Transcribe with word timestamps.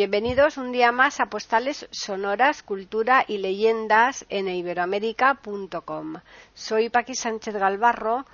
Bienvenidos 0.00 0.56
un 0.56 0.72
día 0.72 0.92
más 0.92 1.20
a 1.20 1.26
Postales 1.26 1.86
Sonoras, 1.90 2.62
Cultura 2.62 3.22
y 3.28 3.36
Leyendas 3.36 4.24
en 4.30 4.48
iberoamérica.com. 4.48 6.14
Soy 6.54 6.88
Paqui 6.88 7.14
Sánchez 7.14 7.54
Galvarro 7.56 8.24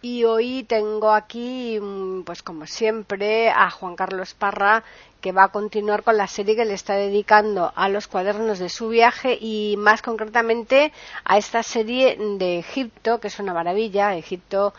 y 0.00 0.24
hoy 0.24 0.62
tengo 0.62 1.12
aquí, 1.12 1.78
mm, 1.78 2.22
pues 2.22 2.42
como 2.42 2.66
siempre, 2.66 3.50
a 3.50 3.70
Juan 3.70 3.96
Carlos 3.96 4.32
Parra, 4.32 4.82
que 5.20 5.32
va 5.32 5.44
a 5.44 5.52
continuar 5.52 6.04
con 6.04 6.16
la 6.16 6.26
serie 6.26 6.56
que 6.56 6.64
le 6.64 6.72
está 6.72 6.94
dedicando 6.94 7.70
a 7.76 7.90
los 7.90 8.08
cuadernos 8.08 8.58
de 8.58 8.70
su 8.70 8.88
viaje 8.88 9.36
y 9.38 9.74
más 9.76 10.00
concretamente 10.00 10.90
a 11.24 11.36
esta 11.36 11.62
serie 11.62 12.16
de 12.16 12.60
Egipto, 12.60 13.20
que 13.20 13.28
es 13.28 13.38
una 13.38 13.52
maravilla. 13.52 14.16
Egipto 14.16 14.72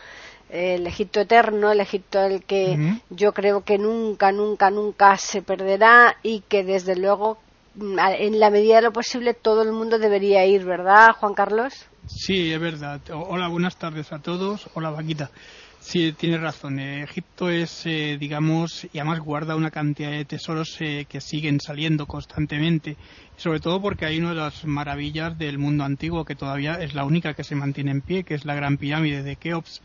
el 0.51 0.85
Egipto 0.85 1.21
eterno, 1.21 1.71
el 1.71 1.79
Egipto 1.79 2.21
el 2.21 2.43
que 2.43 2.99
yo 3.09 3.33
creo 3.33 3.63
que 3.63 3.77
nunca, 3.77 4.31
nunca, 4.31 4.69
nunca 4.69 5.17
se 5.17 5.41
perderá 5.41 6.17
y 6.23 6.41
que 6.41 6.63
desde 6.63 6.95
luego 6.97 7.37
mm, 7.75 7.97
en 7.99 8.39
la 8.39 8.49
medida 8.49 8.75
de 8.75 8.81
lo 8.83 8.93
posible 8.93 9.33
todo 9.33 9.61
el 9.61 9.71
mundo 9.71 9.97
debería 9.97 10.45
ir, 10.45 10.65
¿verdad, 10.65 11.11
Juan 11.17 11.33
Carlos? 11.33 11.85
Sí, 12.07 12.51
es 12.51 12.59
verdad. 12.59 12.99
Hola, 13.13 13.47
buenas 13.47 13.77
tardes 13.77 14.11
a 14.11 14.19
todos. 14.19 14.69
Hola, 14.73 14.89
Vaquita. 14.89 15.31
Sí, 15.79 16.13
tienes 16.13 16.41
razón. 16.41 16.79
Eh, 16.79 17.03
Egipto 17.03 17.49
es, 17.49 17.85
eh, 17.85 18.17
digamos, 18.19 18.85
y 18.91 18.99
además 18.99 19.19
guarda 19.19 19.55
una 19.55 19.71
cantidad 19.71 20.11
de 20.11 20.25
tesoros 20.25 20.77
eh, 20.79 21.05
que 21.09 21.21
siguen 21.21 21.59
saliendo 21.59 22.05
constantemente. 22.05 22.97
Sobre 23.35 23.59
todo 23.59 23.81
porque 23.81 24.05
hay 24.05 24.19
una 24.19 24.29
de 24.29 24.35
las 24.35 24.65
maravillas 24.65 25.37
del 25.37 25.57
mundo 25.57 25.83
antiguo 25.83 26.25
que 26.25 26.35
todavía 26.35 26.73
es 26.75 26.93
la 26.93 27.05
única 27.05 27.33
que 27.33 27.43
se 27.43 27.55
mantiene 27.55 27.91
en 27.91 28.01
pie, 28.01 28.23
que 28.23 28.35
es 28.35 28.45
la 28.45 28.53
Gran 28.53 28.77
Pirámide 28.77 29.23
de 29.23 29.37
Keops 29.37 29.81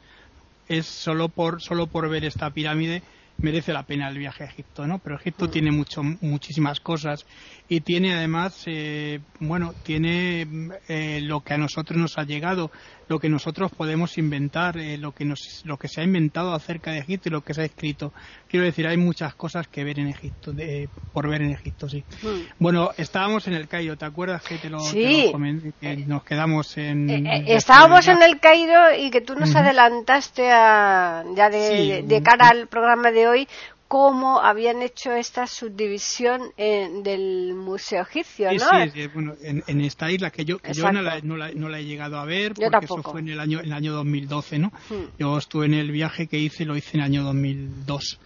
es 0.66 0.86
solo 0.86 1.28
por, 1.30 1.62
solo 1.62 1.88
por 1.90 2.08
ver 2.08 2.24
esta 2.24 2.52
pirámide 2.52 3.04
merece 3.38 3.72
la 3.72 3.82
pena 3.82 4.08
el 4.08 4.18
viaje 4.18 4.44
a 4.44 4.46
Egipto, 4.46 4.86
¿no? 4.86 4.98
Pero 4.98 5.16
Egipto 5.16 5.46
mm. 5.46 5.50
tiene 5.50 5.70
mucho, 5.70 6.02
muchísimas 6.02 6.80
cosas 6.80 7.26
y 7.68 7.80
tiene 7.80 8.14
además, 8.14 8.62
eh, 8.66 9.20
bueno, 9.40 9.74
tiene 9.82 10.46
eh, 10.88 11.20
lo 11.22 11.40
que 11.40 11.54
a 11.54 11.58
nosotros 11.58 11.98
nos 11.98 12.16
ha 12.16 12.22
llegado, 12.22 12.70
lo 13.08 13.18
que 13.18 13.28
nosotros 13.28 13.72
podemos 13.76 14.18
inventar, 14.18 14.78
eh, 14.78 14.96
lo 14.98 15.12
que 15.12 15.24
nos, 15.24 15.62
lo 15.64 15.76
que 15.76 15.88
se 15.88 16.00
ha 16.00 16.04
inventado 16.04 16.54
acerca 16.54 16.92
de 16.92 16.98
Egipto 16.98 17.28
y 17.28 17.32
lo 17.32 17.42
que 17.42 17.54
se 17.54 17.62
ha 17.62 17.64
escrito. 17.64 18.12
Quiero 18.48 18.64
decir, 18.64 18.86
hay 18.86 18.96
muchas 18.96 19.34
cosas 19.34 19.66
que 19.66 19.82
ver 19.82 19.98
en 19.98 20.08
Egipto, 20.08 20.52
de, 20.52 20.88
por 21.12 21.28
ver 21.28 21.42
en 21.42 21.50
Egipto, 21.50 21.88
sí. 21.88 22.04
Mm. 22.22 22.28
Bueno, 22.60 22.90
estábamos 22.96 23.48
en 23.48 23.54
el 23.54 23.66
Cairo, 23.66 23.96
¿te 23.96 24.04
acuerdas 24.04 24.42
que 24.42 24.58
te 24.58 24.70
lo, 24.70 24.80
sí. 24.80 25.32
que 25.80 25.96
nos 26.06 26.22
quedamos 26.22 26.76
en? 26.78 27.26
estábamos 27.46 28.06
en 28.06 28.22
el 28.22 28.38
Cairo 28.38 28.94
y 28.96 29.10
que 29.10 29.20
tú 29.20 29.34
nos 29.34 29.54
adelantaste 29.56 30.50
a, 30.52 31.24
ya 31.34 31.50
de, 31.50 32.04
de 32.06 32.22
cara 32.22 32.48
al 32.48 32.68
programa 32.68 33.10
de 33.10 33.25
hoy 33.26 33.48
cómo 33.88 34.40
habían 34.40 34.82
hecho 34.82 35.12
esta 35.12 35.46
subdivisión 35.46 36.52
eh, 36.56 36.88
del 37.04 37.54
Museo 37.54 38.02
Egipcio, 38.02 38.52
¿no? 38.52 38.58
Sí, 38.58 38.90
sí, 38.92 39.06
bueno, 39.08 39.34
en, 39.40 39.80
esta 39.80 40.10
isla 40.10 40.30
que 40.30 40.44
yo, 40.44 40.58
yo 40.72 40.90
no, 40.90 41.02
la, 41.02 41.20
no, 41.20 41.36
la, 41.36 41.78
he 41.78 41.84
llegado 41.84 42.18
a 42.18 42.24
ver 42.24 42.54
porque 42.54 42.84
eso 42.84 43.02
fue 43.02 43.20
en 43.20 43.28
el 43.28 43.40
año, 43.40 43.60
en 43.60 43.66
el 43.66 43.72
año 43.72 43.92
2012, 43.92 44.58
¿no? 44.58 44.72
Hmm. 44.88 45.04
Yo 45.18 45.38
estuve 45.38 45.66
en 45.66 45.74
el 45.74 45.92
viaje 45.92 46.26
que 46.26 46.38
hice, 46.38 46.64
lo 46.64 46.76
hice 46.76 46.96
en 46.96 47.00
el 47.00 47.06
año 47.06 47.22
2002 47.24 48.18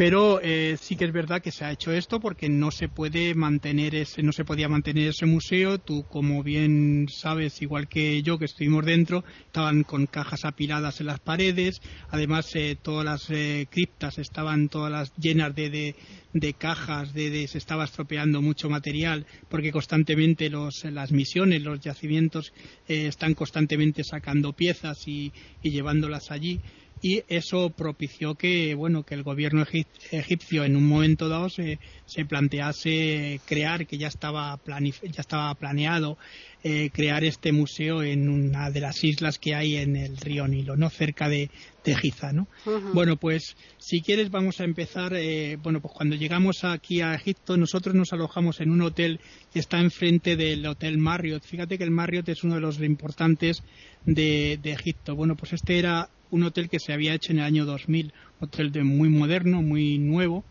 pero 0.00 0.40
eh, 0.42 0.78
sí 0.80 0.96
que 0.96 1.04
es 1.04 1.12
verdad 1.12 1.42
que 1.42 1.50
se 1.50 1.62
ha 1.62 1.72
hecho 1.72 1.92
esto 1.92 2.20
porque 2.20 2.48
no 2.48 2.70
se 2.70 2.88
puede 2.88 3.34
mantener 3.34 3.94
ese 3.94 4.22
no 4.22 4.32
se 4.32 4.46
podía 4.46 4.66
mantener 4.66 5.08
ese 5.08 5.26
museo. 5.26 5.76
Tú 5.76 6.06
como 6.08 6.42
bien 6.42 7.06
sabes 7.10 7.60
igual 7.60 7.86
que 7.86 8.22
yo 8.22 8.38
que 8.38 8.46
estuvimos 8.46 8.86
dentro 8.86 9.24
estaban 9.44 9.82
con 9.82 10.06
cajas 10.06 10.46
apiladas 10.46 11.00
en 11.00 11.08
las 11.08 11.20
paredes. 11.20 11.82
Además 12.08 12.48
eh, 12.54 12.78
todas 12.80 13.04
las 13.04 13.28
eh, 13.28 13.66
criptas 13.70 14.16
estaban 14.16 14.70
todas 14.70 14.90
las 14.90 15.14
llenas 15.16 15.54
de, 15.54 15.94
de, 16.32 16.54
cajas 16.54 17.12
de, 17.12 17.46
se 17.46 17.58
estaba 17.58 17.84
estropeando 17.84 18.40
mucho 18.40 18.70
material 18.70 19.26
porque 19.50 19.70
constantemente 19.70 20.48
los, 20.48 20.82
las 20.84 21.12
misiones 21.12 21.60
los 21.60 21.78
yacimientos 21.78 22.54
están 22.88 23.34
constantemente 23.34 24.02
sacando 24.02 24.54
piezas 24.54 25.06
y 25.06 25.30
llevándolas 25.60 26.30
allí 26.30 26.62
y 27.02 27.22
eso 27.28 27.70
propició 27.70 28.34
que 28.34 28.74
bueno 28.74 29.04
que 29.04 29.14
el 29.14 29.22
gobierno 29.22 29.64
egipcio 30.10 30.64
en 30.64 30.76
un 30.76 30.86
momento 30.86 31.28
dado 31.28 31.48
se, 31.48 31.78
se 32.04 32.24
plantease 32.24 33.40
crear 33.46 33.86
que 33.86 33.98
ya 33.98 34.08
estaba 34.08 34.58
ya 34.66 35.20
estaba 35.20 35.54
planeado 35.54 36.18
eh, 36.62 36.90
crear 36.92 37.24
este 37.24 37.52
museo 37.52 38.02
en 38.02 38.28
una 38.28 38.70
de 38.70 38.80
las 38.80 39.02
islas 39.02 39.38
que 39.38 39.54
hay 39.54 39.76
en 39.76 39.96
el 39.96 40.16
río 40.18 40.46
Nilo 40.46 40.76
no 40.76 40.90
cerca 40.90 41.28
de, 41.28 41.50
de 41.84 41.96
Giza 41.96 42.32
no 42.32 42.48
bueno 42.92 43.16
pues 43.16 43.56
si 43.78 44.02
quieres 44.02 44.30
vamos 44.30 44.60
a 44.60 44.64
empezar 44.64 45.14
eh, 45.14 45.56
bueno 45.62 45.80
pues 45.80 45.94
cuando 45.94 46.16
llegamos 46.16 46.64
aquí 46.64 47.00
a 47.00 47.14
Egipto 47.14 47.56
nosotros 47.56 47.94
nos 47.94 48.12
alojamos 48.12 48.60
en 48.60 48.70
un 48.70 48.82
hotel 48.82 49.20
que 49.52 49.58
está 49.58 49.80
enfrente 49.80 50.36
del 50.36 50.66
hotel 50.66 50.98
Marriott. 50.98 51.44
Fíjate 51.44 51.78
que 51.78 51.84
el 51.84 51.90
Marriott 51.90 52.28
es 52.28 52.44
uno 52.44 52.54
de 52.56 52.60
los 52.60 52.80
importantes 52.80 53.62
de, 54.04 54.58
de 54.62 54.72
Egipto. 54.72 55.14
Bueno 55.16 55.36
pues 55.36 55.52
este 55.52 55.78
era 55.78 56.08
un 56.30 56.42
hotel 56.44 56.68
que 56.68 56.78
se 56.78 56.92
había 56.92 57.14
hecho 57.14 57.32
en 57.32 57.38
el 57.38 57.44
año 57.44 57.64
2000, 57.64 58.12
hotel 58.40 58.72
de 58.72 58.84
muy 58.84 59.08
moderno, 59.08 59.62
muy 59.62 59.98
nuevo. 59.98 60.44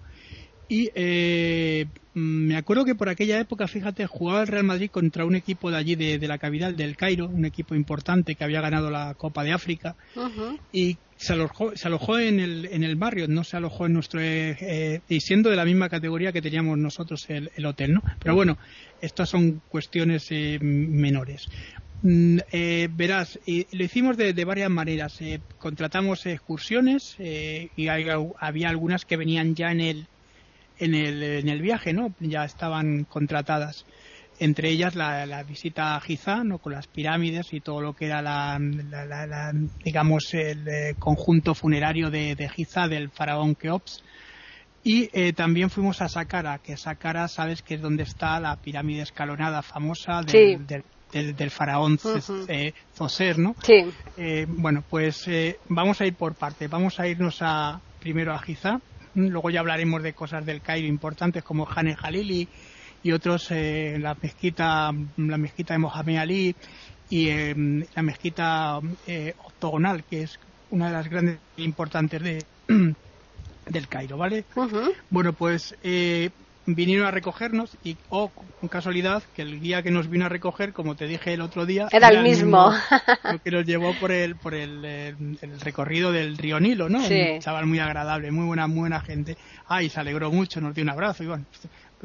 Y 0.67 0.91
eh, 0.93 1.87
me 2.13 2.55
acuerdo 2.55 2.85
que 2.85 2.93
por 2.93 3.09
aquella 3.09 3.39
época, 3.39 3.67
fíjate, 3.67 4.05
jugaba 4.05 4.41
el 4.41 4.47
Real 4.47 4.63
Madrid 4.63 4.91
contra 4.91 5.25
un 5.25 5.35
equipo 5.35 5.71
de 5.71 5.77
allí, 5.77 5.95
de, 5.95 6.19
la 6.27 6.37
capital 6.37 6.75
del 6.75 6.95
Cairo, 6.95 7.27
un 7.27 7.45
equipo 7.45 7.73
importante 7.73 8.35
que 8.35 8.43
había 8.43 8.61
ganado 8.61 8.91
la 8.91 9.15
Copa 9.15 9.43
de 9.43 9.51
África. 9.51 9.95
Y 10.71 10.97
se 11.15 11.33
alojó, 11.33 11.75
se 11.75 11.87
alojó 11.87 12.19
en 12.19 12.39
el, 12.39 12.65
en 12.71 12.83
el 12.83 12.95
barrio, 12.95 13.27
no 13.27 13.43
se 13.43 13.57
alojó 13.57 13.87
en 13.87 13.93
nuestro. 13.93 14.21
Eh, 14.21 15.01
y 15.09 15.19
siendo 15.21 15.49
de 15.49 15.55
la 15.55 15.65
misma 15.65 15.89
categoría 15.89 16.31
que 16.31 16.41
teníamos 16.41 16.77
nosotros 16.77 17.25
el, 17.29 17.65
hotel, 17.65 17.93
¿no? 17.93 18.03
Pero 18.19 18.35
bueno, 18.35 18.57
estas 19.01 19.29
son 19.29 19.61
cuestiones 19.69 20.27
eh, 20.29 20.59
menores. 20.61 21.47
Mm, 22.01 22.37
eh, 22.51 22.87
verás, 22.89 23.39
lo 23.45 23.83
hicimos 23.83 24.15
de, 24.17 24.45
varias 24.45 24.69
maneras. 24.69 25.19
Eh, 25.21 25.41
contratamos 25.57 26.25
excursiones 26.25 27.15
eh, 27.19 27.69
y 27.75 27.87
había 27.87 28.69
algunas 28.69 29.05
que 29.05 29.17
venían 29.17 29.55
ya 29.55 29.71
en 29.71 29.81
el, 29.81 30.07
en 30.77 30.95
el, 30.95 31.21
en 31.23 31.49
el 31.49 31.61
viaje, 31.61 31.93
¿no? 31.93 32.13
Ya 32.19 32.45
estaban 32.45 33.03
contratadas. 33.03 33.85
Entre 34.41 34.69
ellas 34.69 34.95
la, 34.95 35.43
visita 35.43 35.95
a 35.95 35.99
Giza, 35.99 36.45
¿no? 36.45 36.59
Con 36.59 36.71
las 36.71 36.87
pirámides 36.87 37.51
y 37.51 37.59
todo 37.59 37.81
lo 37.81 37.93
que 37.93 38.05
era 38.05 38.21
la, 38.21 38.57
digamos, 39.83 40.33
el 40.33 40.95
conjunto 40.97 41.53
funerario 41.53 42.09
de, 42.09 42.35
de, 42.35 42.47
Giza 42.47 42.87
del 42.87 43.09
faraón 43.09 43.55
Keops. 43.55 44.01
Y 44.81 45.33
también 45.33 45.69
fuimos 45.69 46.01
a 46.01 46.07
Saqqara, 46.07 46.59
que 46.59 46.77
Saqqara, 46.77 47.27
sabes 47.27 47.61
que 47.61 47.75
es 47.75 47.81
donde 47.81 48.03
está 48.03 48.39
la 48.39 48.55
pirámide 48.55 49.01
escalonada 49.01 49.61
famosa 49.61 50.21
del, 50.21 50.65
del 50.65 50.83
del, 51.11 51.51
faraón 51.51 51.99
uh 52.03 52.19
Zoser, 52.95 53.39
¿no? 53.39 53.55
Sí. 53.63 53.85
Eh, 54.17 54.45
bueno, 54.47 54.83
pues 54.89 55.27
eh, 55.27 55.59
vamos 55.67 56.01
a 56.01 56.05
ir 56.05 56.15
por 56.15 56.35
parte. 56.35 56.67
Vamos 56.67 56.99
a 56.99 57.07
irnos 57.07 57.37
a 57.41 57.79
primero 57.99 58.33
a 58.33 58.39
Giza. 58.39 58.79
Luego 59.15 59.49
ya 59.49 59.59
hablaremos 59.59 60.03
de 60.03 60.13
cosas 60.13 60.45
del 60.45 60.61
Cairo 60.61 60.87
importantes 60.87 61.43
como 61.43 61.67
Hane 61.67 61.95
Jalili 61.95 62.47
y 63.01 63.11
otros, 63.11 63.49
la 63.51 64.15
mezquita, 64.21 64.91
la 65.17 65.37
mezquita 65.37 65.73
de 65.73 65.79
Mohamed 65.79 66.17
Ali 66.17 66.55
y 67.09 67.29
la 67.29 68.01
mezquita 68.01 68.77
octogonal, 68.77 70.03
que 70.03 70.23
es 70.23 70.39
una 70.69 70.87
de 70.87 70.93
las 70.93 71.09
grandes 71.09 71.39
e 71.57 71.63
importantes 71.63 72.21
de, 72.21 72.45
del 73.65 73.87
Cairo, 73.87 74.17
¿vale? 74.17 74.45
Bueno, 75.09 75.33
pues 75.33 75.75
vinieron 76.75 77.07
a 77.07 77.11
recogernos 77.11 77.77
y, 77.83 77.97
oh, 78.09 78.29
con 78.29 78.69
casualidad, 78.69 79.23
que 79.35 79.41
el 79.41 79.59
guía 79.59 79.81
que 79.81 79.91
nos 79.91 80.09
vino 80.09 80.25
a 80.25 80.29
recoger, 80.29 80.73
como 80.73 80.95
te 80.95 81.07
dije 81.07 81.33
el 81.33 81.41
otro 81.41 81.65
día, 81.65 81.87
era, 81.91 82.09
el 82.09 82.23
mismo. 82.23 82.71
que 83.43 83.51
nos 83.51 83.65
llevó 83.65 83.93
por 83.99 84.11
el, 84.11 84.35
por 84.35 84.53
el, 84.53 84.81
eh, 84.83 85.15
el, 85.41 85.59
recorrido 85.61 86.11
del 86.11 86.37
río 86.37 86.59
Nilo, 86.59 86.89
¿no? 86.89 86.99
Un 86.99 87.39
chaval 87.39 87.65
muy 87.65 87.79
agradable, 87.79 88.31
muy 88.31 88.45
buena, 88.45 88.67
muy 88.67 88.79
buena 88.79 89.01
gente. 89.01 89.37
Ay, 89.67 89.89
se 89.89 89.99
alegró 89.99 90.31
mucho, 90.31 90.61
nos 90.61 90.73
dio 90.73 90.83
un 90.83 90.89
abrazo 90.89 91.23
y 91.23 91.27
bueno, 91.27 91.45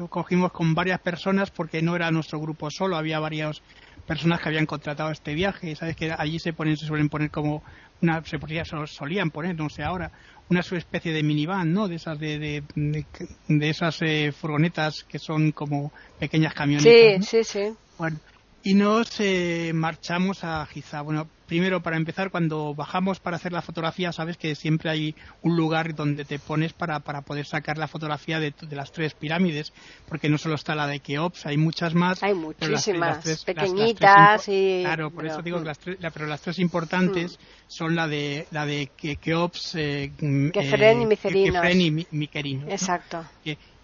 cogimos 0.09 0.51
con 0.51 0.73
varias 0.75 0.99
personas 0.99 1.51
porque 1.51 1.81
no 1.81 1.95
era 1.95 2.11
nuestro 2.11 2.39
grupo 2.39 2.69
solo, 2.69 2.97
había 2.97 3.19
varias 3.19 3.61
personas 4.05 4.39
que 4.39 4.49
habían 4.49 4.65
contratado 4.65 5.11
este 5.11 5.33
viaje. 5.33 5.75
Sabes 5.75 5.95
que 5.95 6.13
allí 6.17 6.39
se 6.39 6.53
ponen, 6.53 6.77
se 6.77 6.85
suelen 6.85 7.09
poner 7.09 7.31
como 7.31 7.63
una, 8.01 8.23
se 8.23 8.37
solían 8.85 9.31
poner, 9.31 9.55
no 9.55 9.69
sé 9.69 9.83
ahora, 9.83 10.11
una 10.49 10.59
especie 10.59 11.11
de 11.11 11.23
minivan, 11.23 11.73
¿no? 11.73 11.87
De 11.87 11.95
esas 11.95 12.19
de, 12.19 12.63
de, 12.75 13.69
esas 13.69 14.01
eh, 14.01 14.31
furgonetas 14.31 15.03
que 15.07 15.19
son 15.19 15.51
como 15.51 15.91
pequeñas 16.19 16.53
camionetas. 16.53 17.25
Sí, 17.25 17.43
sí, 17.43 17.43
sí. 17.43 17.73
Bueno, 17.97 18.19
y 18.63 18.73
nos 18.73 19.19
eh, 19.19 19.71
marchamos 19.73 20.43
a 20.43 20.65
Giza. 20.65 21.01
Bueno, 21.01 21.27
primero, 21.45 21.81
para 21.81 21.97
empezar, 21.97 22.31
cuando 22.31 22.73
bajamos 22.73 23.19
para 23.19 23.37
hacer 23.37 23.51
la 23.51 23.61
fotografía, 23.61 24.11
sabes 24.11 24.37
que 24.37 24.55
siempre 24.55 24.89
hay 24.89 25.15
un 25.41 25.55
lugar 25.55 25.95
donde 25.95 26.25
te 26.25 26.39
pones 26.39 26.73
para, 26.73 26.99
para 26.99 27.21
poder 27.21 27.45
sacar 27.45 27.77
la 27.77 27.87
fotografía 27.87 28.39
de, 28.39 28.53
las 28.71 28.91
tres 28.91 29.13
pirámides, 29.13 29.73
porque 30.07 30.29
no 30.29 30.37
solo 30.37 30.55
está 30.55 30.75
la 30.75 30.87
de 30.87 30.99
Keops, 30.99 31.45
hay 31.45 31.57
muchas 31.57 31.93
más. 31.93 32.21
Hay 32.23 32.33
muchísimas, 32.33 33.43
pequeñitas 33.45 34.47
y... 34.47 34.81
Claro, 34.83 35.11
por 35.11 35.25
eso 35.25 35.41
digo 35.41 35.59
que 35.59 35.65
las 35.65 35.79
tres, 35.79 35.97
pero 36.13 36.25
las 36.27 36.41
tres 36.41 36.59
importantes 36.59 37.37
mm. 37.37 37.63
son 37.67 37.95
la 37.95 38.07
de 38.07 38.47
la 38.51 38.65
de 38.65 38.89
Keops, 39.21 39.75
eh, 39.75 40.11
Kefren 40.53 41.01
y 41.01 41.05
Micerino. 41.05 41.69
y 41.69 42.07
Miquerino. 42.11 42.69
Exacto. 42.69 43.23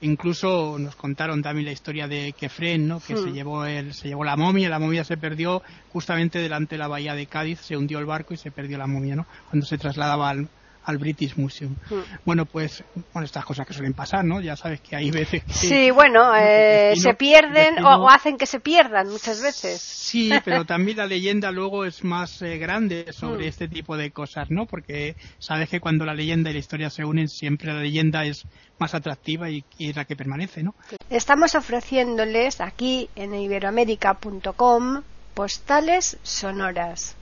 Incluso 0.03 0.77
nos 0.79 0.95
contaron 0.95 1.43
también 1.43 1.67
la 1.67 1.73
historia 1.73 2.07
de 2.07 2.33
Kefren, 2.33 2.87
¿no? 2.87 2.99
que 2.99 3.15
se 3.15 3.27
hmm. 3.27 3.33
llevó 3.33 3.65
el, 3.65 3.93
se 3.93 4.07
llevó 4.07 4.23
la 4.23 4.35
momia, 4.35 4.67
la 4.67 4.79
momia 4.79 5.03
se 5.03 5.15
perdió 5.15 5.61
justamente 5.93 6.39
delante 6.39 6.73
de 6.73 6.79
la 6.79 6.87
bahía 6.87 7.13
de 7.13 7.27
Cádiz, 7.27 7.50
se 7.55 7.77
hundió 7.77 7.99
el 7.99 8.05
barco 8.05 8.33
y 8.33 8.37
se 8.37 8.51
perdió 8.51 8.77
la 8.77 8.87
momia, 8.87 9.15
¿no? 9.15 9.25
cuando 9.49 9.65
se 9.65 9.77
trasladaba 9.77 10.29
al, 10.29 10.47
al 10.85 10.97
British 10.97 11.35
Museum. 11.35 11.75
Hmm. 11.89 12.01
Bueno, 12.25 12.45
pues 12.45 12.83
bueno, 13.13 13.25
estas 13.25 13.45
cosas 13.45 13.67
que 13.67 13.73
suelen 13.73 13.93
pasar, 13.93 14.25
¿no? 14.25 14.41
Ya 14.41 14.55
sabes 14.55 14.81
que 14.81 14.95
hay 14.95 15.11
veces 15.11 15.43
que... 15.43 15.53
Sí, 15.53 15.91
bueno, 15.91 16.35
eh, 16.35 16.93
se 16.95 17.13
pierden 17.13 17.83
o, 17.83 18.09
hacen 18.09 18.37
que 18.37 18.45
se 18.45 18.59
pierdan 18.59 19.09
muchas 19.09 19.41
veces. 19.41 19.81
Sí, 19.81 20.31
pero 20.43 20.65
también 20.65 20.97
la 20.97 21.05
leyenda 21.05 21.51
luego 21.51 21.85
es 21.85 22.03
más 22.03 22.41
eh, 22.41 22.57
grande 22.57 23.13
sobre 23.13 23.45
hmm. 23.45 23.49
este 23.49 23.67
tipo 23.67 23.95
de 23.97 24.11
cosas, 24.11 24.49
¿no? 24.49 24.65
Porque 24.65 25.15
sabes 25.39 25.69
que 25.69 25.79
cuando 25.79 26.05
la 26.05 26.13
leyenda 26.13 26.49
y 26.49 26.53
la 26.53 26.59
historia 26.59 26.89
se 26.89 27.05
unen, 27.05 27.27
siempre 27.27 27.73
la 27.73 27.79
leyenda 27.79 28.25
es 28.25 28.45
más 28.79 28.95
atractiva 28.95 29.49
y, 29.49 29.63
es 29.79 29.95
la 29.95 30.05
que 30.05 30.15
permanece, 30.15 30.63
¿no? 30.63 30.73
Estamos 31.09 31.55
ofreciéndoles 31.55 32.61
aquí 32.61 33.09
en 33.15 33.35
iberoamérica.com 33.35 35.03
postales 35.33 36.17
sonoras. 36.23 37.15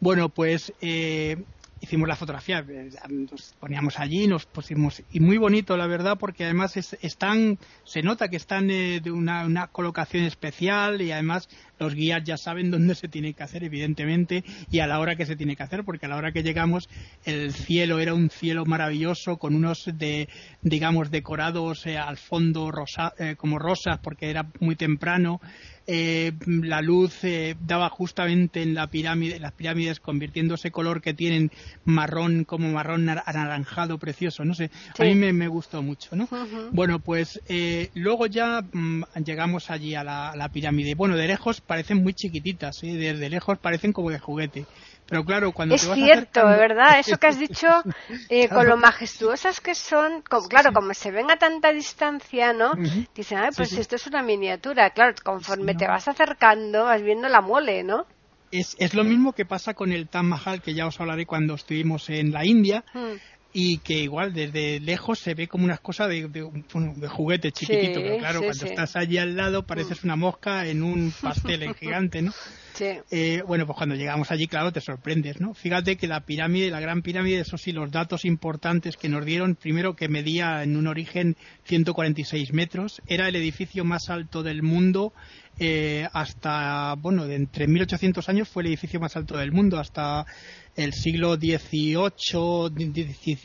Bueno, 0.00 0.30
pues 0.30 0.72
eh, 0.80 1.36
hicimos 1.80 2.08
la 2.08 2.16
fotografía, 2.16 2.64
eh, 2.68 2.90
nos 3.08 3.54
poníamos 3.60 4.00
allí, 4.00 4.26
nos 4.26 4.46
pusimos, 4.46 5.00
y 5.12 5.20
muy 5.20 5.38
bonito 5.38 5.76
la 5.76 5.86
verdad, 5.86 6.16
porque 6.18 6.42
además 6.42 6.76
están, 6.76 7.60
se 7.84 8.02
nota 8.02 8.28
que 8.28 8.36
están 8.36 8.68
eh, 8.68 9.00
de 9.00 9.12
una, 9.12 9.68
colocación 9.68 10.24
especial 10.24 11.00
y 11.02 11.12
además 11.12 11.48
los 11.78 11.94
guías 11.94 12.24
ya 12.24 12.36
saben 12.36 12.72
dónde 12.72 12.96
se 12.96 13.06
tiene 13.06 13.32
que 13.34 13.44
hacer, 13.44 13.62
evidentemente, 13.62 14.42
y 14.72 14.80
a 14.80 14.88
la 14.88 14.98
hora 14.98 15.14
que 15.14 15.24
se 15.24 15.36
tiene 15.36 15.54
que 15.54 15.62
hacer, 15.62 15.84
porque 15.84 16.06
a 16.06 16.08
la 16.08 16.16
hora 16.16 16.32
que 16.32 16.42
llegamos 16.42 16.88
el 17.24 17.52
cielo 17.52 18.00
era 18.00 18.12
un 18.12 18.30
cielo 18.30 18.64
maravilloso 18.64 19.36
con 19.36 19.54
unos 19.54 19.88
de, 19.94 20.28
digamos, 20.62 21.12
decorados 21.12 21.86
eh, 21.86 21.96
al 21.96 22.16
fondo 22.16 22.72
rosa, 22.72 23.12
como 23.36 23.60
rosas, 23.60 23.98
porque 24.02 24.30
era 24.30 24.48
muy 24.58 24.74
temprano 24.74 25.40
eh, 25.86 26.32
la 26.46 26.80
luz 26.80 27.24
eh, 27.24 27.56
daba 27.60 27.90
justamente 27.90 28.62
en 28.62 28.74
la 28.74 28.86
pirámide, 28.86 29.38
las 29.38 29.52
pirámides 29.52 30.00
convirtiéndose 30.00 30.70
color 30.70 31.02
que 31.02 31.12
tienen 31.12 31.50
marrón 31.84 32.44
como 32.44 32.70
marrón 32.70 33.08
anaranjado 33.08 33.98
precioso, 33.98 34.44
no 34.44 34.54
sé, 34.54 34.70
a 34.98 35.02
mí 35.04 35.14
me, 35.14 35.48
gustó 35.48 35.82
mucho, 35.82 36.16
¿no? 36.16 36.28
Bueno, 36.72 37.00
pues 37.00 37.40
eh, 37.48 37.90
luego 37.94 38.26
ya 38.26 38.62
mm, 38.62 39.02
llegamos 39.24 39.70
allí 39.70 39.94
a 39.94 40.04
la, 40.04 40.50
pirámide. 40.52 40.94
Bueno, 40.94 41.16
de 41.16 41.26
lejos 41.26 41.60
parecen 41.60 42.02
muy 42.02 42.14
chiquititas, 42.14 42.82
¿eh? 42.82 42.94
desde 42.94 43.28
lejos 43.28 43.58
parecen 43.58 43.92
como 43.92 44.10
de 44.10 44.18
juguete. 44.18 44.64
Pero 45.06 45.24
claro, 45.24 45.52
cuando 45.52 45.74
es 45.74 45.82
cierto, 45.82 46.46
¿verdad? 46.46 46.98
Eso 46.98 47.18
que 47.18 47.26
has 47.26 47.38
dicho, 47.38 47.68
eh, 48.30 48.48
con 48.48 48.66
lo 48.66 48.76
majestuosas 48.76 49.60
que 49.60 49.74
son, 49.74 50.22
claro, 50.48 50.72
como 50.72 50.94
se 50.94 51.10
ven 51.10 51.30
a 51.30 51.36
tanta 51.36 51.72
distancia, 51.72 52.52
¿no? 52.52 52.72
Dicen, 53.14 53.38
Ay, 53.38 53.50
pues 53.54 53.72
esto 53.74 53.96
es 53.96 54.06
una 54.06 54.22
miniatura. 54.22 54.90
Claro, 54.90 55.14
conforme 55.22 55.74
te 55.74 55.86
vas 55.86 56.08
acercando, 56.08 56.84
vas 56.84 57.02
viendo 57.02 57.28
la 57.28 57.42
mole, 57.42 57.84
¿no? 57.84 58.06
Es, 58.50 58.76
es, 58.78 58.94
lo 58.94 59.02
mismo 59.02 59.32
que 59.32 59.44
pasa 59.44 59.74
con 59.74 59.90
el 59.92 60.08
Taj 60.08 60.22
Mahal, 60.22 60.62
que 60.62 60.74
ya 60.74 60.86
os 60.86 61.00
hablaré 61.00 61.26
cuando 61.26 61.54
estuvimos 61.54 62.08
en 62.08 62.30
la 62.30 62.46
India. 62.46 62.84
Hmm. 62.94 63.14
Y 63.56 63.78
que 63.78 63.94
igual 63.94 64.34
desde 64.34 64.80
lejos 64.80 65.20
se 65.20 65.32
ve 65.34 65.46
como 65.46 65.64
unas 65.64 65.78
cosas 65.78 66.08
de, 66.08 66.26
de, 66.28 67.08
juguete 67.08 67.52
chiquitito, 67.52 68.00
pero 68.00 68.18
claro, 68.18 68.40
cuando 68.40 68.66
estás 68.66 68.96
allí 68.96 69.16
al 69.16 69.36
lado 69.36 69.64
pareces 69.64 70.02
una 70.02 70.16
mosca 70.16 70.66
en 70.66 70.82
un 70.82 71.14
pastel 71.22 71.72
gigante, 71.78 72.20
¿no? 72.20 72.32
Eh, 72.80 73.42
bueno, 73.46 73.66
pues 73.66 73.76
cuando 73.76 73.94
llegamos 73.94 74.32
allí, 74.32 74.48
claro, 74.48 74.72
te 74.72 74.80
sorprendes, 74.80 75.40
¿no? 75.40 75.54
Fíjate 75.54 75.96
que 75.96 76.08
la 76.08 76.22
pirámide, 76.22 76.70
la 76.70 76.80
gran 76.80 77.02
pirámide, 77.02 77.38
eso 77.38 77.56
sí, 77.56 77.70
los 77.70 77.92
datos 77.92 78.24
importantes 78.24 78.96
que 78.96 79.08
nos 79.08 79.24
dieron, 79.24 79.54
primero 79.54 79.94
que 79.94 80.08
medía 80.08 80.64
en 80.64 80.76
un 80.76 80.88
origen 80.88 81.36
146 81.62 82.52
metros, 82.52 83.00
era 83.06 83.28
el 83.28 83.36
edificio 83.36 83.84
más 83.84 84.08
alto 84.08 84.42
del 84.42 84.64
mundo 84.64 85.12
eh, 85.58 86.08
hasta, 86.12 86.94
bueno, 86.94 87.26
de 87.26 87.36
entre 87.36 87.66
1800 87.68 88.28
años 88.28 88.48
fue 88.48 88.62
el 88.62 88.68
edificio 88.68 89.00
más 89.00 89.16
alto 89.16 89.36
del 89.36 89.52
mundo, 89.52 89.78
hasta 89.78 90.26
el 90.74 90.92
siglo 90.92 91.36
XVIII, 91.36 92.72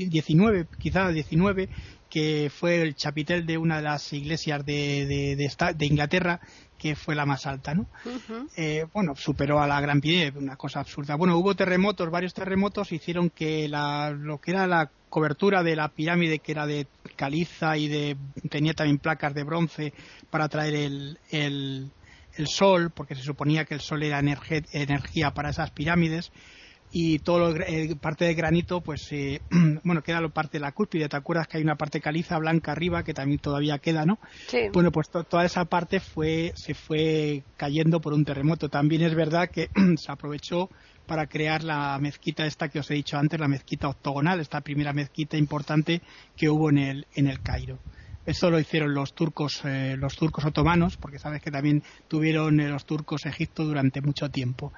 XIX, 0.10 0.68
quizá 0.80 1.12
XIX, 1.14 1.70
que 2.10 2.52
fue 2.54 2.82
el 2.82 2.96
chapitel 2.96 3.46
de 3.46 3.58
una 3.58 3.78
de 3.78 3.84
las 3.84 4.12
iglesias 4.14 4.66
de, 4.66 5.06
de, 5.06 5.74
de 5.76 5.86
Inglaterra 5.86 6.40
que 6.80 6.96
fue 6.96 7.14
la 7.14 7.26
más 7.26 7.46
alta, 7.46 7.76
¿no? 7.76 7.88
Eh, 8.56 8.86
bueno, 8.94 9.14
superó 9.16 9.60
a 9.60 9.68
la 9.68 9.82
Gran 9.82 10.00
Pirámide, 10.00 10.40
una 10.40 10.56
cosa 10.56 10.80
absurda. 10.80 11.16
Bueno, 11.16 11.38
hubo 11.38 11.54
terremotos, 11.54 12.10
varios 12.10 12.34
terremotos 12.34 12.94
hicieron 12.94 13.30
que 13.30 13.68
la, 13.68 14.12
lo 14.12 14.40
que 14.40 14.52
era 14.52 14.66
la 14.66 14.90
cobertura 15.10 15.62
de 15.62 15.76
la 15.76 15.90
pirámide, 15.90 16.40
que 16.40 16.54
era 16.54 16.66
de 16.66 16.88
caliza 17.16 17.78
y 17.78 17.90
de 17.90 18.16
tenía 18.50 18.74
también 18.74 18.98
placas 18.98 19.34
de 19.34 19.44
bronce 19.44 19.94
para 20.30 20.48
traer 20.48 20.76
el, 20.76 21.20
el, 21.32 21.92
el 22.40 22.48
sol, 22.48 22.92
porque 22.96 23.16
se 23.16 23.22
suponía 23.22 23.66
que 23.66 23.74
el 23.74 23.82
sol 23.82 24.02
era 24.02 24.20
energía 24.20 25.32
para 25.32 25.50
esas 25.50 25.72
pirámides, 25.72 26.32
y 26.92 27.20
todo 27.20 27.40
lo, 27.40 27.62
eh, 27.62 27.96
parte 28.02 28.26
de 28.26 28.34
granito, 28.34 28.82
pues, 28.82 29.08
eh, 29.12 29.42
bueno, 29.84 30.02
queda 30.02 30.22
lo 30.22 30.32
parte 30.32 30.58
de 30.58 30.62
la 30.62 30.72
cúspide. 30.72 31.08
¿Te 31.08 31.18
acuerdas 31.18 31.48
que 31.48 31.58
hay 31.58 31.64
una 31.64 31.76
parte 31.76 32.02
caliza 32.02 32.38
blanca 32.40 32.72
arriba 32.72 33.04
que 33.04 33.14
también 33.14 33.40
todavía 33.40 33.78
queda, 33.78 34.06
no? 34.06 34.18
Sí. 34.48 34.70
Bueno, 34.74 34.92
pues 34.92 35.10
toda 35.10 35.46
esa 35.46 35.66
parte 35.66 36.00
fue, 36.00 36.52
se 36.56 36.74
fue 36.74 37.44
cayendo 37.58 38.02
por 38.02 38.14
un 38.14 38.26
terremoto. 38.26 38.70
También 38.70 39.04
es 39.04 39.14
verdad 39.14 39.50
que 39.52 39.70
se 39.98 40.12
aprovechó 40.12 40.70
para 41.06 41.28
crear 41.28 41.64
la 41.64 41.98
mezquita 42.00 42.46
esta 42.46 42.70
que 42.70 42.80
os 42.80 42.90
he 42.90 42.96
dicho 42.96 43.18
antes, 43.18 43.40
la 43.40 43.48
mezquita 43.48 43.88
octogonal, 43.88 44.40
esta 44.40 44.62
primera 44.62 44.94
mezquita 44.94 45.38
importante 45.38 46.02
que 46.36 46.50
hubo 46.50 46.70
en 46.70 46.78
el, 46.78 47.08
en 47.14 47.28
el 47.28 47.42
Cairo. 47.42 47.80
Eso 48.26 48.52
lo 48.52 48.60
hicieron 48.60 48.94
los 48.94 49.14
turcos, 49.14 49.62
eh, 49.66 49.96
los 49.98 50.16
turcos 50.16 50.46
otomanos, 50.46 50.98
porque 50.98 51.20
sabes 51.20 51.42
que 51.42 51.52
también 51.52 51.84
tuvieron 52.08 52.58
los 52.70 52.86
turcos 52.86 53.26
Egipto 53.26 53.66
durante 53.66 54.02
mucho 54.02 54.30
tiempo. 54.30 54.72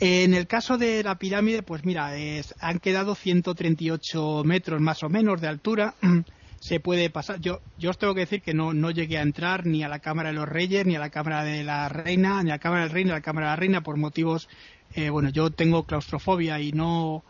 En 0.00 0.34
el 0.34 0.48
caso 0.48 0.76
de 0.76 1.04
la 1.04 1.16
pirámide, 1.16 1.62
pues 1.62 1.84
mira, 1.84 2.16
es, 2.16 2.54
han 2.60 2.80
quedado 2.80 3.14
138 3.14 4.42
metros 4.44 4.80
más 4.80 5.02
o 5.04 5.08
menos 5.08 5.40
de 5.40 5.48
altura. 5.48 5.94
Se 6.58 6.80
puede 6.80 7.10
pasar. 7.10 7.40
Yo, 7.40 7.60
yo 7.78 7.90
os 7.90 7.98
tengo 7.98 8.14
que 8.14 8.20
decir 8.20 8.40
que 8.40 8.54
no, 8.54 8.72
no 8.72 8.90
llegué 8.90 9.18
a 9.18 9.22
entrar 9.22 9.66
ni 9.66 9.84
a 9.84 9.88
la 9.88 9.98
Cámara 9.98 10.30
de 10.30 10.36
los 10.36 10.48
Reyes, 10.48 10.86
ni 10.86 10.96
a 10.96 10.98
la 10.98 11.10
Cámara 11.10 11.44
de 11.44 11.62
la 11.62 11.90
Reina, 11.90 12.42
ni 12.42 12.50
a 12.50 12.54
la 12.54 12.58
Cámara 12.58 12.84
del 12.84 12.90
Rey, 12.90 13.04
ni 13.04 13.10
a 13.10 13.14
la 13.14 13.20
Cámara 13.20 13.48
de 13.48 13.50
la 13.52 13.56
Reina 13.56 13.82
por 13.82 13.98
motivos. 13.98 14.48
Eh, 14.94 15.10
bueno, 15.10 15.28
yo 15.28 15.50
tengo 15.50 15.84
claustrofobia 15.84 16.58
y 16.60 16.72
no 16.72 17.22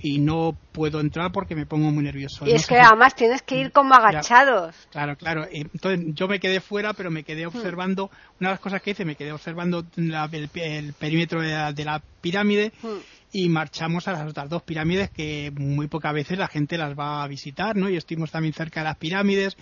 y 0.00 0.18
no 0.18 0.56
puedo 0.72 1.00
entrar 1.00 1.32
porque 1.32 1.54
me 1.54 1.66
pongo 1.66 1.90
muy 1.90 2.04
nervioso. 2.04 2.46
Y 2.46 2.52
es 2.52 2.66
que 2.66 2.78
además 2.78 3.14
tienes 3.14 3.42
que 3.42 3.56
ir 3.56 3.72
como 3.72 3.94
agachados. 3.94 4.74
Claro, 4.90 5.16
claro. 5.16 5.46
Entonces 5.50 6.14
yo 6.14 6.28
me 6.28 6.38
quedé 6.38 6.60
fuera, 6.60 6.92
pero 6.92 7.10
me 7.10 7.24
quedé 7.24 7.46
hmm. 7.46 7.48
observando, 7.48 8.10
una 8.40 8.50
de 8.50 8.54
las 8.54 8.60
cosas 8.60 8.80
que 8.80 8.92
hice, 8.92 9.04
me 9.04 9.16
quedé 9.16 9.32
observando 9.32 9.84
el, 9.96 10.92
perímetro 10.98 11.42
de 11.42 11.84
la, 11.84 12.02
pirámide 12.20 12.72
hmm. 12.82 12.98
y 13.32 13.48
marchamos 13.48 14.08
a 14.08 14.12
las 14.12 14.28
otras 14.28 14.48
dos 14.48 14.62
pirámides 14.62 15.10
que 15.10 15.52
muy 15.56 15.88
pocas 15.88 16.12
veces 16.12 16.38
la 16.38 16.48
gente 16.48 16.78
las 16.78 16.98
va 16.98 17.22
a 17.22 17.28
visitar, 17.28 17.76
¿no? 17.76 17.88
Y 17.88 17.96
estuvimos 17.96 18.30
también 18.30 18.54
cerca 18.54 18.80
de 18.80 18.84
las 18.84 18.96
pirámides 18.96 19.56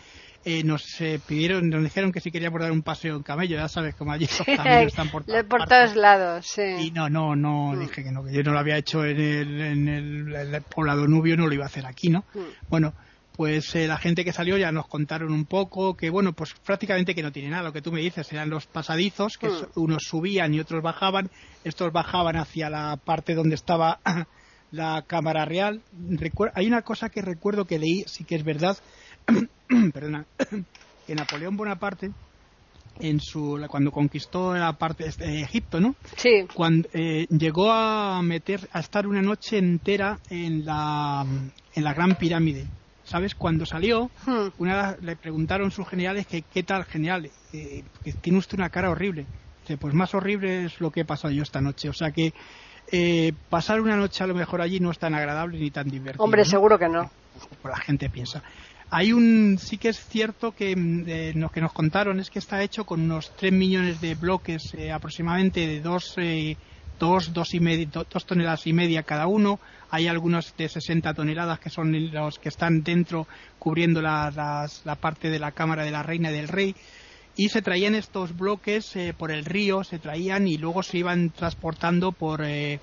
eh, 0.48 0.62
nos 0.62 1.00
eh, 1.00 1.18
pidieron, 1.26 1.68
nos 1.68 1.82
dijeron 1.82 2.12
que 2.12 2.20
si 2.20 2.30
queríamos 2.30 2.60
dar 2.60 2.70
un 2.70 2.82
paseo 2.82 3.16
en 3.16 3.24
camello, 3.24 3.56
ya 3.56 3.68
sabes 3.68 3.96
como 3.96 4.12
allí 4.12 4.28
los 4.38 4.56
camellos 4.56 4.92
están 4.92 5.08
por, 5.08 5.24
por 5.48 5.66
todos 5.66 5.96
lados, 5.96 6.46
sí. 6.46 6.62
Y 6.62 6.90
no, 6.92 7.10
no, 7.10 7.34
no, 7.34 7.72
mm. 7.72 7.80
dije 7.80 8.04
que 8.04 8.12
no, 8.12 8.22
que 8.22 8.32
yo 8.32 8.44
no 8.44 8.52
lo 8.52 8.60
había 8.60 8.76
hecho 8.76 9.04
en 9.04 9.18
el, 9.18 9.60
en 9.60 9.88
el, 9.88 10.62
poblado 10.62 11.08
nubio, 11.08 11.36
no 11.36 11.48
lo 11.48 11.52
iba 11.52 11.64
a 11.64 11.66
hacer 11.66 11.84
aquí, 11.84 12.10
¿no? 12.10 12.20
Mm. 12.32 12.68
Bueno, 12.68 12.94
pues 13.32 13.74
eh, 13.74 13.88
la 13.88 13.98
gente 13.98 14.24
que 14.24 14.32
salió 14.32 14.56
ya 14.56 14.70
nos 14.70 14.86
contaron 14.86 15.32
un 15.32 15.46
poco 15.46 15.96
que, 15.96 16.10
bueno, 16.10 16.32
pues 16.32 16.54
prácticamente 16.64 17.16
que 17.16 17.24
no 17.24 17.32
tiene 17.32 17.50
nada. 17.50 17.64
Lo 17.64 17.72
que 17.72 17.82
tú 17.82 17.90
me 17.90 18.00
dices 18.00 18.32
eran 18.32 18.48
los 18.48 18.66
pasadizos, 18.66 19.38
que 19.38 19.48
mm. 19.48 19.66
unos 19.74 20.04
subían 20.04 20.54
y 20.54 20.60
otros 20.60 20.80
bajaban. 20.80 21.28
Estos 21.64 21.92
bajaban 21.92 22.36
hacia 22.36 22.70
la 22.70 22.96
parte 23.04 23.34
donde 23.34 23.56
estaba 23.56 23.98
la 24.70 25.02
cámara 25.08 25.44
real. 25.44 25.82
hay 26.54 26.68
una 26.68 26.82
cosa 26.82 27.08
que 27.08 27.20
recuerdo 27.20 27.64
que 27.64 27.80
leí, 27.80 28.04
sí 28.06 28.22
que 28.22 28.36
es 28.36 28.44
verdad, 28.44 28.78
perdona, 29.92 30.24
que 31.06 31.14
Napoleón 31.14 31.56
Bonaparte 31.56 32.10
en 33.00 33.20
su 33.20 33.62
cuando 33.68 33.90
conquistó 33.90 34.54
la 34.54 34.72
parte 34.72 35.04
de 35.04 35.10
este, 35.10 35.40
Egipto, 35.42 35.80
¿no? 35.80 35.94
Sí. 36.16 36.46
Cuando 36.54 36.88
eh, 36.92 37.26
llegó 37.30 37.70
a 37.70 38.22
meter 38.22 38.68
a 38.72 38.80
estar 38.80 39.06
una 39.06 39.22
noche 39.22 39.58
entera 39.58 40.18
en 40.30 40.64
la 40.64 41.24
en 41.74 41.84
la 41.84 41.94
Gran 41.94 42.16
Pirámide. 42.16 42.66
¿Sabes? 43.04 43.36
Cuando 43.36 43.64
salió, 43.64 44.10
hmm. 44.26 44.48
una, 44.58 44.96
le 45.00 45.14
preguntaron 45.14 45.70
sus 45.70 45.86
generales 45.86 46.26
que 46.26 46.42
qué 46.42 46.64
tal 46.64 46.84
general, 46.84 47.30
eh, 47.52 47.84
que 48.02 48.12
tiene 48.14 48.38
usted 48.38 48.58
una 48.58 48.68
cara 48.68 48.90
horrible. 48.90 49.26
Dice, 49.60 49.76
pues 49.76 49.94
más 49.94 50.12
horrible 50.12 50.64
es 50.64 50.80
lo 50.80 50.90
que 50.90 51.02
he 51.02 51.04
pasado 51.04 51.32
yo 51.32 51.44
esta 51.44 51.60
noche. 51.60 51.88
O 51.88 51.92
sea 51.92 52.10
que 52.10 52.32
eh, 52.90 53.32
pasar 53.48 53.80
una 53.80 53.96
noche 53.96 54.24
a 54.24 54.26
lo 54.26 54.34
mejor 54.34 54.60
allí 54.60 54.80
no 54.80 54.90
es 54.90 54.98
tan 54.98 55.14
agradable 55.14 55.58
ni 55.60 55.70
tan 55.70 55.88
divertido. 55.88 56.24
Hombre, 56.24 56.44
seguro 56.44 56.80
que 56.80 56.88
no. 56.88 57.08
La 57.62 57.76
gente 57.76 58.10
piensa. 58.10 58.42
Hay 58.90 59.12
un, 59.12 59.58
sí 59.58 59.78
que 59.78 59.88
es 59.88 59.98
cierto 60.08 60.52
que 60.52 60.74
mm, 60.76 61.38
lo 61.38 61.50
que 61.50 61.60
nos 61.60 61.72
contaron 61.72 62.20
es 62.20 62.30
que 62.30 62.38
está 62.38 62.62
hecho 62.62 62.84
con 62.84 63.00
unos 63.00 63.34
3 63.36 63.52
millones 63.52 64.00
de 64.00 64.14
bloques 64.14 64.62
eh, 64.74 64.92
aproximadamente 64.92 65.66
de 65.66 65.80
2 65.80 66.14
eh, 66.18 66.56
dos, 66.98 67.32
dos, 67.32 67.54
y 67.54 67.60
media, 67.60 67.88
dos 67.92 68.26
toneladas 68.26 68.66
y 68.66 68.72
media 68.72 69.02
cada 69.02 69.26
uno. 69.26 69.58
Hay 69.90 70.06
algunos 70.06 70.56
de 70.56 70.68
60 70.68 71.14
toneladas 71.14 71.60
que 71.60 71.70
son 71.70 71.92
los 72.12 72.38
que 72.38 72.48
están 72.48 72.82
dentro 72.82 73.26
cubriendo 73.58 74.00
la, 74.02 74.68
la 74.84 74.94
parte 74.96 75.30
de 75.30 75.38
la 75.38 75.52
cámara 75.52 75.84
de 75.84 75.90
la 75.90 76.02
reina 76.02 76.30
y 76.30 76.34
del 76.34 76.48
rey. 76.48 76.74
Y 77.36 77.50
se 77.50 77.60
traían 77.60 77.94
estos 77.94 78.34
bloques 78.36 78.96
eh, 78.96 79.14
por 79.16 79.30
el 79.30 79.44
río, 79.44 79.84
se 79.84 79.98
traían 79.98 80.48
y 80.48 80.56
luego 80.56 80.82
se 80.82 80.98
iban 80.98 81.30
transportando 81.30 82.12
por 82.12 82.42
eh, 82.42 82.80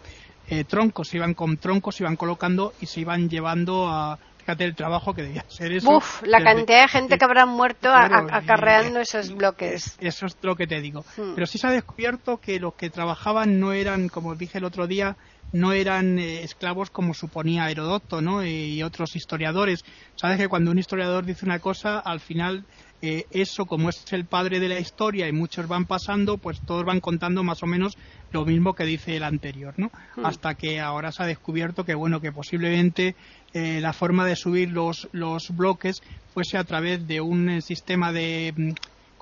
troncos, 0.68 1.08
se 1.08 1.18
iban 1.18 1.34
con 1.34 1.58
troncos, 1.58 1.96
se 1.96 2.04
iban 2.04 2.16
colocando 2.16 2.74
y 2.80 2.86
se 2.86 3.02
iban 3.02 3.30
llevando 3.30 3.88
a, 3.88 4.20
fíjate 4.44 4.66
el 4.66 4.76
trabajo 4.76 5.14
que 5.14 5.24
debía 5.24 5.46
ser 5.48 5.72
eso. 5.72 5.98
Uf, 5.98 6.22
la 6.24 6.44
cantidad 6.44 6.82
de 6.82 6.88
gente 6.90 7.18
que 7.18 7.24
habrán 7.24 7.50
muerto 7.50 7.90
acarreando 7.94 9.00
esos 9.00 9.34
bloques. 9.34 9.96
eso 10.02 10.26
es 10.26 10.38
lo 10.42 10.56
que 10.56 10.68
te 10.68 10.82
digo. 10.82 11.06
Hmm. 11.16 11.34
Pero 11.34 11.48
sí 11.48 11.58
se 11.58 11.68
ha 11.68 11.72
descubierto 11.72 12.40
que 12.42 12.60
los 12.60 12.74
que 12.74 12.90
trabajaban 12.90 13.60
no 13.62 13.72
eran, 13.72 14.10
como 14.10 14.36
dije 14.36 14.58
el 14.58 14.66
otro 14.66 14.86
día, 14.86 15.16
no 15.54 15.72
eran 15.72 16.20
eh, 16.20 16.44
esclavos 16.44 16.90
como 16.90 17.14
suponía 17.14 17.70
Herodoto 17.70 18.22
¿no? 18.22 18.46
y 18.46 18.84
otros 18.84 19.16
historiadores. 19.16 19.86
Sabes 20.16 20.38
que 20.38 20.50
cuando 20.50 20.72
un 20.72 20.80
historiador 20.80 21.26
dice 21.26 21.46
una 21.46 21.60
cosa, 21.60 22.00
al 22.00 22.20
final 22.20 22.66
eh, 23.06 23.26
eso, 23.32 23.66
como 23.66 23.90
es 23.90 24.02
el 24.14 24.24
padre 24.24 24.62
de 24.62 24.70
la 24.70 24.80
historia 24.80 25.28
y 25.28 25.34
muchos 25.34 25.68
van 25.68 25.84
pasando, 25.84 26.38
pues 26.38 26.62
todos 26.62 26.86
van 26.86 27.02
contando 27.02 27.44
más 27.44 27.62
o 27.62 27.66
menos 27.66 27.98
lo 28.32 28.46
mismo 28.46 28.76
que 28.76 28.86
dice 28.86 29.18
el 29.18 29.24
anterior, 29.24 29.74
¿no? 29.76 29.92
Hmm. 30.16 30.26
Hasta 30.26 30.56
que 30.56 30.80
ahora 30.80 31.12
se 31.12 31.22
ha 31.22 31.26
descubierto 31.26 31.84
que, 31.84 31.96
bueno, 31.96 32.22
que 32.22 32.32
posiblemente 32.32 33.18
eh, 33.54 33.82
la 33.82 33.92
forma 33.92 34.26
de 34.26 34.38
subir 34.38 34.72
los, 34.72 35.10
los 35.12 35.50
bloques 35.50 36.02
fuese 36.34 36.58
a 36.58 36.64
través 36.64 37.06
de 37.06 37.20
un 37.20 37.62
sistema 37.62 38.14
de 38.14 38.54
mm, 38.56 38.72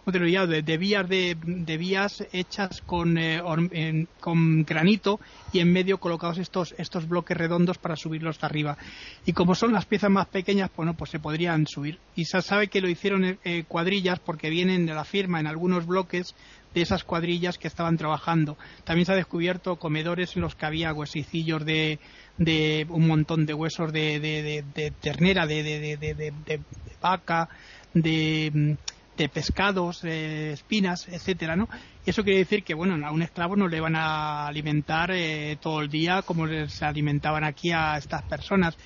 ¿cómo? 0.03 0.48
De, 0.48 0.77
vías 0.77 1.08
de, 1.08 1.77
vías 1.77 2.24
hechas 2.31 2.81
con, 2.81 3.17
eh, 3.17 4.05
con 4.20 4.63
granito 4.63 5.20
y 5.53 5.60
en 5.60 5.72
medio 5.72 6.00
colocados 6.00 6.38
estos 6.38 6.74
estos 6.77 7.08
bloques 7.08 7.38
redondos 7.38 7.77
para 7.77 7.96
subirlos 7.96 8.43
arriba 8.43 8.77
y 9.25 9.34
como 9.34 9.55
son 9.55 9.74
las 9.74 9.86
piezas 9.86 10.10
más 10.10 10.27
pequeñas 10.27 10.70
bueno 10.75 10.93
pues 10.96 11.12
se 11.12 11.20
podrían 11.20 11.67
subir 11.67 12.00
y 12.15 12.25
se 12.25 12.41
sabe 12.41 12.67
que 12.67 12.81
lo 12.81 12.89
hicieron 12.89 13.38
eh, 13.43 13.63
cuadrillas 13.67 14.20
porque 14.20 14.50
vienen 14.50 14.86
de 14.86 14.93
la 14.93 15.05
firma 15.05 15.39
en 15.39 15.48
algunos 15.48 15.86
bloques 15.86 16.36
de 16.74 16.81
esas 16.81 17.03
cuadrillas 17.03 17.58
que 17.58 17.67
estaban 17.67 17.98
trabajando. 17.98 18.58
También 18.84 19.05
se 19.05 19.12
ha 19.12 19.15
descubierto 19.15 19.75
comedores 19.75 20.36
en 20.36 20.41
los 20.41 20.55
que 20.55 20.65
había 20.65 20.93
huesicillos 20.93 21.65
de, 21.65 22.00
de 22.38 22.86
un 22.89 23.08
montón 23.08 23.46
de 23.46 23.53
huesos 23.53 23.91
de, 23.91 24.20
de, 24.20 24.63
de 24.74 24.91
ternera, 24.91 25.46
de, 25.46 26.62
vaca, 27.01 27.50
de 27.93 28.77
de 29.18 29.30
pescados, 29.30 30.03
espinas, 30.03 31.08
etcétera, 31.08 31.56
¿no? 31.56 31.68
Eso 32.06 32.24
quiere 32.24 32.39
decir 32.39 32.63
que, 32.63 32.74
bueno, 32.74 33.06
a 33.06 33.12
un 33.12 33.22
esclavo 33.22 33.56
no 33.56 33.68
le 33.68 33.80
van 33.80 33.96
a 33.96 34.48
alimentar 34.48 35.12
eh, 35.12 35.58
todo 35.62 35.82
el 35.82 35.89
día 35.89 36.22
como 36.24 36.48
se 36.68 36.86
alimentaban 36.86 37.44
aquí 37.44 37.72
a 37.72 37.98
estas 37.98 38.24
personas. 38.24 38.77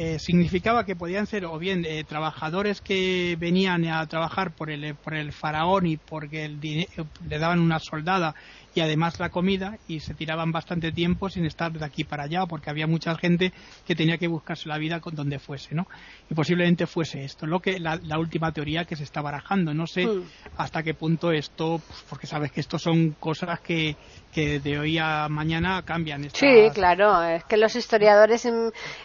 Eh, 0.00 0.20
significaba 0.20 0.84
que 0.84 0.94
podían 0.94 1.26
ser 1.26 1.44
o 1.44 1.58
bien 1.58 1.84
eh, 1.84 2.04
trabajadores 2.04 2.80
que 2.80 3.36
venían 3.36 3.84
a 3.86 4.06
trabajar 4.06 4.54
por 4.54 4.70
el, 4.70 4.94
por 4.94 5.14
el 5.14 5.32
faraón 5.32 5.86
y 5.86 5.96
porque 5.96 6.44
el 6.44 6.60
le 6.60 7.38
daban 7.40 7.58
una 7.58 7.80
soldada 7.80 8.32
y 8.78 8.80
además 8.80 9.18
la 9.18 9.30
comida 9.30 9.76
y 9.88 9.98
se 9.98 10.14
tiraban 10.14 10.52
bastante 10.52 10.92
tiempo 10.92 11.28
sin 11.28 11.44
estar 11.44 11.72
de 11.72 11.84
aquí 11.84 12.04
para 12.04 12.22
allá 12.22 12.46
porque 12.46 12.70
había 12.70 12.86
mucha 12.86 13.16
gente 13.16 13.52
que 13.84 13.96
tenía 13.96 14.18
que 14.18 14.28
buscarse 14.28 14.68
la 14.68 14.78
vida 14.78 15.00
con 15.00 15.16
donde 15.16 15.40
fuese, 15.40 15.74
¿no? 15.74 15.88
Y 16.30 16.34
posiblemente 16.34 16.86
fuese 16.86 17.24
esto, 17.24 17.44
lo 17.44 17.58
que 17.58 17.80
la, 17.80 17.98
última 18.16 18.52
teoría 18.52 18.84
que 18.84 18.94
se 18.94 19.02
está 19.02 19.20
barajando. 19.20 19.74
No 19.74 19.88
sé 19.88 20.06
hmm. 20.06 20.22
hasta 20.58 20.84
qué 20.84 20.94
punto 20.94 21.32
esto, 21.32 21.82
pues, 21.84 22.04
porque 22.08 22.28
sabes 22.28 22.52
que 22.52 22.60
esto 22.60 22.78
son 22.78 23.16
cosas 23.18 23.58
que, 23.58 23.96
que 24.32 24.60
de 24.60 24.78
hoy 24.78 24.96
a 24.96 25.28
mañana 25.28 25.82
cambian. 25.82 26.30
Sí, 26.30 26.70
claro, 26.72 27.20
es 27.24 27.42
que 27.46 27.56
los 27.56 27.74
historiadores 27.74 28.48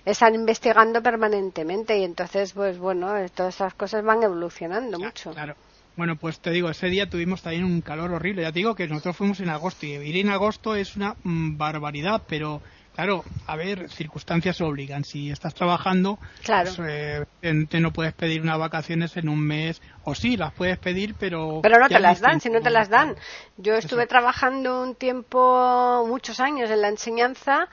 están 0.05 0.35
investigando 0.35 1.01
permanentemente 1.01 1.97
y 1.97 2.03
entonces, 2.03 2.53
pues 2.53 2.77
bueno, 2.77 3.07
todas 3.33 3.55
esas 3.55 3.73
cosas 3.73 4.03
van 4.05 4.21
evolucionando 4.21 4.99
mucho. 4.99 5.31
Claro. 5.31 5.55
Bueno, 5.95 6.15
pues 6.15 6.39
te 6.39 6.49
digo, 6.49 6.69
ese 6.69 6.87
día 6.87 7.09
tuvimos 7.09 7.41
también 7.41 7.65
un 7.65 7.81
calor 7.81 8.11
horrible. 8.11 8.41
Ya 8.41 8.51
te 8.51 8.59
digo 8.59 8.75
que 8.75 8.87
nosotros 8.87 9.15
fuimos 9.15 9.39
en 9.39 9.49
agosto 9.49 9.85
y 9.85 9.91
ir 9.91 10.17
en 10.17 10.29
agosto 10.29 10.75
es 10.75 10.95
una 10.95 11.15
mm, 11.23 11.57
barbaridad, 11.57 12.23
pero 12.27 12.61
claro, 12.95 13.23
a 13.45 13.55
ver, 13.55 13.89
circunstancias 13.89 14.59
obligan. 14.61 15.03
Si 15.03 15.29
estás 15.29 15.53
trabajando, 15.53 16.17
claro. 16.43 16.71
Pues, 16.75 17.27
eh, 17.43 17.79
no 17.79 17.93
puedes 17.93 18.13
pedir 18.13 18.41
unas 18.41 18.57
vacaciones 18.57 19.15
en 19.17 19.29
un 19.29 19.39
mes, 19.39 19.81
o 20.03 20.15
sí, 20.15 20.35
las 20.35 20.53
puedes 20.53 20.79
pedir, 20.79 21.15
pero... 21.19 21.59
Pero 21.61 21.79
no 21.79 21.87
te 21.87 21.99
las 21.99 22.21
dan, 22.21 22.41
si 22.41 22.49
no 22.49 22.61
te 22.61 22.71
las 22.71 22.89
dan. 22.89 23.15
Yo 23.57 23.75
estuve 23.75 24.07
trabajando 24.07 24.81
un 24.81 24.95
tiempo, 24.95 26.05
muchos 26.07 26.39
años 26.39 26.71
en 26.71 26.81
la 26.81 26.89
enseñanza 26.89 27.69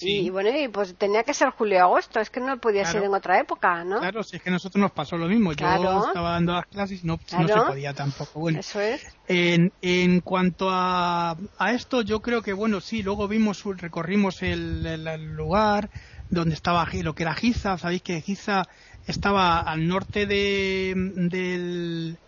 y 0.00 0.30
bueno, 0.30 0.50
y 0.50 0.68
pues 0.68 0.94
tenía 0.96 1.22
que 1.22 1.34
ser 1.34 1.50
julio-agosto, 1.50 2.20
es 2.20 2.30
que 2.30 2.40
no 2.40 2.58
podía 2.58 2.84
ser 2.84 3.04
en 3.04 3.14
otra 3.14 3.38
época, 3.38 3.84
¿no? 3.84 4.00
Claro, 4.00 4.22
si 4.22 4.36
es 4.36 4.42
que 4.42 4.50
a 4.50 4.52
nosotros 4.52 4.80
nos 4.80 4.92
pasó 4.92 5.16
lo 5.16 5.28
mismo. 5.28 5.52
Yo 5.52 5.66
estaba 5.66 6.32
dando 6.32 6.52
las 6.52 6.66
clases 6.66 7.04
y 7.04 7.06
no, 7.06 7.18
no 7.38 7.48
se 7.48 7.54
podía 7.54 7.94
tampoco. 7.94 8.40
Bueno, 8.40 8.60
eso 8.60 8.80
es. 8.80 9.04
En, 9.28 9.72
en 9.82 10.20
cuanto 10.20 10.68
a, 10.70 11.36
a 11.58 11.72
esto, 11.72 12.02
yo 12.02 12.20
creo 12.20 12.42
que, 12.42 12.52
bueno, 12.52 12.80
sí, 12.80 13.02
luego 13.02 13.28
vimos, 13.28 13.64
recorrimos 13.64 14.42
el, 14.42 14.84
el, 14.84 15.34
lugar 15.34 15.90
donde 16.30 16.54
estaba 16.54 16.86
lo 17.02 17.14
que 17.14 17.22
era 17.22 17.34
Giza. 17.34 17.78
Sabéis 17.78 18.02
que 18.02 18.20
Giza 18.20 18.64
estaba 19.06 19.60
al 19.60 19.86
norte 19.86 20.26
de, 20.26 20.94
del 20.96 22.18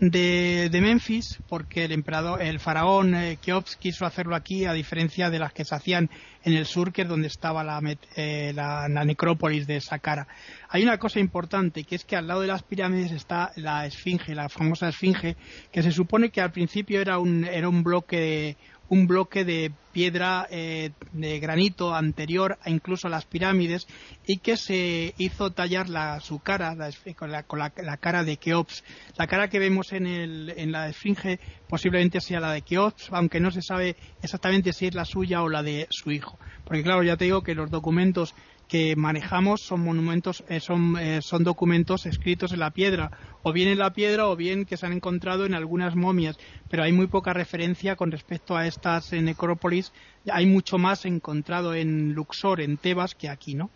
de, 0.00 0.80
Memphis 0.80 1.38
porque 1.48 1.84
el 1.84 1.92
emperador, 1.92 2.40
el 2.40 2.58
faraón 2.58 3.14
eh, 3.14 3.38
quiso 3.78 4.06
hacerlo 4.06 4.34
aquí 4.34 4.64
a 4.64 4.72
diferencia 4.72 5.28
de 5.28 5.38
las 5.38 5.52
que 5.52 5.64
se 5.64 5.74
hacían 5.74 6.08
en 6.42 6.54
el 6.54 6.64
sur 6.64 6.92
que 6.92 7.02
es 7.02 7.08
donde 7.08 7.28
estaba 7.28 7.62
la, 7.62 7.80
eh, 8.16 8.52
la, 8.54 8.88
necrópolis 9.04 9.66
de 9.66 9.80
Saqqara. 9.80 10.26
Hay 10.70 10.82
una 10.82 10.98
cosa 10.98 11.20
importante 11.20 11.84
que 11.84 11.96
es 11.96 12.04
que 12.04 12.16
al 12.16 12.26
lado 12.26 12.40
de 12.40 12.46
las 12.46 12.62
pirámides 12.62 13.12
está 13.12 13.52
la 13.56 13.84
esfinge, 13.86 14.34
la 14.34 14.48
famosa 14.48 14.88
esfinge 14.88 15.36
que 15.70 15.82
se 15.82 15.92
supone 15.92 16.30
que 16.30 16.40
al 16.40 16.50
principio 16.50 17.00
era 17.00 17.18
un, 17.18 17.44
era 17.44 17.68
un 17.68 17.82
bloque 17.82 18.56
un 18.90 19.06
bloque 19.06 19.44
de 19.44 19.72
piedra 19.92 20.46
eh, 20.50 20.90
de 21.12 21.40
granito 21.40 21.94
anterior 21.94 22.58
a 22.62 22.70
incluso 22.70 23.06
a 23.06 23.10
las 23.10 23.24
pirámides 23.24 23.86
y 24.26 24.38
que 24.38 24.56
se 24.56 25.14
hizo 25.16 25.52
tallar 25.52 25.88
la, 25.88 26.20
su 26.20 26.40
cara 26.40 26.74
la, 26.74 27.42
con 27.44 27.58
la, 27.58 27.96
cara 27.96 28.24
de 28.24 28.36
Keops. 28.36 28.84
La 29.16 29.26
cara 29.26 29.48
que 29.48 29.58
vemos 29.58 29.92
en, 29.92 30.06
el, 30.06 30.52
en 30.56 30.72
la 30.72 30.88
esfinge 30.88 31.38
posiblemente 31.68 32.20
sea 32.20 32.40
la 32.40 32.52
de 32.52 32.62
Keops, 32.62 33.08
aunque 33.12 33.40
no 33.40 33.50
se 33.50 33.62
sabe 33.62 33.96
exactamente 34.22 34.72
si 34.72 34.86
es 34.86 34.94
la 34.94 35.04
suya 35.04 35.42
o 35.42 35.48
la 35.48 35.62
de 35.62 35.86
su 35.90 36.10
hijo. 36.10 36.38
Porque 36.64 36.82
claro, 36.82 37.02
ya 37.02 37.16
te 37.16 37.24
digo 37.24 37.42
que 37.42 37.54
los 37.54 37.70
documentos 37.70 38.34
que 38.70 38.94
manejamos 38.94 39.62
son 39.62 39.80
monumentos, 39.80 40.44
eh, 40.48 40.60
son, 40.60 40.96
eh, 40.96 41.22
son 41.22 41.42
documentos 41.42 42.06
escritos 42.06 42.52
en 42.52 42.60
la 42.60 42.70
piedra, 42.70 43.10
o 43.42 43.52
bien 43.52 43.68
en 43.68 43.78
la 43.78 43.92
piedra 43.92 44.28
o 44.28 44.36
bien 44.36 44.64
que 44.64 44.76
se 44.76 44.86
han 44.86 44.92
encontrado 44.92 45.44
en 45.44 45.54
algunas 45.54 45.96
momias, 45.96 46.38
pero 46.68 46.84
hay 46.84 46.92
muy 46.92 47.08
poca 47.08 47.32
referencia 47.32 47.96
con 47.96 48.12
respecto 48.12 48.56
a 48.56 48.68
estas 48.68 49.12
eh, 49.12 49.20
necrópolis. 49.22 49.92
Hay 50.30 50.46
mucho 50.46 50.78
más 50.78 51.04
encontrado 51.04 51.74
en 51.74 52.12
Luxor, 52.12 52.60
en 52.60 52.76
Tebas, 52.76 53.16
que 53.16 53.28
aquí, 53.28 53.54
¿no? 53.54 53.70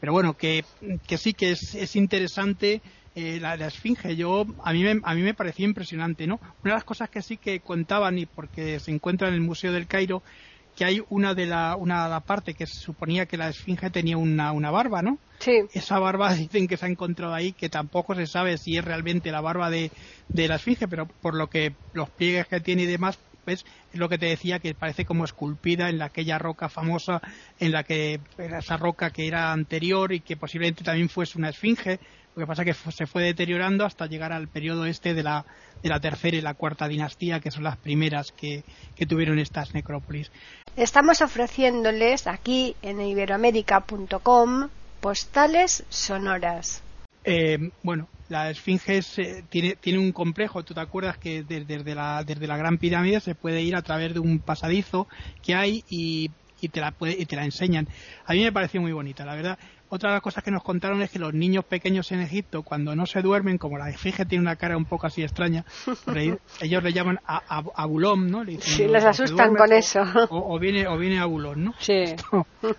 Pero 0.00 0.12
bueno, 0.12 0.36
que, 0.36 0.64
que 1.06 1.18
sí 1.18 1.34
que 1.34 1.52
es, 1.52 1.76
es 1.76 1.94
interesante 1.94 2.82
la, 3.14 3.56
la, 3.56 3.68
esfinge. 3.68 4.16
Yo 4.16 4.44
a 4.64 4.72
mí 4.72 4.82
me, 4.82 5.00
a 5.04 5.14
mí 5.14 5.22
me 5.22 5.34
pareció 5.34 5.64
impresionante, 5.66 6.26
¿no? 6.26 6.40
Una 6.64 6.72
de 6.72 6.78
las 6.78 6.84
cosas 6.84 7.10
que 7.10 7.22
sí 7.22 7.36
que 7.36 7.60
contaban 7.60 8.18
y 8.18 8.26
porque 8.26 8.80
se 8.80 8.90
encuentra 8.90 9.28
en 9.28 9.34
el 9.34 9.40
Museo 9.40 9.70
del 9.70 9.86
Cairo 9.86 10.24
que 10.74 10.84
hay 10.84 11.02
una 11.08 11.34
de 11.34 11.46
la, 11.46 11.76
una 11.76 12.20
parte 12.22 12.54
que 12.54 12.66
se 12.66 12.74
suponía 12.80 13.26
que 13.26 13.36
la 13.36 13.48
esfinge 13.48 13.90
tenía 13.90 14.16
una, 14.16 14.52
una 14.52 14.70
barba, 14.70 15.02
¿no? 15.02 15.20
Sí. 15.40 15.68
Esa 15.68 15.98
barba 15.98 16.34
dicen 16.34 16.66
que 16.68 16.76
se 16.76 16.86
ha 16.86 16.88
encontrado 16.88 17.34
ahí, 17.34 17.54
que 17.54 17.68
tampoco 17.68 18.14
se 18.14 18.26
sabe 18.26 18.58
si 18.58 18.76
es 18.76 18.84
realmente 18.84 19.30
la 19.32 19.40
barba 19.40 19.70
de, 19.70 19.92
de 20.32 20.48
la 20.48 20.56
esfinge, 20.56 20.88
pero 20.88 21.06
por 21.20 21.34
lo 21.34 21.48
que 21.48 21.78
los 21.92 22.10
pliegues 22.10 22.46
que 22.48 22.60
tiene 22.60 22.82
y 22.82 22.86
demás, 22.86 23.18
es 23.46 23.64
lo 23.92 24.08
que 24.08 24.18
te 24.18 24.26
decía 24.26 24.58
que 24.58 24.74
parece 24.74 25.04
como 25.04 25.24
esculpida 25.24 25.88
en 25.88 26.00
aquella 26.02 26.38
roca 26.38 26.68
famosa 26.68 27.20
en 27.58 27.72
la 27.72 27.84
que 27.84 28.20
esa 28.38 28.76
roca 28.76 29.10
que 29.10 29.26
era 29.26 29.52
anterior 29.52 30.12
y 30.12 30.20
que 30.20 30.36
posiblemente 30.36 30.84
también 30.84 31.08
fuese 31.08 31.38
una 31.38 31.50
esfinge 31.50 31.98
lo 32.34 32.42
que 32.42 32.46
pasa 32.46 32.64
que 32.64 32.72
se 32.72 33.06
fue 33.06 33.22
deteriorando 33.22 33.84
hasta 33.84 34.06
llegar 34.06 34.32
al 34.32 34.48
periodo 34.48 34.86
este 34.86 35.12
de 35.12 35.22
la, 35.22 35.44
de 35.82 35.88
la 35.88 36.00
tercera 36.00 36.36
y 36.36 36.40
la 36.40 36.54
cuarta 36.54 36.88
dinastía, 36.88 37.40
que 37.40 37.50
son 37.50 37.64
las 37.64 37.76
primeras 37.76 38.32
que, 38.32 38.64
tuvieron 39.06 39.38
estas 39.38 39.74
necrópolis. 39.74 40.30
Estamos 40.76 41.20
ofreciéndoles 41.20 42.26
aquí 42.26 42.74
en 42.80 43.00
iberoamérica.com 43.00 44.68
postales 45.00 45.84
sonoras. 45.90 46.82
Eh, 47.24 47.58
bueno, 47.82 48.10
la 48.28 48.50
Esfinge 48.50 49.00
eh, 49.16 49.42
tiene, 49.48 49.76
tiene 49.76 49.98
un 49.98 50.12
complejo. 50.12 50.64
Tú 50.64 50.74
te 50.74 50.80
acuerdas 50.80 51.18
que 51.18 51.42
desde, 51.44 51.94
la, 51.94 52.24
desde 52.24 52.46
la 52.46 52.56
Gran 52.56 52.78
Pirámide 52.78 53.20
se 53.20 53.34
puede 53.34 53.62
ir 53.62 53.76
a 53.76 53.82
través 53.82 54.14
de 54.14 54.20
un 54.20 54.40
pasadizo 54.40 55.08
que 55.42 55.54
hay 55.54 55.84
y 55.88 56.68
te 56.70 56.80
la 56.80 56.94
y 57.00 57.26
te 57.26 57.36
la 57.36 57.44
enseñan. 57.44 57.88
A 58.24 58.34
mí 58.34 58.42
me 58.42 58.52
pareció 58.52 58.80
muy 58.80 58.92
bonita, 58.92 59.24
la 59.24 59.34
verdad. 59.34 59.58
Otra 59.94 60.08
de 60.08 60.14
las 60.14 60.22
cosas 60.22 60.42
que 60.42 60.50
nos 60.50 60.62
contaron 60.62 61.02
es 61.02 61.10
que 61.10 61.18
los 61.18 61.34
niños 61.34 61.66
pequeños 61.66 62.10
en 62.12 62.22
Egipto, 62.22 62.62
cuando 62.62 62.96
no 62.96 63.04
se 63.04 63.20
duermen, 63.20 63.58
como 63.58 63.76
la 63.76 63.90
efigie 63.90 64.24
tiene 64.24 64.40
una 64.40 64.56
cara 64.56 64.74
un 64.74 64.86
poco 64.86 65.06
así 65.06 65.22
extraña, 65.22 65.66
ellos 66.62 66.82
le 66.82 66.92
llaman 66.94 67.20
a, 67.26 67.62
abulón, 67.74 68.30
¿no? 68.30 68.42
sí, 68.58 68.88
les 68.88 69.04
asustan 69.04 69.54
con 69.54 69.70
eso. 69.70 70.00
O, 70.30 70.58
viene 70.58 70.88
o 70.88 70.96
viene 70.96 71.20
abulón, 71.20 71.64
¿no? 71.64 71.74
Sí. 71.78 72.04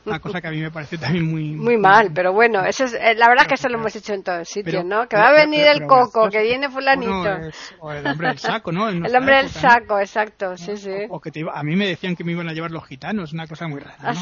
una 0.05 0.20
cosa 0.20 0.41
que 0.41 0.48
a 0.48 0.50
mí 0.50 0.60
me 0.60 0.72
parece 0.72 0.98
también 0.98 1.29
muy... 1.29 1.51
Muy 1.63 1.77
mal, 1.77 2.10
pero 2.15 2.34
bueno, 2.34 2.65
eso 2.65 2.86
es, 2.86 2.96
eh, 2.96 3.13
la 3.15 3.27
verdad 3.27 3.43
es 3.43 3.48
que 3.48 3.53
eso 3.53 3.70
lo 3.70 3.77
hemos 3.77 3.96
hecho 3.96 4.13
en 4.15 4.24
todos 4.24 4.50
sitios, 4.50 4.84
¿no? 4.84 5.08
Que 5.08 5.15
va 5.15 5.27
a 5.27 5.34
venir 5.34 5.67
el 5.67 5.86
coco, 5.86 6.29
que 6.32 6.41
viene 6.41 6.67
fulanito. 6.67 7.29
o 7.79 7.91
el 7.91 8.08
hombre 8.08 8.29
del 8.29 8.39
saco, 8.39 8.72
¿no? 8.72 8.89
el 8.89 9.15
hombre 9.15 9.38
del 9.38 9.50
saco, 9.50 10.00
exacto, 10.00 10.58
sí, 10.58 10.77
sí. 10.77 11.05
O, 11.10 11.22
que 11.22 11.32
a 11.53 11.62
mí 11.62 11.75
me 11.75 11.86
decían 11.86 12.15
que 12.15 12.24
me 12.24 12.32
iban 12.32 12.50
a 12.50 12.53
llevar 12.53 12.72
los 12.72 12.88
gitanos, 12.88 13.34
una 13.34 13.46
cosa 13.46 13.67
muy 13.67 13.82
rara, 13.82 14.13
¿no? 14.13 14.20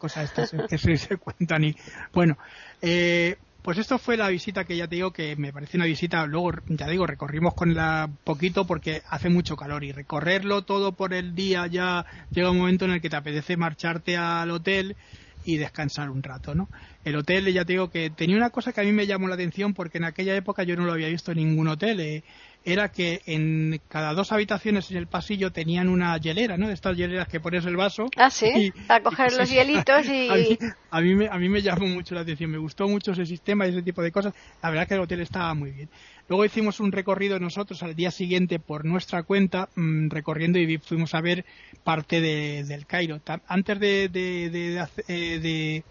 Cosas 0.00 0.24
estas 0.24 0.50
que 0.68 0.78
se, 0.78 1.16
cuentan 1.16 1.62
y 1.62 1.76
bueno 2.12 2.36
eh, 2.82 3.36
pues 3.62 3.78
esto 3.78 3.98
fue 3.98 4.16
la 4.16 4.28
visita 4.28 4.64
que 4.64 4.76
ya 4.76 4.88
te 4.88 4.96
digo 4.96 5.12
que 5.12 5.36
me 5.36 5.52
pareció 5.52 5.78
una 5.78 5.86
visita 5.86 6.26
luego 6.26 6.50
ya 6.66 6.88
digo 6.88 7.06
recorrimos 7.06 7.54
con 7.54 7.74
la 7.74 8.10
poquito 8.24 8.66
porque 8.66 9.02
hace 9.08 9.28
mucho 9.28 9.54
calor 9.54 9.84
y 9.84 9.92
recorrerlo 9.92 10.62
todo 10.62 10.92
por 10.92 11.14
el 11.14 11.36
día 11.36 11.68
ya 11.68 12.04
llega 12.32 12.50
un 12.50 12.58
momento 12.58 12.86
en 12.86 12.92
el 12.92 13.00
que 13.00 13.10
te 13.10 13.16
apetece 13.16 13.56
marcharte 13.56 14.16
al 14.16 14.50
hotel 14.50 14.96
y 15.44 15.56
descansar 15.56 16.10
un 16.10 16.22
rato, 16.22 16.54
¿no? 16.54 16.68
El 17.04 17.16
hotel, 17.16 17.52
ya 17.52 17.64
te 17.64 17.72
digo 17.72 17.90
que 17.90 18.10
tenía 18.10 18.36
una 18.36 18.50
cosa 18.50 18.72
que 18.72 18.80
a 18.80 18.84
mí 18.84 18.92
me 18.92 19.06
llamó 19.06 19.28
la 19.28 19.34
atención 19.34 19.74
porque 19.74 19.98
en 19.98 20.04
aquella 20.04 20.34
época 20.36 20.62
yo 20.64 20.76
no 20.76 20.84
lo 20.84 20.92
había 20.92 21.08
visto 21.08 21.32
en 21.32 21.38
ningún 21.38 21.68
hotel. 21.68 22.00
Eh, 22.00 22.24
era 22.64 22.90
que 22.90 23.22
en 23.26 23.80
cada 23.88 24.12
dos 24.12 24.32
habitaciones 24.32 24.90
en 24.90 24.98
el 24.98 25.06
pasillo 25.06 25.50
tenían 25.50 25.88
una 25.88 26.16
hielera, 26.18 26.58
¿no? 26.58 26.68
De 26.68 26.74
estas 26.74 26.96
hieleras 26.96 27.26
que 27.26 27.40
pones 27.40 27.64
el 27.64 27.76
vaso. 27.76 28.06
Ah, 28.16 28.30
sí, 28.30 28.72
para 28.86 29.02
coger 29.02 29.32
los 29.32 29.50
hielitos 29.50 30.06
y... 30.08 30.58
A 30.90 31.00
mí, 31.00 31.14
me, 31.14 31.28
a 31.28 31.38
mí 31.38 31.48
me 31.48 31.62
llamó 31.62 31.86
mucho 31.86 32.14
la 32.14 32.20
atención, 32.22 32.50
me 32.50 32.58
gustó 32.58 32.86
mucho 32.88 33.12
ese 33.12 33.24
sistema 33.24 33.66
y 33.66 33.70
ese 33.70 33.82
tipo 33.82 34.02
de 34.02 34.12
cosas. 34.12 34.34
La 34.62 34.70
verdad 34.70 34.86
que 34.86 34.94
el 34.94 35.00
hotel 35.00 35.20
estaba 35.20 35.54
muy 35.54 35.70
bien. 35.70 35.88
Luego 36.28 36.44
hicimos 36.44 36.80
un 36.80 36.92
recorrido 36.92 37.40
nosotros 37.40 37.82
al 37.82 37.94
día 37.94 38.10
siguiente 38.10 38.58
por 38.58 38.84
nuestra 38.84 39.22
cuenta, 39.22 39.68
mm, 39.74 40.10
recorriendo 40.10 40.58
y 40.58 40.78
fuimos 40.78 41.14
a 41.14 41.20
ver 41.20 41.44
parte 41.82 42.20
de, 42.20 42.64
del 42.64 42.86
Cairo. 42.86 43.20
Antes 43.46 43.80
de, 43.80 44.08
de, 44.08 44.50
de, 44.50 45.84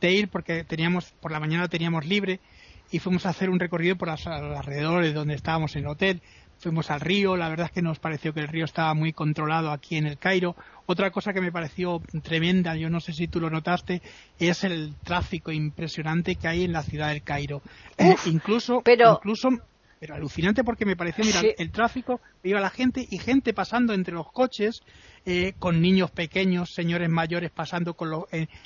de 0.00 0.12
ir, 0.12 0.28
porque 0.28 0.64
teníamos 0.64 1.12
por 1.20 1.32
la 1.32 1.40
mañana 1.40 1.68
teníamos 1.68 2.06
libre, 2.06 2.40
y 2.92 2.98
fuimos 2.98 3.26
a 3.26 3.30
hacer 3.30 3.50
un 3.50 3.58
recorrido 3.58 3.96
por 3.96 4.08
los 4.08 4.26
alrededores 4.26 5.14
donde 5.14 5.34
estábamos 5.34 5.74
en 5.74 5.82
el 5.82 5.88
hotel. 5.88 6.22
Fuimos 6.58 6.90
al 6.92 7.00
río, 7.00 7.36
la 7.36 7.48
verdad 7.48 7.66
es 7.66 7.72
que 7.72 7.82
nos 7.82 7.98
pareció 7.98 8.32
que 8.32 8.40
el 8.40 8.46
río 8.46 8.66
estaba 8.66 8.94
muy 8.94 9.12
controlado 9.12 9.72
aquí 9.72 9.96
en 9.96 10.06
el 10.06 10.18
Cairo. 10.18 10.54
Otra 10.86 11.10
cosa 11.10 11.32
que 11.32 11.40
me 11.40 11.50
pareció 11.50 12.00
tremenda, 12.22 12.76
yo 12.76 12.88
no 12.88 13.00
sé 13.00 13.14
si 13.14 13.26
tú 13.26 13.40
lo 13.40 13.50
notaste, 13.50 14.00
es 14.38 14.62
el 14.62 14.94
tráfico 15.02 15.50
impresionante 15.50 16.36
que 16.36 16.46
hay 16.46 16.64
en 16.64 16.72
la 16.72 16.82
ciudad 16.82 17.08
del 17.08 17.22
Cairo. 17.22 17.62
Eh, 17.96 18.14
incluso, 18.26 18.82
pero... 18.84 19.14
incluso 19.14 19.48
pero 20.02 20.16
alucinante 20.16 20.64
porque 20.64 20.84
me 20.84 20.96
pareció, 20.96 21.24
mira, 21.24 21.40
el 21.56 21.70
tráfico, 21.70 22.20
iba 22.42 22.58
la 22.58 22.70
gente 22.70 23.06
y 23.08 23.18
gente 23.18 23.54
pasando 23.54 23.94
entre 23.94 24.12
los 24.12 24.32
coches, 24.32 24.82
eh, 25.24 25.52
con 25.60 25.80
niños 25.80 26.10
pequeños, 26.10 26.74
señores 26.74 27.08
mayores 27.08 27.52
pasando 27.52 27.94
con 27.94 28.10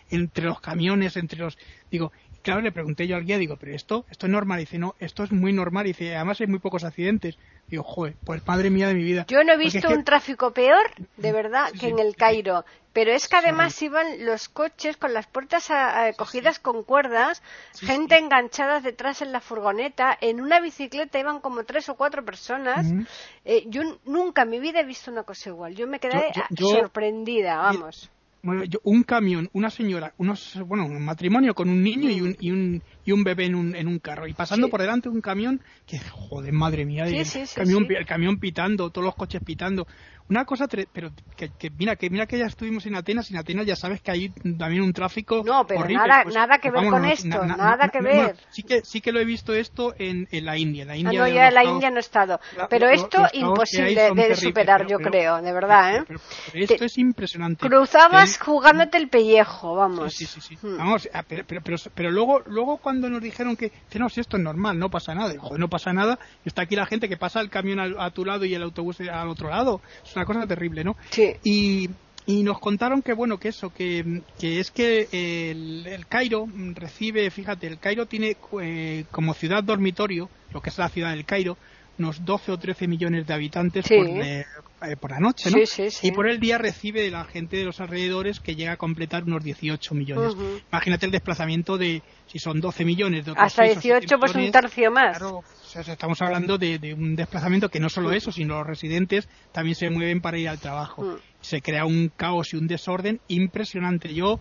entre 0.08 0.46
los 0.46 0.60
camiones, 0.60 1.14
entre 1.18 1.40
los... 1.40 1.58
Digo, 1.90 2.10
claro, 2.46 2.60
le 2.60 2.70
pregunté 2.70 3.08
yo 3.08 3.16
al 3.16 3.24
guía, 3.24 3.38
digo, 3.38 3.56
pero 3.56 3.74
esto, 3.74 4.06
esto 4.08 4.26
es 4.26 4.32
normal. 4.32 4.60
dice, 4.60 4.78
no, 4.78 4.94
esto 5.00 5.24
es 5.24 5.32
muy 5.32 5.52
normal. 5.52 5.84
dice, 5.84 6.14
además 6.14 6.40
hay 6.40 6.46
muy 6.46 6.60
pocos 6.60 6.84
accidentes. 6.84 7.36
Digo, 7.66 7.82
joder, 7.82 8.14
pues 8.24 8.46
madre 8.46 8.70
mía 8.70 8.86
de 8.86 8.94
mi 8.94 9.02
vida. 9.02 9.26
Yo 9.26 9.42
no 9.42 9.54
he 9.54 9.56
visto 9.56 9.88
un 9.88 10.04
tráfico 10.04 10.52
peor, 10.52 10.92
de 11.16 11.32
verdad, 11.32 11.72
que 11.72 11.88
en 11.88 11.98
el 11.98 12.14
Cairo. 12.14 12.64
Pero 12.92 13.12
es 13.12 13.26
que 13.28 13.36
además 13.36 13.82
iban 13.82 14.24
los 14.24 14.48
coches 14.48 14.96
con 14.96 15.12
las 15.12 15.26
puertas 15.26 15.68
cogidas 16.16 16.60
con 16.60 16.84
cuerdas, 16.84 17.42
gente 17.78 18.16
enganchada 18.16 18.80
detrás 18.80 19.20
en 19.20 19.32
la 19.32 19.40
furgoneta, 19.40 20.16
en 20.20 20.40
una 20.40 20.60
bicicleta 20.60 21.18
iban 21.18 21.40
como 21.40 21.64
tres 21.64 21.88
o 21.88 21.96
cuatro 21.96 22.24
personas. 22.24 22.86
Eh, 23.44 23.64
yo 23.66 23.82
nunca 24.04 24.42
en 24.42 24.50
mi 24.50 24.60
vida 24.60 24.80
he 24.80 24.84
visto 24.84 25.10
una 25.10 25.24
cosa 25.24 25.50
igual. 25.50 25.74
Yo 25.74 25.88
me 25.88 25.98
quedé 25.98 26.32
sorprendida, 26.56 27.56
vamos 27.56 28.08
un 28.82 29.02
camión, 29.02 29.48
una 29.52 29.70
señora, 29.70 30.14
unos, 30.18 30.58
bueno, 30.66 30.86
un 30.86 31.04
matrimonio 31.04 31.54
con 31.54 31.68
un 31.68 31.82
niño 31.82 32.10
y 32.10 32.20
un, 32.20 32.36
y 32.40 32.50
un, 32.50 32.82
y 33.04 33.12
un 33.12 33.24
bebé 33.24 33.46
en 33.46 33.54
un, 33.54 33.74
en 33.74 33.88
un 33.88 33.98
carro. 33.98 34.26
Y 34.26 34.34
pasando 34.34 34.68
por 34.68 34.80
delante 34.80 35.08
un 35.08 35.20
camión 35.20 35.60
que, 35.86 35.98
joder, 35.98 36.52
madre 36.52 36.84
mía, 36.84 37.04
camión, 37.54 37.86
el 37.88 38.06
camión 38.06 38.38
pitando, 38.38 38.90
todos 38.90 39.04
los 39.04 39.14
coches 39.14 39.42
pitando. 39.44 39.86
Una 40.28 40.44
cosa, 40.44 40.66
pero 40.66 41.10
que, 41.36 41.70
mira, 41.78 41.94
que 41.94 42.10
mira 42.10 42.26
que 42.26 42.36
ya 42.36 42.46
estuvimos 42.46 42.84
en 42.86 42.96
Atenas 42.96 43.30
y 43.30 43.34
en 43.34 43.40
Atenas 43.40 43.64
ya 43.64 43.76
sabes 43.76 44.00
que 44.00 44.10
hay 44.10 44.30
también 44.58 44.82
un 44.82 44.92
tráfico 44.92 45.42
No, 45.44 45.64
pero 45.66 45.88
nada, 45.88 46.24
pues, 46.24 46.34
nada 46.34 46.58
que 46.58 46.70
ver 46.70 46.88
con 46.88 47.04
esto, 47.04 47.44
nada 47.44 47.88
que 47.88 48.00
ver. 48.00 48.36
sí 48.50 48.64
que 48.64 48.80
sí 48.84 49.00
que 49.00 49.12
lo 49.12 49.20
he 49.20 49.24
visto 49.24 49.54
esto 49.54 49.94
en, 49.98 50.26
en 50.32 50.44
la 50.44 50.58
India, 50.58 50.84
la 50.84 50.96
India 50.96 51.22
ah, 51.22 51.28
no, 51.28 51.32
ya 51.32 51.48
en 51.48 51.54
la 51.54 51.64
India 51.64 51.90
no 51.90 51.98
he 51.98 52.00
estado, 52.00 52.40
pero 52.68 52.88
esto 52.88 53.24
imposible 53.34 54.10
de 54.14 54.34
superar, 54.34 54.86
yo 54.88 54.98
creo, 54.98 55.40
de 55.40 55.52
verdad, 55.52 55.98
¿eh? 55.98 56.04
esto 56.54 56.84
es 56.84 56.98
impresionante. 56.98 57.68
Cruzabas 57.68 58.38
jugándote 58.38 58.98
el 58.98 59.08
pellejo, 59.08 59.76
vamos. 59.76 60.12
Sí, 60.12 60.26
sí, 60.26 60.40
sí. 60.40 60.56
Hmm. 60.60 60.78
Vamos, 60.78 61.08
ah, 61.12 61.22
pero, 61.26 61.44
pero, 61.44 61.76
pero, 61.94 62.10
luego 62.10 62.40
luego 62.46 62.78
cuando 62.78 63.08
nos 63.08 63.22
dijeron 63.22 63.56
que, 63.56 63.70
no, 63.94 64.08
si 64.08 64.20
esto 64.20 64.36
es 64.36 64.42
normal, 64.42 64.78
no 64.78 64.90
pasa 64.90 65.14
nada, 65.14 65.34
joder, 65.38 65.60
no 65.60 65.68
pasa 65.68 65.92
nada, 65.92 66.18
está 66.44 66.62
aquí 66.62 66.74
la 66.74 66.86
gente 66.86 67.08
que 67.08 67.16
pasa 67.16 67.40
el 67.40 67.50
camión 67.50 67.78
a, 67.80 68.10
tu 68.10 68.24
lado 68.24 68.44
y 68.44 68.54
el 68.54 68.62
autobús 68.62 69.00
al 69.00 69.28
otro 69.28 69.50
lado 69.50 69.80
una 70.16 70.26
cosa 70.26 70.46
terrible, 70.46 70.82
¿no? 70.82 70.96
Sí. 71.10 71.34
Y, 71.44 71.90
y 72.26 72.42
nos 72.42 72.58
contaron 72.58 73.02
que, 73.02 73.12
bueno, 73.12 73.38
que 73.38 73.48
eso, 73.48 73.70
que, 73.70 74.22
que 74.38 74.58
es 74.58 74.70
que 74.70 75.08
el, 75.12 76.06
Cairo 76.08 76.48
recibe, 76.74 77.30
fíjate, 77.30 77.68
el 77.68 77.78
Cairo 77.78 78.06
tiene 78.06 78.36
eh, 78.60 79.04
como 79.12 79.34
ciudad 79.34 79.62
dormitorio, 79.62 80.28
lo 80.52 80.60
que 80.60 80.70
es 80.70 80.78
la 80.78 80.88
ciudad 80.88 81.10
del 81.10 81.24
Cairo, 81.24 81.56
unos 81.98 82.24
12 82.24 82.52
o 82.52 82.58
13 82.58 82.86
millones 82.88 83.26
de 83.26 83.34
habitantes 83.34 83.86
por, 83.88 84.06
eh, 84.06 84.44
por, 85.00 85.10
la 85.10 85.20
noche, 85.20 85.50
¿no? 85.50 85.58
Sí, 85.66 85.90
sí, 85.90 86.08
y 86.08 86.12
por 86.12 86.28
el 86.28 86.38
día 86.38 86.58
recibe 86.58 87.02
de 87.02 87.10
la 87.10 87.24
gente 87.24 87.56
de 87.56 87.64
los 87.64 87.80
alrededores 87.80 88.40
que 88.40 88.54
llega 88.54 88.72
a 88.72 88.76
completar 88.76 89.24
unos 89.24 89.42
18 89.42 89.94
millones. 89.94 90.34
Imagínate 90.70 91.06
el 91.06 91.12
desplazamiento 91.12 91.78
de, 91.78 92.02
si 92.26 92.38
son 92.38 92.60
12 92.60 92.84
millones, 92.84 93.24
de 93.24 93.32
Hasta 93.36 93.64
18, 93.64 94.18
pues 94.18 94.34
un 94.34 94.50
tercio 94.50 94.90
más. 94.90 95.18
Claro, 95.18 95.42
estamos 95.74 96.20
hablando 96.22 96.58
de, 96.58 96.94
un 96.96 97.16
desplazamiento 97.16 97.68
que 97.68 97.80
no 97.80 97.88
solo 97.88 98.12
eso, 98.12 98.32
sino 98.32 98.58
los 98.58 98.66
residentes 98.66 99.28
también 99.52 99.74
se 99.74 99.90
mueven 99.90 100.20
para 100.20 100.38
ir 100.38 100.48
al 100.48 100.58
trabajo. 100.58 101.02
Mm. 101.02 101.16
Se 101.40 101.60
crea 101.60 101.84
un 101.84 102.10
caos 102.14 102.52
y 102.52 102.56
un 102.56 102.66
desorden 102.66 103.20
impresionante. 103.28 104.12
Yo, 104.12 104.40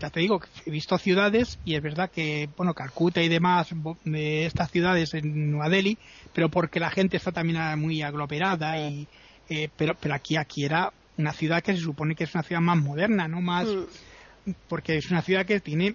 ya 0.00 0.10
te 0.10 0.20
digo, 0.20 0.40
he 0.66 0.70
visto 0.70 0.98
ciudades 0.98 1.58
y 1.64 1.74
es 1.74 1.82
verdad 1.82 2.10
que, 2.10 2.48
bueno, 2.56 2.74
Calcuta 2.74 3.22
y 3.22 3.28
demás 3.28 3.68
de 4.04 4.46
estas 4.46 4.70
ciudades 4.70 5.14
en 5.14 5.52
Nueva 5.52 5.68
Delhi, 5.68 5.98
pero 6.32 6.48
porque 6.48 6.80
la 6.80 6.90
gente 6.90 7.16
está 7.16 7.32
también 7.32 7.78
muy 7.78 8.02
aglomerada 8.02 8.78
y, 8.78 9.06
eh, 9.48 9.68
pero, 9.76 9.94
pero 9.94 10.14
aquí, 10.14 10.36
aquí 10.36 10.64
era 10.64 10.92
una 11.16 11.32
ciudad 11.32 11.62
que 11.62 11.74
se 11.74 11.80
supone 11.80 12.14
que 12.14 12.24
es 12.24 12.34
una 12.34 12.42
ciudad 12.42 12.60
más 12.60 12.78
moderna, 12.78 13.28
¿no? 13.28 13.40
Más, 13.40 13.66
mm. 13.66 14.50
porque 14.68 14.96
es 14.96 15.10
una 15.10 15.22
ciudad 15.22 15.46
que 15.46 15.60
tiene 15.60 15.94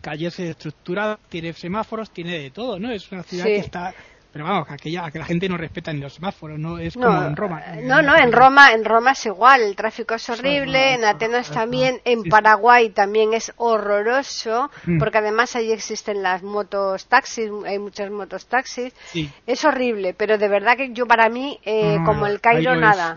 calles 0.00 0.38
estructuradas, 0.40 1.18
tiene 1.28 1.52
semáforos, 1.52 2.10
tiene 2.10 2.38
de 2.38 2.50
todo, 2.50 2.78
¿no? 2.78 2.90
Es 2.90 3.10
una 3.12 3.22
ciudad 3.22 3.44
que 3.44 3.56
está 3.56 3.94
pero 4.32 4.46
vamos, 4.46 4.66
que, 4.66 4.74
aquella, 4.74 5.10
que 5.10 5.18
la 5.18 5.24
gente 5.26 5.48
no 5.48 5.56
respeta 5.56 5.92
ni 5.92 6.00
los 6.00 6.14
semáforos, 6.14 6.58
no 6.58 6.78
es 6.78 6.94
como 6.94 7.22
en 7.22 7.36
Roma. 7.36 7.62
No, 7.82 8.00
no, 8.00 8.16
en 8.16 8.32
Roma, 8.32 8.72
en 8.72 8.84
Roma 8.84 9.12
es 9.12 9.26
igual, 9.26 9.60
el 9.60 9.76
tráfico 9.76 10.14
es 10.14 10.28
horrible, 10.30 10.94
en 10.94 11.04
Atenas 11.04 11.50
también, 11.50 12.00
en 12.04 12.22
Paraguay 12.24 12.90
también 12.90 13.34
es 13.34 13.52
horroroso, 13.56 14.70
mm. 14.86 14.98
porque 14.98 15.18
además 15.18 15.54
allí 15.54 15.72
existen 15.72 16.22
las 16.22 16.42
motos 16.42 17.06
taxis, 17.06 17.50
hay 17.66 17.78
muchas 17.78 18.10
motos 18.10 18.46
taxis, 18.46 18.94
es 19.46 19.64
horrible, 19.64 20.14
pero 20.14 20.38
de 20.38 20.48
verdad 20.48 20.76
que 20.76 20.92
yo 20.92 21.06
para 21.06 21.28
mí, 21.28 21.58
eh, 21.64 21.98
como 22.04 22.26
el 22.26 22.40
Cairo, 22.40 22.74
nada. 22.74 23.16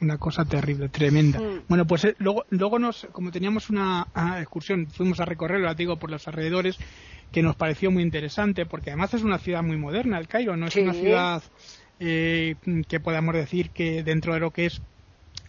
Una 0.00 0.18
cosa, 0.18 0.44
terrible, 0.44 0.88
tremenda. 0.90 1.40
Mm. 1.40 1.62
Bueno, 1.68 1.86
pues 1.86 2.04
eh, 2.04 2.14
luego, 2.18 2.44
luego 2.50 2.78
nos, 2.78 3.06
como 3.12 3.30
teníamos 3.30 3.70
una 3.70 4.06
ah, 4.14 4.40
excursión, 4.40 4.86
fuimos 4.88 5.18
a 5.20 5.24
recorrer, 5.24 5.60
lo 5.60 5.74
digo, 5.74 5.96
por 5.96 6.10
los 6.10 6.28
alrededores, 6.28 6.78
que 7.32 7.42
nos 7.42 7.56
pareció 7.56 7.90
muy 7.90 8.02
interesante, 8.02 8.66
porque 8.66 8.90
además 8.90 9.14
es 9.14 9.22
una 9.22 9.38
ciudad 9.38 9.62
muy 9.62 9.76
moderna, 9.76 10.18
el 10.18 10.28
Cairo, 10.28 10.56
no 10.56 10.66
es 10.66 10.76
una 10.76 10.94
ciudad 10.94 11.42
eh, 12.00 12.56
que 12.88 13.00
podamos 13.00 13.34
decir 13.34 13.70
que 13.70 14.02
dentro 14.02 14.34
de 14.34 14.40
lo 14.40 14.50
que 14.50 14.66
es 14.66 14.82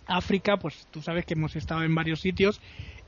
África, 0.05 0.57
pues 0.57 0.87
tú 0.91 1.01
sabes 1.01 1.25
que 1.25 1.33
hemos 1.33 1.55
estado 1.55 1.83
en 1.83 1.93
varios 1.93 2.21
sitios 2.21 2.61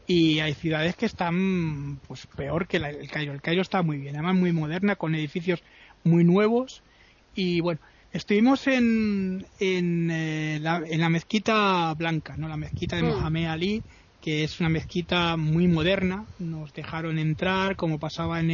y 0.05 0.39
hay 0.39 0.53
ciudades 0.53 0.95
que 0.95 1.05
están 1.05 1.99
pues 2.08 2.25
peor 2.27 2.67
que 2.67 2.77
el 2.77 3.10
Cairo. 3.10 3.34
El 3.34 3.41
Cairo 3.41 3.62
está 3.62 3.82
muy 3.82 3.97
bien, 3.97 4.15
además 4.15 4.36
muy 4.36 4.51
moderna, 4.51 4.95
con 4.95 5.15
edificios 5.15 5.63
muy 6.03 6.23
nuevos 6.23 6.84
y 7.36 7.62
bueno, 7.62 7.79
estuvimos 8.12 8.67
en, 8.67 9.45
en, 9.60 10.10
eh, 10.12 10.60
la, 10.62 10.82
en 10.86 10.99
la 10.99 11.10
mezquita 11.10 11.93
blanca, 11.93 12.36
no 12.38 12.47
la 12.47 12.58
mezquita 12.58 12.95
de 12.95 13.03
mm. 13.03 13.08
Mohamed 13.08 13.45
Ali, 13.45 13.84
que 14.21 14.43
es 14.43 14.60
una 14.60 14.69
mezquita 14.69 15.38
muy 15.38 15.67
moderna. 15.67 16.25
Nos 16.39 16.73
dejaron 16.73 17.19
entrar, 17.19 17.75
como 17.75 17.99
pasaba 17.99 18.39
en, 18.39 18.51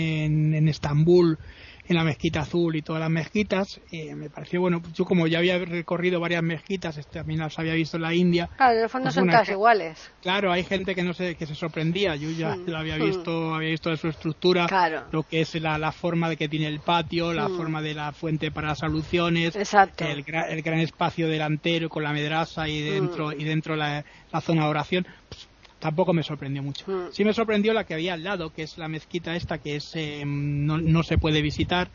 en, 0.53 0.67
Estambul, 0.67 1.39
en 1.87 1.95
la 1.95 2.03
mezquita 2.03 2.41
azul 2.41 2.75
y 2.75 2.81
todas 2.81 2.99
las 2.99 3.09
mezquitas. 3.09 3.79
Eh, 3.91 4.15
me 4.15 4.29
pareció, 4.29 4.61
bueno, 4.61 4.81
yo 4.93 5.05
como 5.05 5.27
ya 5.27 5.39
había 5.39 5.57
recorrido 5.57 6.19
varias 6.19 6.43
mezquitas, 6.43 6.97
este, 6.97 7.19
también 7.19 7.39
las 7.39 7.57
había 7.59 7.73
visto 7.73 7.97
en 7.97 8.03
la 8.03 8.13
India. 8.13 8.49
Claro, 8.57 8.77
en 8.77 8.83
el 8.83 8.89
fondo 8.89 9.05
pues 9.05 9.15
son 9.15 9.27
todas 9.27 9.49
iguales. 9.49 10.11
Claro, 10.21 10.51
hay 10.51 10.63
gente 10.63 10.95
que 10.95 11.03
no 11.03 11.13
sé, 11.13 11.35
que 11.35 11.45
se 11.45 11.55
sorprendía. 11.55 12.15
Yo 12.15 12.29
ya 12.31 12.55
mm, 12.55 12.67
lo 12.67 12.77
había 12.77 12.97
visto, 12.97 13.31
mm. 13.31 13.53
había 13.53 13.69
visto 13.69 13.89
de 13.89 13.97
su 13.97 14.07
estructura, 14.07 14.67
lo 15.11 15.23
que 15.23 15.41
es 15.41 15.55
la, 15.55 15.77
la, 15.77 15.91
forma 15.91 16.29
de 16.29 16.37
que 16.37 16.49
tiene 16.49 16.67
el 16.67 16.79
patio, 16.79 17.33
la 17.33 17.47
mm. 17.47 17.57
forma 17.57 17.81
de 17.81 17.93
la 17.93 18.11
fuente 18.11 18.51
para 18.51 18.69
las 18.69 18.79
soluciones, 18.79 19.55
El, 19.55 20.25
el, 20.49 20.61
gran 20.61 20.79
espacio 20.79 21.27
delantero 21.27 21.89
con 21.89 22.03
la 22.03 22.11
medrasa 22.11 22.67
y 22.67 22.81
dentro, 22.81 23.31
y 23.31 23.43
dentro 23.43 23.75
la, 23.75 24.03
la 24.31 24.41
zona 24.41 24.63
de 24.63 24.69
oración. 24.69 25.07
Pues, 25.29 25.47
tampoco 25.85 26.13
me 26.13 26.23
sorprendió 26.23 26.63
mucho. 26.63 26.83
Mm. 26.87 27.11
Sí 27.11 27.23
me 27.23 27.31
sorprendió 27.31 27.71
la 27.71 27.83
que 27.83 27.93
había 27.93 28.15
al 28.15 28.23
lado, 28.23 28.51
que 28.51 28.63
es 28.63 28.79
la 28.79 28.87
mezquita 28.87 29.35
esta, 29.35 29.59
que 29.59 29.75
es 29.75 29.91
eh, 29.93 30.23
no, 30.25 30.79
no, 30.79 31.03
se 31.03 31.19
puede 31.19 31.43
visitar, 31.43 31.89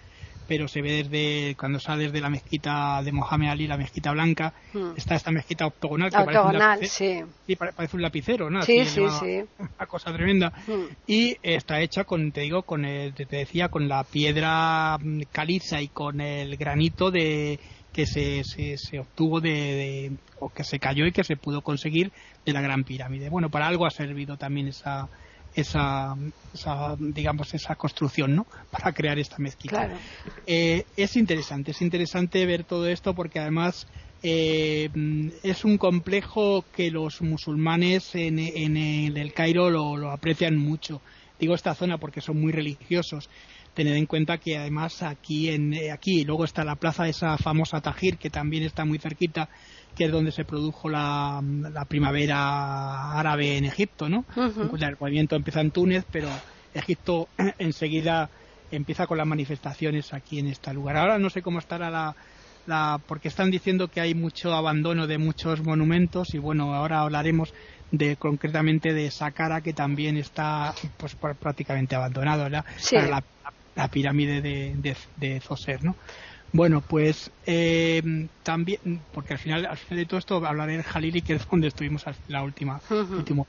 pero 0.46 0.68
se 0.68 0.80
ve 0.80 1.02
desde 1.02 1.56
cuando 1.56 1.80
sales 1.80 2.12
de 2.12 2.20
la 2.20 2.30
mezquita 2.30 3.02
de 3.02 3.10
Mohamed 3.10 3.48
Ali, 3.48 3.66
la 3.66 3.76
mezquita 3.76 4.12
blanca, 4.12 4.54
mm. 4.74 4.92
está 4.96 5.16
esta 5.16 5.32
mezquita 5.32 5.66
octogonal 5.66 6.08
que 6.08 6.18
parece, 6.18 6.38
un 6.38 6.58
lapicero, 6.58 7.28
sí. 7.48 7.56
parece 7.56 7.96
un 7.96 8.02
lapicero, 8.02 8.48
¿no? 8.48 8.62
Sí, 8.62 8.84
sí, 8.84 9.02
sí. 9.18 9.42
Una 9.58 9.86
cosa 9.88 10.12
tremenda. 10.12 10.52
Mm. 10.68 10.84
Y 11.08 11.36
está 11.42 11.80
hecha 11.80 12.04
con, 12.04 12.30
te 12.30 12.42
digo, 12.42 12.62
con 12.62 12.84
el, 12.84 13.12
te 13.12 13.24
decía, 13.24 13.70
con 13.70 13.88
la 13.88 14.04
piedra 14.04 14.98
caliza 15.32 15.82
y 15.82 15.88
con 15.88 16.20
el 16.20 16.56
granito 16.56 17.10
de 17.10 17.58
que 17.92 18.06
se, 18.06 18.42
se, 18.44 18.98
obtuvo 18.98 19.40
de, 19.40 20.12
o 20.38 20.48
que 20.48 20.64
se 20.64 20.78
cayó 20.78 21.06
y 21.06 21.12
que 21.12 21.24
se 21.24 21.36
pudo 21.36 21.62
conseguir 21.62 22.12
de 22.44 22.52
la 22.52 22.60
Gran 22.60 22.84
Pirámide. 22.84 23.28
Bueno, 23.28 23.50
para 23.50 23.66
algo 23.66 23.86
ha 23.86 23.90
servido 23.90 24.36
también 24.36 24.68
esa, 24.68 25.08
esa, 25.54 26.16
digamos 26.98 27.52
esa 27.54 27.74
construcción 27.74 28.36
no 28.36 28.46
para 28.70 28.92
crear 28.92 29.18
esta 29.18 29.38
mezquita. 29.38 29.90
Eh, 30.46 30.84
es 30.96 31.16
interesante 31.16 31.72
es 31.72 31.82
interesante 31.82 32.44
ver 32.46 32.64
todo 32.64 32.86
esto 32.86 33.14
porque 33.14 33.40
además 33.40 33.86
eh, 34.22 34.90
es 35.42 35.64
un 35.64 35.78
complejo 35.78 36.64
que 36.74 36.90
los 36.90 37.22
musulmanes 37.22 38.14
en, 38.14 38.38
en 38.38 38.76
el 38.76 39.32
Cairo 39.32 39.70
lo, 39.70 39.96
lo, 39.96 40.10
aprecian 40.10 40.56
mucho. 40.56 41.00
Digo 41.38 41.54
esta 41.54 41.74
zona 41.74 41.96
porque 41.98 42.20
son 42.20 42.38
muy 42.38 42.52
religiosos 42.52 43.30
tened 43.74 43.94
en 43.94 44.06
cuenta 44.06 44.38
que 44.38 44.56
además 44.56 45.02
aquí 45.02 45.50
en 45.50 45.72
eh, 45.72 45.92
aquí 45.92 46.24
luego 46.24 46.44
está 46.44 46.64
la 46.64 46.76
plaza 46.76 47.04
de 47.04 47.10
esa 47.10 47.36
famosa 47.38 47.80
Tajir 47.80 48.18
que 48.18 48.30
también 48.30 48.64
está 48.64 48.84
muy 48.84 48.98
cerquita 48.98 49.48
que 49.96 50.04
es 50.04 50.12
donde 50.12 50.32
se 50.32 50.44
produjo 50.44 50.88
la, 50.88 51.42
primavera 51.88 53.18
árabe 53.18 53.56
en 53.56 53.64
Egipto 53.64 54.08
no 54.08 54.24
el 54.36 54.96
movimiento 54.98 55.36
empieza 55.36 55.60
en 55.60 55.70
Túnez 55.70 56.04
pero 56.10 56.28
Egipto 56.74 57.28
enseguida 57.58 58.30
empieza 58.70 59.06
con 59.06 59.18
las 59.18 59.26
manifestaciones 59.26 60.12
aquí 60.12 60.38
en 60.38 60.46
este 60.46 60.72
lugar. 60.72 60.96
Ahora 60.96 61.18
no 61.18 61.30
sé 61.30 61.42
cómo 61.42 61.58
estará 61.58 61.90
la, 61.90 62.14
la 62.66 63.00
porque 63.06 63.28
están 63.28 63.50
diciendo 63.50 63.88
que 63.88 64.00
hay 64.00 64.14
mucho 64.14 64.54
abandono 64.54 65.06
de 65.06 65.18
muchos 65.18 65.62
monumentos 65.62 66.34
y 66.34 66.38
bueno 66.38 66.74
ahora 66.74 67.00
hablaremos 67.00 67.52
de 67.90 68.16
concretamente 68.16 68.92
de 68.92 69.10
Saqqara 69.10 69.62
que 69.62 69.72
también 69.72 70.16
está 70.16 70.74
pues 70.96 71.16
prácticamente 71.16 71.96
abandonado 71.96 72.48
la, 72.48 72.64
la 72.92 73.24
pirámide 73.90 74.40
de, 74.40 74.96
de, 75.16 75.40
Zoser, 75.40 75.84
¿no? 75.84 75.96
Bueno, 76.52 76.80
pues 76.80 77.30
eh, 77.46 78.02
también, 78.42 79.00
porque 79.12 79.34
al 79.34 79.38
final, 79.38 79.66
al 79.66 79.76
final 79.76 79.98
de 79.98 80.06
todo 80.06 80.18
esto 80.18 80.44
hablaré 80.44 80.72
del 80.72 80.82
Jalili, 80.82 81.22
que 81.22 81.34
es 81.34 81.48
donde 81.48 81.68
estuvimos 81.68 82.04
la 82.28 82.42
última. 82.42 82.80
último. 82.90 83.46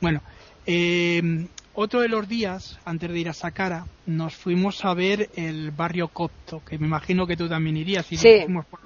Bueno, 0.00 0.22
eh, 0.66 1.46
otro 1.76 2.00
de 2.00 2.08
los 2.08 2.28
días, 2.28 2.78
antes 2.84 3.10
de 3.10 3.18
ir 3.18 3.28
a 3.28 3.32
Saqqara, 3.32 3.84
nos 4.06 4.36
fuimos 4.36 4.84
a 4.84 4.94
ver 4.94 5.30
el 5.34 5.72
barrio 5.72 6.06
copto, 6.06 6.62
que 6.64 6.78
me 6.78 6.86
imagino 6.86 7.26
que 7.26 7.36
tú 7.36 7.48
también 7.48 7.76
irías, 7.76 8.10
y 8.12 8.16
fuimos, 8.16 8.64
por, 8.66 8.80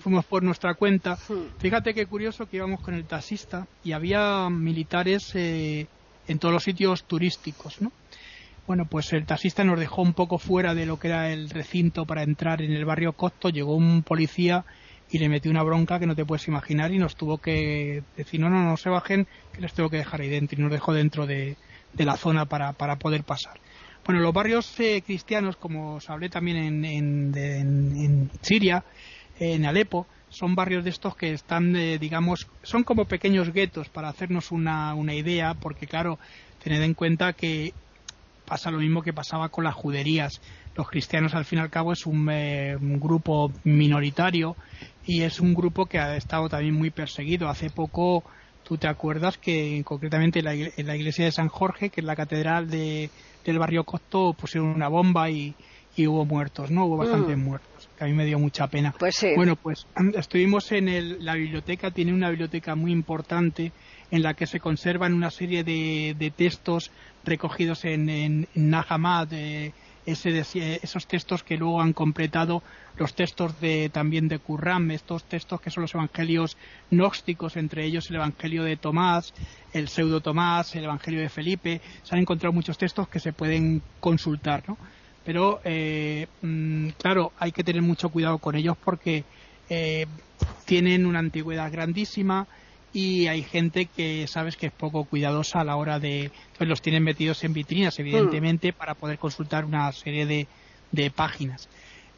fuimos, 0.00 0.24
por, 0.24 0.44
nuestra 0.44 0.74
cuenta. 0.74 1.18
Fíjate 1.58 1.94
qué 1.94 2.06
curioso 2.06 2.46
que 2.46 2.58
íbamos 2.58 2.80
con 2.80 2.94
el 2.94 3.04
taxista 3.06 3.66
y 3.82 3.90
había 3.90 4.48
militares 4.50 5.32
eh, 5.34 5.88
en 6.28 6.38
todos 6.38 6.54
los 6.54 6.62
sitios 6.62 7.02
turísticos, 7.04 7.80
¿no? 7.80 7.90
Bueno, 8.68 8.84
pues 8.84 9.14
el 9.14 9.24
taxista 9.24 9.64
nos 9.64 9.80
dejó 9.80 10.02
un 10.02 10.12
poco 10.12 10.36
fuera 10.36 10.74
de 10.74 10.84
lo 10.84 10.98
que 10.98 11.08
era 11.08 11.32
el 11.32 11.48
recinto 11.48 12.04
para 12.04 12.22
entrar 12.22 12.60
en 12.60 12.70
el 12.70 12.84
barrio 12.84 13.14
Cocto. 13.14 13.48
Llegó 13.48 13.74
un 13.74 14.02
policía 14.02 14.66
y 15.10 15.18
le 15.18 15.30
metió 15.30 15.50
una 15.50 15.62
bronca 15.62 15.98
que 15.98 16.06
no 16.06 16.14
te 16.14 16.26
puedes 16.26 16.46
imaginar 16.48 16.92
y 16.92 16.98
nos 16.98 17.16
tuvo 17.16 17.38
que 17.38 18.02
decir, 18.14 18.38
no, 18.38 18.50
no, 18.50 18.62
no 18.62 18.76
se 18.76 18.90
bajen, 18.90 19.26
que 19.54 19.62
les 19.62 19.72
tengo 19.72 19.88
que 19.88 19.96
dejar 19.96 20.20
ahí 20.20 20.28
dentro. 20.28 20.58
Y 20.58 20.62
nos 20.62 20.70
dejó 20.70 20.92
dentro 20.92 21.26
de, 21.26 21.56
la 21.96 22.18
zona 22.18 22.44
para, 22.44 22.74
poder 22.74 23.24
pasar. 23.24 23.58
Bueno, 24.04 24.20
los 24.20 24.34
barrios 24.34 24.78
eh, 24.80 25.00
cristianos, 25.00 25.56
como 25.56 25.94
os 25.94 26.10
hablé 26.10 26.28
también 26.28 26.58
en, 26.58 27.34
en, 27.34 28.30
Siria, 28.42 28.84
en 29.40 29.64
Alepo, 29.64 30.06
son 30.28 30.54
barrios 30.54 30.84
de 30.84 30.90
estos 30.90 31.16
que 31.16 31.32
están, 31.32 31.74
eh, 31.74 31.96
digamos, 31.98 32.46
son 32.62 32.84
como 32.84 33.06
pequeños 33.06 33.50
guetos 33.50 33.88
para 33.88 34.10
hacernos 34.10 34.52
una 34.52 35.14
idea, 35.14 35.54
porque 35.54 35.86
claro, 35.86 36.18
tened 36.62 36.82
en 36.82 36.92
cuenta 36.92 37.32
que 37.32 37.72
pasa 38.48 38.70
lo 38.70 38.78
mismo 38.78 39.02
que 39.02 39.12
pasaba 39.12 39.50
con 39.50 39.64
las 39.64 39.74
juderías. 39.74 40.40
Los 40.74 40.88
cristianos, 40.88 41.34
al 41.34 41.44
fin 41.44 41.58
y 41.58 41.62
al 41.62 41.70
cabo, 41.70 41.92
es 41.92 42.06
un, 42.06 42.28
eh, 42.30 42.76
grupo 42.80 43.52
minoritario 43.64 44.56
y 45.06 45.22
es 45.22 45.40
un 45.40 45.54
grupo 45.54 45.86
que 45.86 45.98
ha 45.98 46.16
estado 46.16 46.48
también 46.48 46.74
muy 46.74 46.90
perseguido. 46.90 47.48
Hace 47.48 47.68
poco, 47.68 48.24
tú 48.62 48.78
te 48.78 48.88
acuerdas 48.88 49.36
que 49.36 49.82
concretamente 49.84 50.38
en 50.38 50.86
la, 50.86 50.96
iglesia 50.96 51.26
de 51.26 51.32
San 51.32 51.48
Jorge, 51.48 51.90
que 51.90 52.00
es 52.00 52.06
la 52.06 52.16
catedral 52.16 52.70
de, 52.70 53.10
del 53.44 53.58
barrio 53.58 53.84
Cocto, 53.84 54.32
pusieron 54.32 54.70
una 54.70 54.88
bomba 54.88 55.28
y, 55.30 55.54
hubo 55.98 56.24
muertos, 56.24 56.70
¿no? 56.70 56.86
Hubo 56.86 56.96
bastantes 56.96 57.36
mm. 57.36 57.40
muertos, 57.40 57.77
que 57.98 58.04
a 58.04 58.06
mí 58.06 58.14
me 58.14 58.24
dio 58.24 58.38
mucha 58.38 58.68
pena. 58.68 58.94
Pues 58.98 59.26
Bueno, 59.34 59.56
pues 59.56 59.86
estuvimos 60.14 60.70
en 60.72 61.24
la 61.24 61.34
biblioteca, 61.34 61.90
tiene 61.90 62.14
una 62.14 62.30
biblioteca 62.30 62.74
muy 62.76 62.92
importante 62.92 63.72
en 64.10 64.22
la 64.22 64.34
que 64.34 64.46
se 64.46 64.60
conservan 64.60 65.12
una 65.12 65.30
serie 65.30 65.64
de, 65.64 66.32
textos 66.36 66.90
recogidos 67.24 67.84
en, 67.84 68.08
en, 68.08 68.48
esos 70.06 71.06
textos 71.06 71.42
que 71.42 71.58
luego 71.58 71.82
han 71.82 71.92
completado 71.92 72.62
los 72.96 73.14
textos 73.14 73.60
de, 73.60 73.90
también 73.90 74.28
de 74.28 74.38
Qur'an, 74.38 74.90
estos 74.90 75.24
textos 75.24 75.60
que 75.60 75.70
son 75.70 75.82
los 75.82 75.94
evangelios 75.94 76.56
gnósticos, 76.90 77.56
entre 77.56 77.84
ellos 77.84 78.08
el 78.08 78.16
evangelio 78.16 78.64
de 78.64 78.76
Tomás, 78.76 79.34
el 79.72 79.88
pseudo 79.88 80.20
Tomás, 80.20 80.74
el 80.76 80.84
evangelio 80.84 81.20
de 81.20 81.28
Felipe. 81.28 81.80
Se 82.02 82.14
han 82.14 82.22
encontrado 82.22 82.52
muchos 82.52 82.78
textos 82.78 83.08
que 83.08 83.20
se 83.20 83.34
pueden 83.34 83.82
consultar, 84.00 84.64
¿no? 84.66 84.78
Pero, 85.28 85.60
eh, 85.62 86.26
mm, 86.40 86.88
claro, 86.96 87.32
hay 87.36 87.52
que 87.52 87.62
tener 87.62 87.82
mucho 87.82 88.08
cuidado 88.08 88.38
con 88.38 88.56
ellos 88.56 88.78
porque 88.82 89.24
eh, 89.68 90.06
tienen 90.64 91.04
una 91.04 91.18
antigüedad 91.18 91.70
grandísima, 91.70 92.48
y 92.94 93.26
hay 93.26 93.42
gente 93.42 93.84
que 93.94 94.26
sabes 94.26 94.56
que 94.56 94.68
es 94.68 94.72
poco 94.72 95.04
cuidadosa 95.04 95.60
a 95.60 95.64
la 95.64 95.76
hora 95.76 95.98
de 95.98 96.30
pues 96.56 96.66
los 96.66 96.80
tienen 96.80 97.04
metidos 97.04 97.44
en 97.44 97.52
vitrinas 97.52 97.98
evidentemente 97.98 98.72
para 98.72 98.94
poder 98.94 99.18
consultar 99.18 99.66
una 99.66 99.92
serie 99.92 100.24
de, 100.24 100.48
de 100.92 101.10
páginas. 101.10 101.68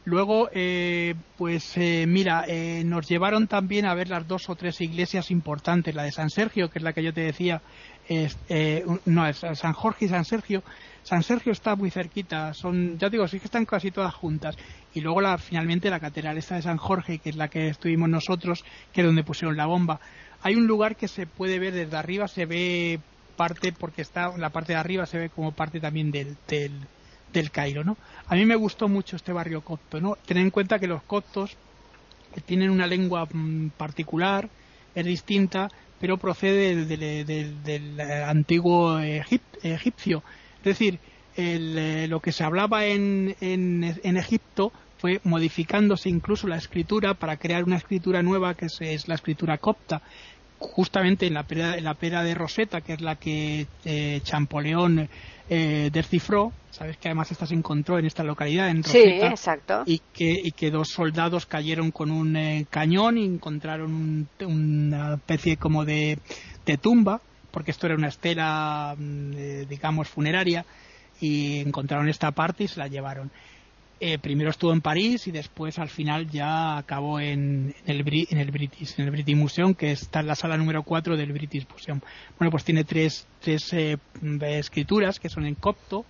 Luego 0.05 0.49
eh, 0.53 1.13
pues 1.37 1.75
eh, 1.75 2.05
mira 2.07 2.45
eh, 2.47 2.83
nos 2.85 3.09
llevaron 3.09 3.47
también 3.47 3.85
a 3.85 3.93
ver 3.93 4.07
las 4.07 4.25
dos 4.25 4.49
o 4.49 4.55
tres 4.55 4.79
iglesias 4.79 5.29
importantes 5.29 5.93
la 5.93 6.03
de 6.03 6.13
San 6.13 6.29
Sergio 6.29 6.69
que 6.69 6.79
es 6.79 6.83
la 6.83 6.93
que 6.93 7.03
yo 7.03 7.13
te 7.13 7.21
decía 7.21 7.61
es, 8.11 8.37
no 9.05 9.33
San 9.33 9.73
Jorge 9.73 10.05
y 10.05 10.09
San 10.09 10.25
Sergio 10.25 10.63
San 11.03 11.23
Sergio 11.23 11.51
está 11.51 11.75
muy 11.75 11.89
cerquita 11.89 12.53
son 12.53 12.97
ya 12.97 13.09
digo 13.09 13.27
sí 13.27 13.39
que 13.39 13.45
están 13.45 13.65
casi 13.65 13.91
todas 13.91 14.13
juntas 14.13 14.55
y 14.93 15.01
luego 15.01 15.21
la, 15.21 15.37
finalmente 15.37 15.89
la 15.89 15.99
catedral 15.99 16.37
esta 16.37 16.55
de 16.55 16.61
San 16.61 16.77
Jorge 16.77 17.19
que 17.19 17.29
es 17.29 17.35
la 17.35 17.47
que 17.47 17.69
estuvimos 17.69 18.09
nosotros 18.09 18.63
que 18.91 19.01
es 19.01 19.07
donde 19.07 19.23
pusieron 19.23 19.57
la 19.57 19.65
bomba 19.65 19.99
hay 20.43 20.55
un 20.55 20.67
lugar 20.67 20.95
que 20.95 21.07
se 21.07 21.27
puede 21.27 21.59
ver 21.59 21.73
desde 21.73 21.95
arriba, 21.97 22.27
se 22.27 22.45
ve 22.45 22.99
parte, 23.35 23.71
porque 23.71 24.01
está 24.01 24.35
la 24.37 24.49
parte 24.49 24.73
de 24.73 24.79
arriba 24.79 25.05
se 25.05 25.17
ve 25.17 25.29
como 25.29 25.51
parte 25.51 25.79
también 25.79 26.11
del, 26.11 26.35
del, 26.47 27.51
Cairo, 27.51 27.83
¿no? 27.83 27.97
A 28.27 28.35
mí 28.35 28.45
me 28.45 28.55
gustó 28.55 28.89
mucho 28.89 29.15
este 29.15 29.31
barrio 29.31 29.61
copto, 29.61 30.01
¿no? 30.01 30.17
Ten 30.25 30.37
en 30.37 30.49
cuenta 30.49 30.79
que 30.79 30.87
los 30.87 31.01
coptos 31.03 31.55
tienen 32.45 32.69
una 32.69 32.87
lengua 32.87 33.27
mm, 33.31 33.69
particular, 33.77 34.49
es 34.95 35.05
distinta, 35.05 35.69
pero 36.01 36.17
procede 36.17 36.85
del, 36.85 38.01
antiguo 38.25 38.99
egipcio. 38.99 40.23
Es 40.57 40.63
decir, 40.63 40.97
eh, 41.37 42.07
lo 42.09 42.19
que 42.19 42.31
se 42.31 42.43
hablaba 42.43 42.85
en, 42.85 43.35
en, 43.39 44.17
Egipto 44.17 44.73
fue 44.97 45.21
modificándose 45.23 46.09
incluso 46.09 46.47
la 46.47 46.57
escritura 46.57 47.13
para 47.13 47.37
crear 47.37 47.63
una 47.63 47.77
escritura 47.77 48.23
nueva 48.23 48.55
que 48.55 48.65
es 48.65 49.07
la 49.07 49.15
escritura 49.15 49.59
copta 49.59 50.01
justamente 50.61 51.25
en 51.25 51.33
la 51.33 51.43
pera, 51.43 51.79
la 51.81 51.95
pera 51.95 52.23
de 52.23 52.35
Rosetta, 52.35 52.81
que 52.81 52.93
es 52.93 53.01
la 53.01 53.15
que 53.15 53.67
eh, 53.83 54.21
Champoleón 54.23 55.09
eh, 55.49 55.89
descifró, 55.91 56.53
sabes 56.69 56.97
que 56.97 57.09
además 57.09 57.31
esta 57.31 57.45
se 57.45 57.55
encontró 57.55 57.97
en 57.97 58.05
esta 58.05 58.23
localidad, 58.23 58.69
en 58.69 58.83
Rosetta, 58.83 59.27
exacto. 59.27 59.83
Y, 59.85 59.99
que, 60.13 60.31
y 60.31 60.51
que 60.51 60.71
dos 60.71 60.89
soldados 60.89 61.45
cayeron 61.45 61.91
con 61.91 62.11
un 62.11 62.35
eh, 62.37 62.67
cañón 62.69 63.17
y 63.17 63.25
encontraron 63.25 64.29
una 64.39 65.15
especie 65.15 65.57
como 65.57 65.83
de, 65.83 66.19
de, 66.65 66.77
tumba, 66.77 67.21
porque 67.49 67.71
esto 67.71 67.87
era 67.87 67.95
una 67.95 68.07
estela, 68.07 68.95
mm, 68.97 69.67
digamos, 69.67 70.07
funeraria, 70.07 70.65
y 71.19 71.59
encontraron 71.59 72.07
esta 72.07 72.31
parte 72.31 72.63
y 72.63 72.67
se 72.67 72.79
la 72.79 72.87
llevaron. 72.87 73.31
Eh, 74.03 74.17
primero 74.17 74.49
estuvo 74.49 74.73
en 74.73 74.81
París 74.81 75.27
y 75.27 75.31
después 75.31 75.77
al 75.77 75.89
final 75.89 76.27
ya 76.27 76.75
acabó 76.75 77.19
en, 77.19 77.75
el, 77.85 77.99
en 77.99 78.37
el 78.39 78.49
British 78.49 78.95
en 78.97 79.05
el 79.05 79.11
British 79.11 79.35
Museum 79.35 79.75
que 79.75 79.91
está 79.91 80.21
en 80.21 80.27
la 80.27 80.33
sala 80.33 80.57
número 80.57 80.81
4 80.81 81.15
del 81.15 81.31
British 81.31 81.67
Museum. 81.71 82.01
Bueno 82.39 82.49
pues 82.49 82.63
tiene 82.63 82.83
tres, 82.83 83.27
tres 83.39 83.71
eh, 83.73 83.99
escrituras 84.41 85.19
que 85.19 85.29
son 85.29 85.45
en 85.45 85.53
copto 85.53 86.03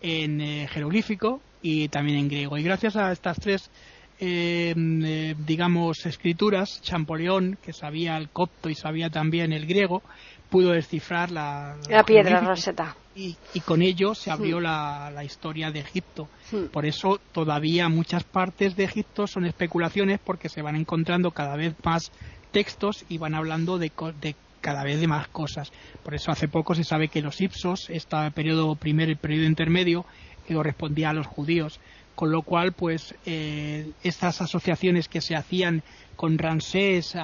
en 0.00 0.40
eh, 0.40 0.66
jeroglífico 0.68 1.40
y 1.62 1.86
también 1.86 2.18
en 2.18 2.26
griego. 2.26 2.58
Y 2.58 2.64
gracias 2.64 2.96
a 2.96 3.12
estas 3.12 3.38
tres 3.38 3.70
digamos 4.18 6.04
escrituras 6.04 6.82
Champollion 6.82 7.56
que 7.62 7.72
sabía 7.72 8.16
el 8.16 8.30
copto 8.30 8.68
y 8.68 8.74
sabía 8.74 9.10
también 9.10 9.52
el 9.52 9.64
griego 9.64 10.02
pudo 10.50 10.72
descifrar 10.72 11.30
la, 11.30 11.76
la, 11.88 12.02
piedra 12.02 12.40
roseta. 12.40 12.96
Y, 13.18 13.60
con 13.62 13.82
ello 13.82 14.14
se 14.14 14.30
abrió 14.30 14.60
la, 14.60 15.24
historia 15.24 15.72
de 15.72 15.80
Egipto. 15.80 16.28
Por 16.72 16.86
eso 16.86 17.20
todavía 17.32 17.88
muchas 17.88 18.22
partes 18.22 18.76
de 18.76 18.84
Egipto 18.84 19.26
son 19.26 19.44
especulaciones 19.44 20.20
porque 20.24 20.48
se 20.48 20.62
van 20.62 20.76
encontrando 20.76 21.32
cada 21.32 21.56
vez 21.56 21.74
más 21.82 22.12
textos 22.52 23.04
y 23.08 23.18
van 23.18 23.34
hablando 23.34 23.76
de, 23.78 23.90
de 24.20 24.36
cada 24.60 24.84
vez 24.84 25.00
de 25.00 25.08
más 25.08 25.26
cosas. 25.26 25.72
Por 26.04 26.14
eso 26.14 26.30
hace 26.30 26.46
poco 26.46 26.76
se 26.76 26.84
sabe 26.84 27.08
que 27.08 27.20
los 27.20 27.40
Ipsos, 27.40 27.90
este 27.90 28.30
periodo 28.30 28.76
primero 28.76 29.10
y 29.10 29.16
periodo 29.16 29.46
intermedio, 29.46 30.06
correspondía 30.54 31.10
a 31.10 31.14
los 31.14 31.26
judíos. 31.26 31.80
Con 32.14 32.30
lo 32.30 32.42
cual, 32.42 32.72
pues, 32.72 33.14
eh, 33.26 33.90
estas 34.02 34.40
asociaciones 34.40 35.08
que 35.08 35.20
se 35.20 35.36
hacían 35.36 35.82
con 36.16 36.38
Ramsés 36.38 37.16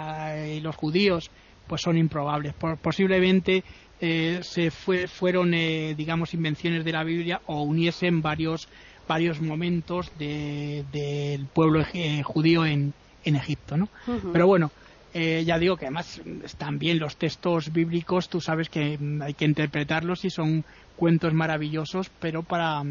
y 0.49 0.61
los 0.61 0.77
judíos 0.77 1.31
pues 1.67 1.83
son 1.83 1.97
improbables. 1.97 2.55
posiblemente 2.81 3.65
eh, 4.01 4.41
se 4.43 4.71
fueron, 4.71 5.55
eh, 5.55 5.95
digamos, 5.97 6.35
invenciones 6.35 6.85
de 6.85 6.93
la 6.93 7.05
Biblia 7.05 7.41
o 7.47 7.63
uniesen 7.63 8.23
varios, 8.23 8.69
varios 9.09 9.41
momentos 9.41 10.11
del 10.19 11.47
pueblo 11.53 11.85
eh, 11.95 12.23
judío 12.23 12.67
en, 12.67 12.93
en 13.25 13.37
Egipto, 13.37 13.77
¿no? 13.77 13.89
Pero 14.33 14.47
bueno, 14.47 14.71
ya 15.15 15.59
digo 15.59 15.77
que 15.77 15.87
además 15.87 16.21
están 16.45 16.79
bien 16.79 16.99
los 16.99 17.17
textos 17.17 17.73
bíblicos, 17.73 18.29
tú 18.29 18.41
sabes 18.41 18.69
que 18.69 18.99
hay 19.23 19.35
que 19.35 19.45
interpretarlos 19.45 20.25
y 20.25 20.31
son 20.31 20.65
cuentos 20.97 21.33
maravillosos, 21.33 22.11
pero 22.21 22.43
para 22.43 22.83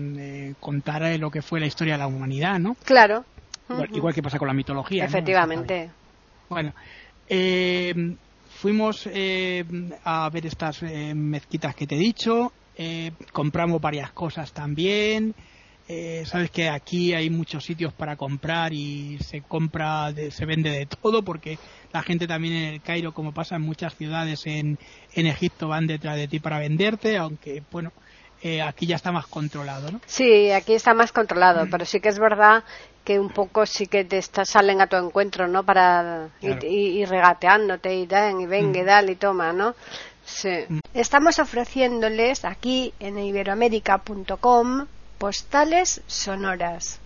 contar 0.59 1.19
lo 1.19 1.29
que 1.29 1.41
fue 1.41 1.59
la 1.59 1.65
historia 1.65 1.95
de 1.95 1.99
la 1.99 2.07
humanidad, 2.07 2.59
¿no? 2.59 2.75
Claro. 2.85 3.25
Igual, 3.93 4.13
que 4.13 4.21
pasa 4.21 4.39
con 4.39 4.47
la 4.47 4.53
mitología. 4.53 5.05
Efectivamente. 5.05 5.89
Bueno, 6.49 6.73
eh, 7.27 8.15
fuimos 8.63 9.09
eh, 9.11 9.65
a 10.05 10.29
ver 10.29 10.45
estas 10.45 10.83
eh, 10.83 11.13
mezquitas 11.13 11.75
que 11.75 11.85
te 11.85 11.95
he 11.95 11.97
dicho, 11.97 12.53
eh, 12.77 13.11
compramos 13.33 13.81
varias 13.81 14.13
cosas 14.13 14.53
también. 14.53 15.35
sabes 16.23 16.49
que 16.49 16.69
aquí 16.69 17.13
hay 17.13 17.29
muchos 17.29 17.65
sitios 17.65 17.91
para 17.91 18.15
comprar 18.15 18.71
y 18.71 19.17
se 19.19 19.41
compra, 19.41 20.13
se 20.29 20.45
vende 20.45 20.69
de 20.69 20.85
todo 20.85 21.23
porque 21.23 21.59
la 21.91 22.03
gente 22.03 22.25
también 22.25 22.53
en 22.53 22.73
el 22.75 22.81
Cairo, 22.81 23.13
como 23.13 23.33
pasa 23.33 23.57
en 23.57 23.63
muchas 23.63 23.93
ciudades 23.97 24.45
en, 24.45 24.79
en 25.13 25.27
Egipto, 25.27 25.67
van 25.67 25.85
detrás 25.85 26.15
de 26.15 26.29
ti 26.29 26.39
para 26.39 26.59
venderte, 26.59 27.17
aunque 27.17 27.63
bueno, 27.69 27.91
aquí 28.65 28.85
ya 28.85 28.95
está 28.95 29.11
más 29.11 29.27
controlado, 29.27 29.91
¿no? 29.91 29.99
Sí, 30.05 30.51
aquí 30.51 30.73
está 30.73 30.93
más 30.93 31.11
controlado, 31.11 31.67
pero 31.69 31.83
sí 31.83 31.99
que 31.99 32.07
es 32.07 32.17
verdad 32.17 32.63
que 33.03 33.19
un 33.19 33.29
poco 33.29 33.65
sí 33.65 33.87
que 33.87 34.05
te 34.05 34.21
salen 34.21 34.81
a 34.81 34.87
tu 34.87 34.95
encuentro, 34.95 35.47
¿no? 35.47 35.63
Para 35.63 36.29
ir, 36.41 37.09
regateándote 37.09 37.95
y 37.95 38.05
dan 38.07 38.41
y 38.41 38.45
venga, 38.45 38.79
y 38.79 38.83
mm. 38.83 38.85
dale 38.85 39.11
y 39.13 39.15
toma, 39.15 39.53
¿no? 39.53 39.75
Sí. 40.23 40.59
Mm. 40.67 40.79
Estamos 40.93 41.39
ofreciéndoles 41.39 42.45
aquí 42.45 42.93
en 42.99 43.19
iberoamérica.com 43.19 44.85
postales 45.17 46.01
sonoras. 46.07 46.99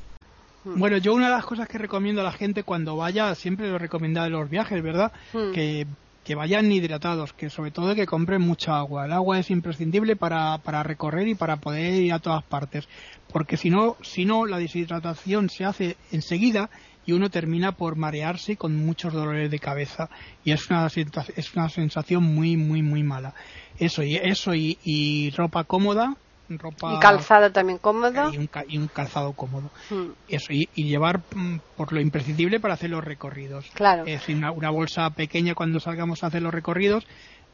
Mm. 0.63 0.79
Bueno, 0.79 0.97
yo 0.97 1.13
una 1.13 1.27
de 1.27 1.33
las 1.33 1.45
cosas 1.45 1.67
que 1.67 1.77
recomiendo 1.77 2.21
a 2.21 2.25
la 2.25 2.31
gente 2.31 2.63
cuando 2.63 2.95
vaya, 2.95 3.33
siempre 3.33 3.69
lo 3.69 3.77
recomiendo 3.77 4.21
de 4.21 4.29
los 4.29 4.49
viajes, 4.49 4.81
¿verdad? 4.83 5.11
Que 5.31 5.87
que 6.27 6.35
vayan 6.35 6.69
hidratados, 6.69 7.31
que 7.31 7.49
sobre 7.49 7.71
todo 7.71 7.95
que 7.95 8.05
compren 8.05 8.41
mucha 8.41 8.77
agua. 8.77 9.05
El 9.05 9.13
agua 9.13 9.39
es 9.39 9.49
imprescindible 9.49 10.17
para, 10.17 10.57
para 10.57 10.83
recorrer 10.83 11.25
y 11.29 11.35
para 11.35 11.55
poder 11.55 11.93
ir 11.93 12.11
a 12.11 12.19
todas 12.19 12.43
partes, 12.43 12.89
porque 13.31 13.55
si 13.55 13.69
no, 13.69 13.95
si 14.01 14.25
no, 14.25 14.45
la 14.45 14.57
deshidratación 14.57 15.49
se 15.49 15.63
hace 15.63 15.95
enseguida 16.11 16.69
y 17.05 17.13
uno 17.13 17.29
termina 17.29 17.71
por 17.71 17.95
marearse 17.95 18.57
con 18.57 18.75
muchos 18.75 19.13
dolores 19.13 19.49
de 19.49 19.59
cabeza 19.59 20.09
y 20.43 20.51
es 20.51 20.69
una, 20.69 20.87
es 20.87 21.55
una 21.55 21.69
sensación 21.69 22.23
muy, 22.23 22.57
muy, 22.57 22.81
muy 22.81 23.03
mala. 23.03 23.33
Eso 23.79 24.03
y, 24.03 24.17
eso 24.17 24.51
y 24.53 25.29
ropa 25.29 25.63
cómoda, 25.63 26.17
y 26.49 26.99
calzado 26.99 27.51
también 27.51 27.77
cómodo. 27.77 28.31
Y 28.33 28.77
un, 28.77 28.87
calzado 28.87 29.33
cómodo. 29.33 29.69
Hmm. 29.89 30.11
Eso, 30.27 30.53
y, 30.53 30.67
llevar 30.75 31.21
mm, 31.35 31.59
por 31.75 31.93
lo 31.93 32.01
imprescindible 32.01 32.59
para 32.59 32.75
hacer 32.75 32.89
los 32.89 33.03
recorridos. 33.03 33.69
Claro. 33.73 34.03
Es 34.05 34.21
decir, 34.21 34.35
una, 34.35 34.69
bolsa 34.69 35.09
pequeña 35.11 35.55
cuando 35.55 35.79
salgamos 35.79 36.23
a 36.23 36.27
hacer 36.27 36.41
los 36.41 36.53
recorridos, 36.53 37.05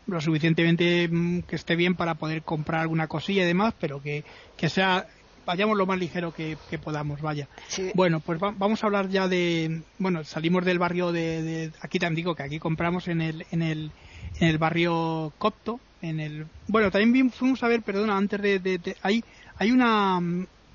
lo 0.07 0.21
suficientemente 0.21 1.07
mm, 1.09 1.41
que 1.41 1.55
esté 1.55 1.75
bien 1.75 1.95
para 1.95 2.15
poder 2.15 2.43
comprar 2.43 2.81
alguna 2.81 3.07
cosilla 3.07 3.43
y 3.43 3.47
demás, 3.47 3.73
pero 3.79 4.01
que, 4.01 4.23
que 4.57 4.69
sea 4.69 5.07
vayamos 5.45 5.77
lo 5.77 5.85
más 5.85 5.99
ligero 5.99 6.33
que, 6.33 6.57
podamos, 6.83 7.21
vaya. 7.21 7.47
Bueno, 7.93 8.19
pues 8.19 8.39
vamos 8.39 8.83
a 8.83 8.87
hablar 8.87 9.09
ya 9.09 9.27
de, 9.27 9.81
bueno, 9.97 10.23
salimos 10.23 10.65
del 10.65 10.79
barrio 10.79 11.11
de, 11.11 11.71
aquí 11.81 11.99
también 11.99 12.15
digo 12.15 12.35
que 12.35 12.43
aquí 12.43 12.59
compramos 12.59 13.07
en 13.07 13.21
el, 13.21 13.45
en 13.51 13.61
el, 13.61 13.91
en 14.39 14.47
el 14.47 14.57
barrio 14.57 15.33
Copto, 15.37 15.79
en 16.03 16.19
el 16.19 16.45
bueno 16.67 16.91
también 16.91 17.31
fuimos 17.31 17.63
a 17.63 17.67
ver 17.67 17.81
perdona 17.81 18.17
antes 18.17 18.41
de, 18.41 18.95
hay 19.01 19.23
hay 19.57 19.71
una 19.71 20.19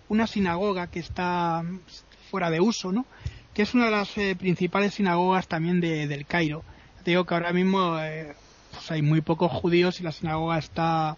una 0.08 0.26
sinagoga 0.26 0.88
que 0.88 1.00
está 1.00 1.62
fuera 2.30 2.50
de 2.50 2.60
uso 2.60 2.90
no 2.90 3.06
que 3.54 3.62
es 3.62 3.74
una 3.74 3.86
de 3.86 3.90
las 3.90 4.16
eh, 4.16 4.34
principales 4.36 4.94
sinagogas 4.94 5.46
también 5.46 5.80
de, 5.80 6.08
del 6.08 6.26
Cairo 6.26 6.64
te 7.04 7.12
digo 7.12 7.24
que 7.24 7.34
ahora 7.34 7.52
mismo 7.52 7.98
eh, 8.00 8.34
pues 8.72 8.90
hay 8.90 9.02
muy 9.02 9.20
pocos 9.20 9.52
judíos 9.52 10.00
y 10.00 10.02
la 10.02 10.12
sinagoga 10.12 10.58
está 10.58 11.16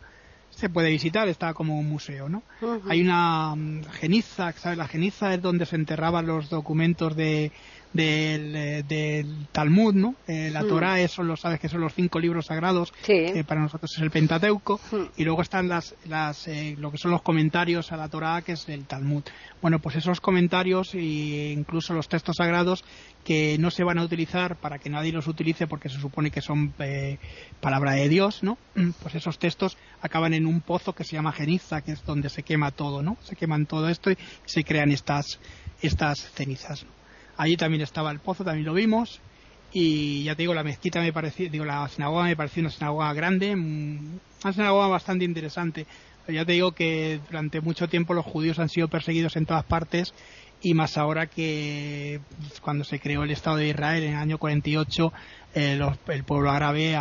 se 0.50 0.68
puede 0.68 0.90
visitar, 0.90 1.28
está 1.28 1.54
como 1.54 1.78
un 1.78 1.88
museo, 1.88 2.28
¿no? 2.28 2.42
Hay 2.88 3.00
una 3.00 3.52
um, 3.52 3.82
geniza, 3.84 4.52
¿sabes? 4.52 4.76
La 4.76 4.88
geniza 4.88 5.32
es 5.32 5.40
donde 5.40 5.64
se 5.64 5.76
enterraban 5.76 6.26
los 6.26 6.50
documentos 6.50 7.16
de, 7.16 7.52
del, 7.92 8.54
eh, 8.54 8.84
del 8.86 9.46
Talmud, 9.50 9.94
¿no? 9.94 10.14
Eh, 10.26 10.50
la 10.52 10.62
mm. 10.62 10.68
Torah, 10.68 11.00
eso 11.00 11.22
lo 11.22 11.36
sabes 11.36 11.58
que 11.58 11.68
son 11.68 11.80
los 11.80 11.94
cinco 11.94 12.20
libros 12.20 12.46
sagrados, 12.46 12.92
que 13.04 13.44
para 13.46 13.60
nosotros 13.60 13.90
es 13.94 14.02
el 14.02 14.10
Pentateuco, 14.10 14.80
mm. 14.92 14.96
y 15.16 15.24
luego 15.24 15.42
están 15.42 15.68
las, 15.68 15.94
las, 16.06 16.46
eh, 16.48 16.76
lo 16.78 16.90
que 16.90 16.98
son 16.98 17.10
los 17.10 17.22
comentarios 17.22 17.92
a 17.92 17.96
la 17.96 18.08
Torah, 18.08 18.42
que 18.42 18.52
es 18.52 18.68
el 18.68 18.86
Talmud. 18.86 19.24
Bueno, 19.60 19.78
pues 19.80 19.96
esos 19.96 20.20
comentarios 20.20 20.94
e 20.94 21.52
incluso 21.52 21.92
los 21.92 22.08
textos 22.08 22.36
sagrados 22.36 22.84
que 23.24 23.58
no 23.58 23.70
se 23.70 23.84
van 23.84 23.98
a 23.98 24.04
utilizar 24.04 24.56
para 24.56 24.78
que 24.78 24.88
nadie 24.88 25.12
los 25.12 25.26
utilice 25.26 25.66
porque 25.66 25.90
se 25.90 26.00
supone 26.00 26.30
que 26.30 26.40
son 26.40 26.72
palabra 27.60 27.92
de 27.92 28.08
Dios, 28.08 28.42
¿no? 28.42 28.56
Pues 29.02 29.14
esos 29.14 29.38
textos 29.38 29.76
acaban 30.00 30.32
en 30.32 30.46
un 30.46 30.62
pozo 30.62 30.94
que 30.94 31.04
se 31.04 31.16
llama 31.16 31.32
Geniza, 31.32 31.82
que 31.82 31.92
es 31.92 32.04
donde 32.06 32.30
se 32.30 32.42
quema 32.42 32.70
todo, 32.70 33.02
¿no? 33.02 33.18
Se 33.22 33.36
queman 33.36 33.66
todo 33.66 33.90
esto 33.90 34.10
y 34.10 34.16
se 34.46 34.64
crean 34.64 34.90
estas, 34.90 35.38
estas 35.82 36.32
cenizas. 36.32 36.86
Allí 37.40 37.56
también 37.56 37.80
estaba 37.80 38.10
el 38.10 38.18
pozo, 38.18 38.44
también 38.44 38.66
lo 38.66 38.74
vimos. 38.74 39.18
Y 39.72 40.24
ya 40.24 40.34
te 40.34 40.42
digo, 40.42 40.52
la 40.52 40.62
mezquita 40.62 41.00
me 41.00 41.10
pareció, 41.10 41.48
digo, 41.48 41.64
la 41.64 41.88
sinagoga 41.88 42.24
me 42.24 42.36
pareció 42.36 42.60
una 42.60 42.68
sinagoga 42.68 43.14
grande, 43.14 43.56
mm, 43.56 44.18
una 44.44 44.52
sinagoga 44.52 44.88
bastante 44.88 45.24
interesante. 45.24 45.86
Pero 46.26 46.36
ya 46.36 46.44
te 46.44 46.52
digo 46.52 46.72
que 46.72 47.18
durante 47.30 47.62
mucho 47.62 47.88
tiempo 47.88 48.12
los 48.12 48.26
judíos 48.26 48.58
han 48.58 48.68
sido 48.68 48.88
perseguidos 48.88 49.36
en 49.36 49.46
todas 49.46 49.64
partes 49.64 50.12
y 50.60 50.74
más 50.74 50.98
ahora 50.98 51.28
que 51.28 52.20
pues, 52.40 52.60
cuando 52.60 52.84
se 52.84 53.00
creó 53.00 53.22
el 53.22 53.30
Estado 53.30 53.56
de 53.56 53.68
Israel 53.68 54.02
en 54.02 54.12
el 54.12 54.18
año 54.18 54.36
48, 54.36 55.10
eh, 55.54 55.80
el 56.08 56.24
pueblo 56.24 56.50
árabe, 56.50 56.94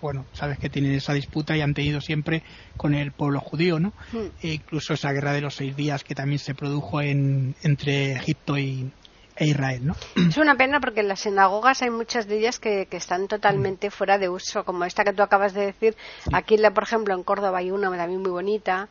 bueno, 0.00 0.26
sabes 0.32 0.60
que 0.60 0.70
tienen 0.70 0.92
esa 0.92 1.12
disputa 1.12 1.56
y 1.56 1.60
han 1.60 1.74
tenido 1.74 2.00
siempre 2.00 2.44
con 2.76 2.94
el 2.94 3.10
pueblo 3.10 3.40
judío, 3.40 3.80
¿no? 3.80 3.92
Hmm. 4.12 4.28
E 4.42 4.52
incluso 4.52 4.94
esa 4.94 5.10
guerra 5.10 5.32
de 5.32 5.40
los 5.40 5.56
seis 5.56 5.74
días 5.74 6.04
que 6.04 6.14
también 6.14 6.38
se 6.38 6.54
produjo 6.54 7.00
en, 7.00 7.56
entre 7.64 8.12
Egipto 8.12 8.56
y, 8.56 8.92
e 9.36 9.46
Israel, 9.46 9.86
¿no? 9.86 9.94
Es 10.28 10.36
una 10.36 10.56
pena 10.56 10.78
porque 10.80 11.00
en 11.00 11.08
las 11.08 11.20
sinagogas 11.20 11.82
hay 11.82 11.90
muchas 11.90 12.26
de 12.26 12.38
ellas 12.38 12.58
que, 12.58 12.86
están 12.90 13.28
totalmente 13.28 13.88
mm. 13.88 13.90
fuera 13.90 14.18
de 14.18 14.28
uso, 14.28 14.64
como 14.64 14.84
esta 14.84 15.04
que 15.04 15.12
tú 15.12 15.22
acabas 15.22 15.54
de 15.54 15.66
decir. 15.66 15.96
Aquí, 16.32 16.56
por 16.74 16.82
ejemplo, 16.82 17.14
en 17.14 17.22
Córdoba 17.22 17.58
hay 17.58 17.70
una 17.70 17.90
también 17.96 18.20
muy 18.20 18.30
bonita 18.30 18.88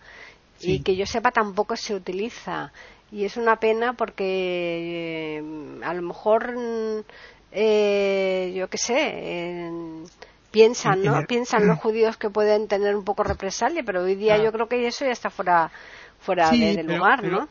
y 0.59 0.81
que 0.81 0.95
yo 0.95 1.05
sepa 1.05 1.31
tampoco 1.31 1.75
se 1.75 1.93
utiliza. 1.93 2.71
Y 3.11 3.25
es 3.25 3.37
una 3.37 3.57
pena 3.57 3.93
porque 3.93 5.37
eh, 5.37 5.43
a 5.83 5.93
lo 5.93 6.01
mejor, 6.01 6.55
eh, 7.51 8.53
yo 8.55 8.67
qué 8.69 8.77
sé, 8.77 9.69
piensan, 10.49 11.03
¿no? 11.03 11.23
Piensan 11.27 11.67
los 11.67 11.79
judíos 11.81 12.17
que 12.17 12.29
pueden 12.29 12.67
tener 12.67 12.95
un 12.95 13.03
poco 13.03 13.23
represalia, 13.23 13.83
pero 13.85 14.03
hoy 14.03 14.15
día 14.15 14.41
yo 14.41 14.51
creo 14.51 14.67
que 14.67 14.87
eso 14.87 15.05
ya 15.05 15.11
está 15.11 15.29
fuera, 15.29 15.71
fuera 16.19 16.49
de, 16.49 16.77
del 16.77 16.87
lugar, 16.87 17.23
¿no? 17.23 17.47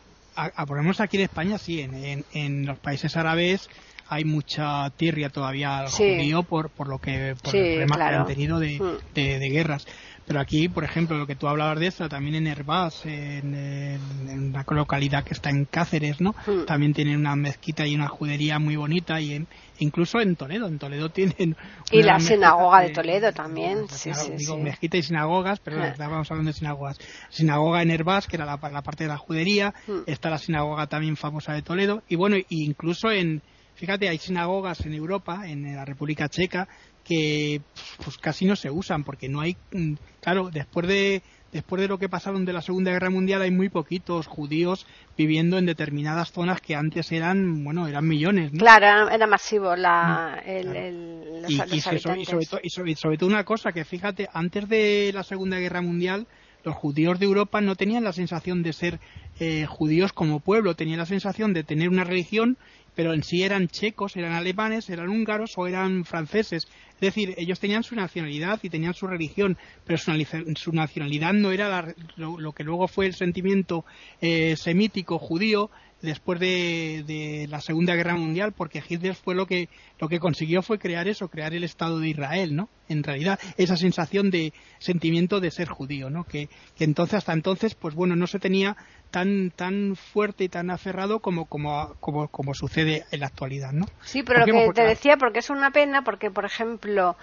A, 0.46 0.66
por 0.66 0.76
lo 0.76 0.82
menos 0.82 1.00
aquí 1.00 1.16
en 1.16 1.24
España 1.24 1.58
sí, 1.58 1.80
en, 1.80 2.24
en, 2.32 2.66
los 2.66 2.78
países 2.78 3.16
árabes 3.16 3.68
hay 4.08 4.24
mucha 4.24 4.90
tirria 4.90 5.30
todavía 5.30 5.78
al 5.78 5.88
judío 5.88 6.42
por, 6.42 6.70
por 6.70 6.88
lo 6.88 6.98
que 6.98 7.36
por 7.42 7.54
el 7.54 7.86
problema 7.86 7.96
que 7.96 8.16
han 8.16 8.26
tenido 8.26 8.58
de, 8.58 8.80
mm. 8.80 9.14
de, 9.14 9.50
guerras. 9.50 9.86
Pero 10.26 10.40
aquí, 10.40 10.68
por 10.68 10.84
ejemplo, 10.84 11.16
lo 11.16 11.26
que 11.26 11.36
tú 11.36 11.48
hablabas 11.48 11.78
de 11.78 11.86
esto, 11.86 12.08
también 12.08 12.34
en 12.36 12.46
Herbás, 12.46 13.04
en, 13.06 13.54
en, 13.54 14.48
una 14.48 14.64
localidad 14.68 15.24
que 15.24 15.34
está 15.34 15.50
en 15.50 15.64
Cáceres, 15.64 16.20
¿no? 16.20 16.34
Mm. 16.46 16.66
También 16.66 16.92
tienen 16.92 17.16
una 17.18 17.36
mezquita 17.36 17.86
y 17.86 17.94
una 17.94 18.08
judería 18.08 18.58
muy 18.58 18.76
bonita 18.76 19.20
y 19.20 19.46
incluso 19.80 20.20
en 20.20 20.36
Toledo, 20.36 20.66
en 20.66 20.78
Toledo 20.78 21.10
tienen... 21.10 21.56
Y 21.90 22.02
la 22.02 22.20
sinagoga 22.20 22.80
de, 22.80 22.90
Toledo 22.90 23.32
también, 23.32 23.88
sí, 23.88 24.12
sí, 24.14 24.32
digo, 24.36 24.56
mezquita 24.56 24.96
y 24.96 25.02
sinagogas, 25.02 25.60
pero 25.60 25.82
ah. 25.82 25.88
estábamos 25.88 26.30
hablando 26.30 26.50
de 26.50 26.58
sinagogas. 26.58 26.98
Sinagoga 27.28 27.82
en 27.82 27.90
Herbás, 27.90 28.26
que 28.26 28.36
era 28.36 28.46
la, 28.46 28.58
la 28.70 28.82
parte 28.82 29.04
de 29.04 29.08
la 29.08 29.18
judería, 29.18 29.74
mm. 29.86 30.02
está 30.06 30.30
la 30.30 30.38
sinagoga 30.38 30.86
también 30.86 31.16
famosa 31.16 31.52
de 31.52 31.62
Toledo, 31.62 32.02
y 32.08 32.16
bueno, 32.16 32.36
incluso 32.48 33.10
en 33.10 33.42
Fíjate, 33.80 34.10
hay 34.10 34.18
sinagogas 34.18 34.84
en 34.84 34.92
Europa, 34.92 35.48
en 35.48 35.74
la 35.74 35.86
República 35.86 36.28
Checa, 36.28 36.68
que 37.02 37.62
pues 38.04 38.18
casi 38.18 38.44
no 38.44 38.54
se 38.54 38.70
usan 38.70 39.04
porque 39.04 39.26
no 39.26 39.40
hay, 39.40 39.56
mm, 39.72 39.94
claro, 40.20 40.50
después 40.50 40.86
de 40.86 41.22
después 41.52 41.80
de 41.80 41.88
lo 41.88 41.98
que 41.98 42.08
pasaron 42.08 42.44
de 42.44 42.52
la 42.52 42.62
Segunda 42.62 42.90
Guerra 42.90 43.10
Mundial 43.10 43.42
hay 43.42 43.50
muy 43.50 43.68
poquitos 43.68 44.26
judíos 44.26 44.86
viviendo 45.16 45.58
en 45.58 45.66
determinadas 45.66 46.32
zonas 46.32 46.60
que 46.60 46.74
antes 46.74 47.12
eran, 47.12 47.64
bueno, 47.64 47.86
eran 47.86 48.06
millones. 48.06 48.52
Claro, 48.56 49.08
era, 49.10 49.26
masivo 49.26 49.76
la, 49.76 50.42
el, 50.44 51.42
los, 51.42 51.50
y, 51.50 51.80
sobre 51.80 52.94
sobre 52.94 53.18
todo 53.18 53.28
una 53.28 53.44
cosa 53.44 53.72
que 53.72 53.84
fíjate, 53.84 54.28
antes 54.32 54.68
de 54.68 55.10
la 55.14 55.22
Segunda 55.22 55.58
Guerra 55.58 55.82
Mundial 55.82 56.26
los 56.64 56.74
judíos 56.74 57.18
de 57.18 57.26
Europa 57.26 57.60
no 57.60 57.74
tenían 57.74 58.04
la 58.04 58.12
sensación 58.12 58.62
de 58.62 58.72
ser 58.72 59.00
eh, 59.38 59.66
judíos 59.66 60.12
como 60.12 60.40
pueblo, 60.40 60.74
tenían 60.74 60.98
la 60.98 61.06
sensación 61.06 61.52
de 61.52 61.64
tener 61.64 61.88
una 61.88 62.04
religión 62.04 62.58
pero 62.94 63.14
en 63.14 63.22
sí 63.22 63.42
eran 63.42 63.68
checos, 63.68 64.16
eran 64.16 64.32
alemanes, 64.32 64.90
eran 64.90 65.08
húngaros 65.08 65.52
o 65.56 65.66
eran 65.66 66.04
franceses. 66.04 66.66
Es 66.94 67.00
decir, 67.00 67.34
ellos 67.38 67.58
tenían 67.58 67.82
su 67.82 67.94
nacionalidad 67.94 68.60
y 68.62 68.68
tenían 68.68 68.94
su 68.94 69.06
religión, 69.06 69.56
pero 69.86 69.98
su, 69.98 70.72
nacionalidad 70.72 71.32
no 71.32 71.50
era 71.50 71.94
lo, 72.16 72.52
que 72.52 72.64
luego 72.64 72.88
fue 72.88 73.06
el 73.06 73.14
sentimiento 73.14 73.84
eh, 74.20 74.54
semítico 74.56 75.18
judío 75.18 75.70
después 76.02 76.40
de, 76.40 77.46
la 77.48 77.60
Segunda 77.60 77.94
Guerra 77.94 78.16
Mundial, 78.16 78.52
porque 78.52 78.82
Hitler 78.86 79.14
fue 79.14 79.34
lo 79.34 79.46
que, 79.46 79.68
lo 79.98 80.08
que 80.08 80.18
consiguió 80.18 80.62
fue 80.62 80.78
crear 80.78 81.08
eso, 81.08 81.28
crear 81.28 81.54
el 81.54 81.64
Estado 81.64 81.98
de 81.98 82.08
Israel, 82.08 82.56
¿no? 82.56 82.68
En 82.88 83.02
realidad, 83.02 83.38
esa 83.56 83.76
sensación 83.76 84.30
de 84.30 84.52
sentimiento 84.78 85.40
de 85.40 85.50
ser 85.50 85.68
judío, 85.68 86.10
¿no? 86.10 86.24
Que, 86.24 86.48
que 86.76 86.84
entonces, 86.84 87.14
hasta 87.14 87.32
entonces, 87.32 87.74
pues 87.74 87.94
bueno, 87.94 88.16
no 88.16 88.26
se 88.26 88.38
tenía 88.38 88.76
tan 89.10 89.50
tan 89.50 89.96
fuerte 89.96 90.44
y 90.44 90.48
tan 90.48 90.70
aferrado 90.70 91.20
como 91.20 91.46
como, 91.46 91.94
como, 92.00 92.28
como 92.28 92.54
sucede 92.54 93.04
en 93.10 93.20
la 93.20 93.26
actualidad, 93.26 93.72
¿no? 93.72 93.86
Sí, 94.02 94.22
pero 94.22 94.40
lo 94.40 94.46
que 94.46 94.72
te 94.74 94.82
decía, 94.82 95.16
porque 95.16 95.40
es 95.40 95.50
una 95.50 95.70
pena, 95.70 96.02
porque, 96.02 96.30
por 96.30 96.44
ejemplo, 96.44 97.16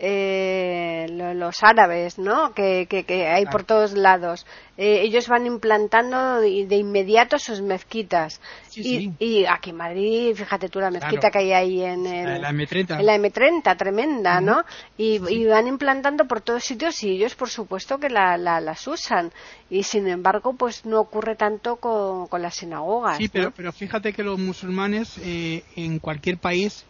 eh, 0.00 1.06
los 1.34 1.56
árabes, 1.62 2.18
¿no? 2.18 2.52
Que, 2.54 2.86
que, 2.86 3.26
hay 3.26 3.46
por 3.46 3.64
todos 3.64 3.94
lados. 3.94 4.46
Eh, 4.76 5.00
ellos 5.02 5.26
van 5.26 5.44
implantando 5.44 6.40
de, 6.40 6.76
inmediato 6.76 7.38
sus 7.38 7.60
mezquitas. 7.60 8.40
y, 8.76 9.44
aquí 9.46 9.70
en 9.70 9.76
Madrid, 9.76 10.36
fíjate 10.36 10.68
tú 10.68 10.78
la 10.78 10.90
mezquita 10.90 11.30
que 11.30 11.38
hay 11.38 11.52
ahí 11.52 11.82
en, 11.82 12.04
la 12.04 12.52
M30. 12.52 13.00
En 13.00 13.06
la 13.06 13.16
M30, 13.16 13.76
tremenda, 13.76 14.40
¿no? 14.40 14.64
Y, 14.96 15.18
van 15.46 15.66
implantando 15.66 16.26
por 16.26 16.42
todos 16.42 16.62
sitios 16.62 17.02
y 17.02 17.10
ellos, 17.10 17.34
por 17.34 17.48
supuesto, 17.48 17.98
que 17.98 18.08
la, 18.08 18.36
las 18.36 18.86
usan. 18.86 19.32
Y 19.68 19.82
sin 19.82 20.06
embargo, 20.06 20.54
pues 20.54 20.86
no 20.86 21.00
ocurre 21.00 21.34
tanto 21.34 21.76
con, 21.76 22.28
con 22.28 22.40
las 22.40 22.54
sinagogas. 22.54 23.16
Sí, 23.16 23.28
pero, 23.28 23.50
pero 23.50 23.72
fíjate 23.72 24.12
que 24.12 24.22
los 24.22 24.38
musulmanes 24.38 25.18
eh, 25.18 25.64
en 25.74 25.98
cualquier 25.98 26.38
país 26.38 26.84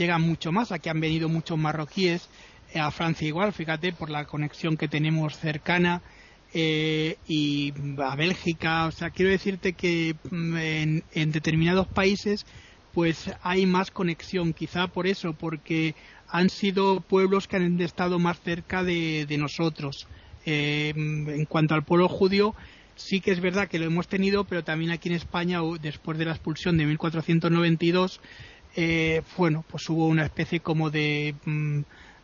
llegan 0.00 0.22
mucho 0.22 0.50
más. 0.50 0.72
Aquí 0.72 0.88
han 0.88 1.00
venido 1.00 1.28
muchos 1.28 1.58
marroquíes, 1.58 2.28
eh, 2.72 2.80
a 2.80 2.90
Francia 2.90 3.28
igual, 3.28 3.52
fíjate, 3.52 3.92
por 3.92 4.10
la 4.10 4.24
conexión 4.24 4.76
que 4.76 4.88
tenemos 4.88 5.36
cercana. 5.36 6.02
Eh, 6.52 7.16
y 7.28 7.72
a 8.02 8.16
Bélgica, 8.16 8.86
o 8.86 8.90
sea, 8.90 9.10
quiero 9.10 9.30
decirte 9.30 9.74
que 9.74 10.16
mm, 10.30 10.56
en, 11.14 11.32
determinados 11.32 11.86
países 11.86 12.44
pues 12.92 13.30
hay 13.42 13.66
más 13.66 13.92
conexión, 13.92 14.52
quizá 14.52 14.88
por 14.88 15.06
eso, 15.06 15.32
porque 15.32 15.94
han 16.26 16.50
sido 16.50 17.00
pueblos 17.00 17.46
que 17.46 17.54
han 17.54 17.80
estado 17.80 18.18
más 18.18 18.40
cerca 18.40 18.82
de, 18.82 19.36
nosotros. 19.38 20.08
Eh, 20.44 20.92
en 20.96 21.44
cuanto 21.44 21.74
al 21.74 21.84
pueblo 21.84 22.08
judío, 22.08 22.56
sí 22.96 23.20
que 23.20 23.30
es 23.30 23.40
verdad 23.40 23.68
que 23.68 23.78
lo 23.78 23.86
hemos 23.86 24.08
tenido, 24.08 24.42
pero 24.42 24.64
también 24.64 24.90
aquí 24.90 25.08
en 25.08 25.14
España, 25.14 25.60
después 25.80 26.18
de 26.18 26.24
la 26.24 26.32
expulsión 26.32 26.76
de 26.76 26.86
1492, 26.86 28.20
eh, 28.76 29.22
bueno, 29.36 29.64
pues 29.68 29.88
hubo 29.88 30.06
una 30.06 30.24
especie 30.24 30.60
como 30.60 30.90
de, 30.90 31.34
mm, 31.44 31.80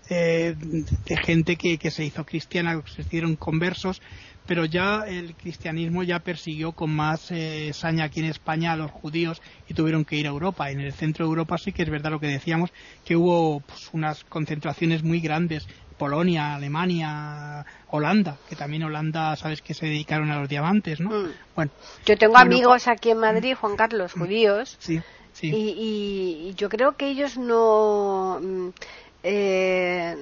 eh, 0.08 0.54
de 0.56 1.16
gente 1.16 1.56
que, 1.56 1.78
que, 1.78 1.90
se 1.90 2.04
hizo 2.04 2.24
cristiana, 2.24 2.80
se 2.86 3.02
hicieron 3.02 3.36
conversos, 3.36 4.00
pero 4.46 4.64
ya 4.64 5.02
el 5.06 5.34
cristianismo 5.34 6.04
ya 6.04 6.20
persiguió 6.20 6.72
con 6.72 6.94
más 6.94 7.30
eh, 7.32 7.72
saña 7.72 8.04
aquí 8.04 8.20
en 8.20 8.26
España 8.26 8.72
a 8.72 8.76
los 8.76 8.90
judíos 8.92 9.42
y 9.68 9.74
tuvieron 9.74 10.04
que 10.04 10.16
ir 10.16 10.26
a 10.26 10.30
Europa. 10.30 10.70
En 10.70 10.80
el 10.80 10.92
centro 10.92 11.24
de 11.24 11.30
Europa 11.30 11.58
sí 11.58 11.72
que 11.72 11.82
es 11.82 11.90
verdad 11.90 12.12
lo 12.12 12.20
que 12.20 12.28
decíamos, 12.28 12.70
que 13.04 13.16
hubo 13.16 13.60
pues, 13.60 13.90
unas 13.92 14.22
concentraciones 14.24 15.02
muy 15.02 15.20
grandes. 15.20 15.66
Polonia, 15.98 16.54
Alemania, 16.54 17.64
Holanda, 17.88 18.36
que 18.50 18.54
también 18.54 18.82
Holanda, 18.82 19.34
sabes 19.34 19.62
que 19.62 19.72
se 19.72 19.86
dedicaron 19.86 20.30
a 20.30 20.38
los 20.38 20.48
diamantes, 20.48 21.00
¿no? 21.00 21.08
Mm. 21.08 21.32
Bueno. 21.54 21.72
Yo 22.04 22.18
tengo 22.18 22.36
amigos 22.36 22.86
aquí 22.86 23.10
en 23.10 23.18
Madrid, 23.18 23.54
Juan 23.58 23.76
Carlos, 23.76 24.12
judíos. 24.12 24.76
Sí 24.78 25.00
y, 25.42 26.54
yo 26.56 26.68
creo 26.68 26.96
que 26.96 27.08
ellos 27.08 27.36
no, 27.36 28.38
mm, 28.40 28.68
eh, 29.22 30.16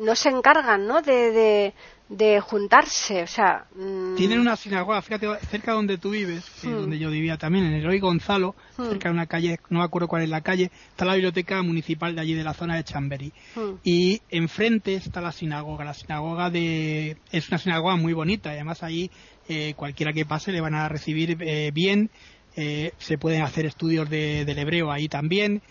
no 0.00 0.14
se 0.14 0.28
encargan 0.28 0.86
¿no? 0.86 1.02
de, 1.02 1.74
de, 2.08 2.40
juntarse. 2.40 3.22
O 3.22 3.26
sea, 3.26 3.66
mm. 3.74 4.16
Tienen 4.16 4.40
una 4.40 4.56
sinagoga, 4.56 5.02
fíjate, 5.02 5.28
cerca 5.50 5.72
donde 5.72 5.98
tú 5.98 6.10
vives, 6.10 6.44
hmm. 6.62 6.70
donde 6.70 6.98
yo 6.98 7.10
vivía 7.10 7.36
también, 7.36 7.66
en 7.66 7.74
el 7.74 7.84
Roy 7.84 8.00
Gonzalo, 8.00 8.54
hmm. 8.76 8.84
cerca 8.84 9.08
de 9.08 9.14
una 9.14 9.26
calle, 9.26 9.58
no 9.68 9.80
me 9.80 9.84
acuerdo 9.84 10.08
cuál 10.08 10.22
es 10.22 10.28
la 10.28 10.40
calle, 10.40 10.70
está 10.90 11.04
la 11.04 11.14
biblioteca 11.14 11.62
municipal 11.62 12.14
de 12.14 12.20
allí, 12.20 12.34
de 12.34 12.44
la 12.44 12.54
zona 12.54 12.76
de 12.76 12.84
Chamberí. 12.84 13.32
Hmm. 13.54 13.74
Y 13.84 14.22
enfrente 14.30 14.94
está 14.94 15.20
la 15.20 15.32
sinagoga. 15.32 15.84
La 15.84 15.94
sinagoga 15.94 16.50
de 16.50 17.18
es 17.30 17.48
una 17.48 17.58
sinagoga 17.58 17.96
muy 17.96 18.12
bonita, 18.12 18.50
y 18.50 18.56
además 18.56 18.82
allí 18.82 19.10
eh, 19.48 19.74
cualquiera 19.76 20.12
que 20.12 20.26
pase 20.26 20.52
le 20.52 20.60
van 20.60 20.74
a 20.74 20.88
recibir 20.88 21.36
eh, 21.40 21.70
bien 21.72 22.10
eh, 22.60 22.92
se 22.98 23.18
pueden 23.18 23.42
hacer 23.42 23.66
estudios 23.66 24.10
del 24.10 24.58
hebreo 24.58 24.90
ahí 24.90 25.08
también 25.08 25.62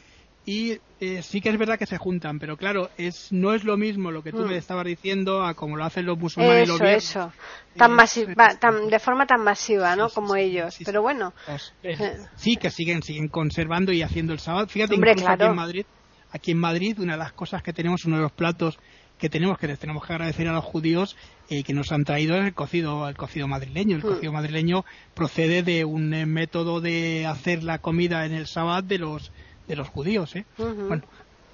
y 0.45 0.80
eh, 1.02 1.21
sí 1.21 1.41
que 1.41 1.50
es 1.50 1.58
verdad 1.58 1.78
que 1.78 1.86
se 1.86 1.97
juntan, 1.97 2.39
pero 2.39 2.56
claro, 2.56 2.89
es 2.97 3.34
no 3.34 3.54
es 3.54 3.65
lo 3.65 3.76
mismo 3.76 4.10
lo 4.10 4.23
que 4.23 4.32
tú 4.32 4.45
mm. 4.45 4.47
me 4.47 4.56
estabas 4.56 4.86
diciendo 4.86 5.43
a 5.43 5.54
como 5.54 5.76
lo 5.76 5.84
hacen 5.84 6.06
los 6.06 6.17
musulmanes. 6.17 6.69
Eso, 6.69 6.86
eso, 6.86 7.34
tan 7.76 7.91
masiva, 7.91 8.56
tan, 8.58 8.88
de 8.88 9.00
forma 9.00 9.26
tan 9.26 9.43
masiva, 9.43 9.97
¿no? 9.97 10.08
como 10.08 10.38
ellos. 10.38 10.78
pero 10.86 11.02
bueno. 11.02 11.34
Pues, 11.45 11.73
sí, 12.38 12.56
que 12.56 12.69
siguen 12.69 13.04
siguen 13.04 13.28
conservando 13.28 13.91
y 13.91 14.02
haciendo 14.02 14.32
el 14.32 14.39
sábado. 14.39 14.67
Fíjate, 14.67 14.95
incluso 14.95 15.28
aquí 15.28 15.43
en 15.43 15.56
Madrid, 15.56 15.86
aquí 16.32 16.52
en 16.52 16.60
Madrid, 16.60 16.97
una 17.02 17.13
de 17.13 17.19
las 17.19 17.34
cosas 17.34 17.62
que 17.62 17.73
tenemos, 17.73 18.06
uno 18.06 18.15
de 18.15 18.21
los 18.21 18.32
platos 18.32 18.80
que 19.17 19.30
tenemos 19.30 19.58
que 19.58 19.67
tenemos 19.75 20.06
que 20.06 20.13
agradecer 20.13 20.47
a 20.47 20.53
los 20.53 20.63
judíos 20.63 21.15
eh, 21.49 21.63
que 21.63 21.73
nos 21.73 21.91
han 21.91 22.03
traído 22.03 22.36
el 22.36 22.53
cocido 22.53 23.08
el 23.08 23.15
cocido 23.15 23.47
madrileño 23.47 23.95
el 23.95 24.03
mm. 24.03 24.08
cocido 24.08 24.32
madrileño 24.32 24.86
procede 25.13 25.63
de 25.63 25.86
un 25.86 26.13
eh, 26.13 26.25
método 26.25 26.82
de 26.82 27.25
hacer 27.25 27.63
la 27.63 27.80
comida 27.80 28.25
en 28.25 28.34
el 28.34 28.47
sábado 28.47 28.82
de 28.84 28.99
los 28.99 29.32
de 29.67 29.75
los 29.75 29.89
judíos 29.89 30.36
¿eh? 30.36 30.45
bueno 30.58 31.03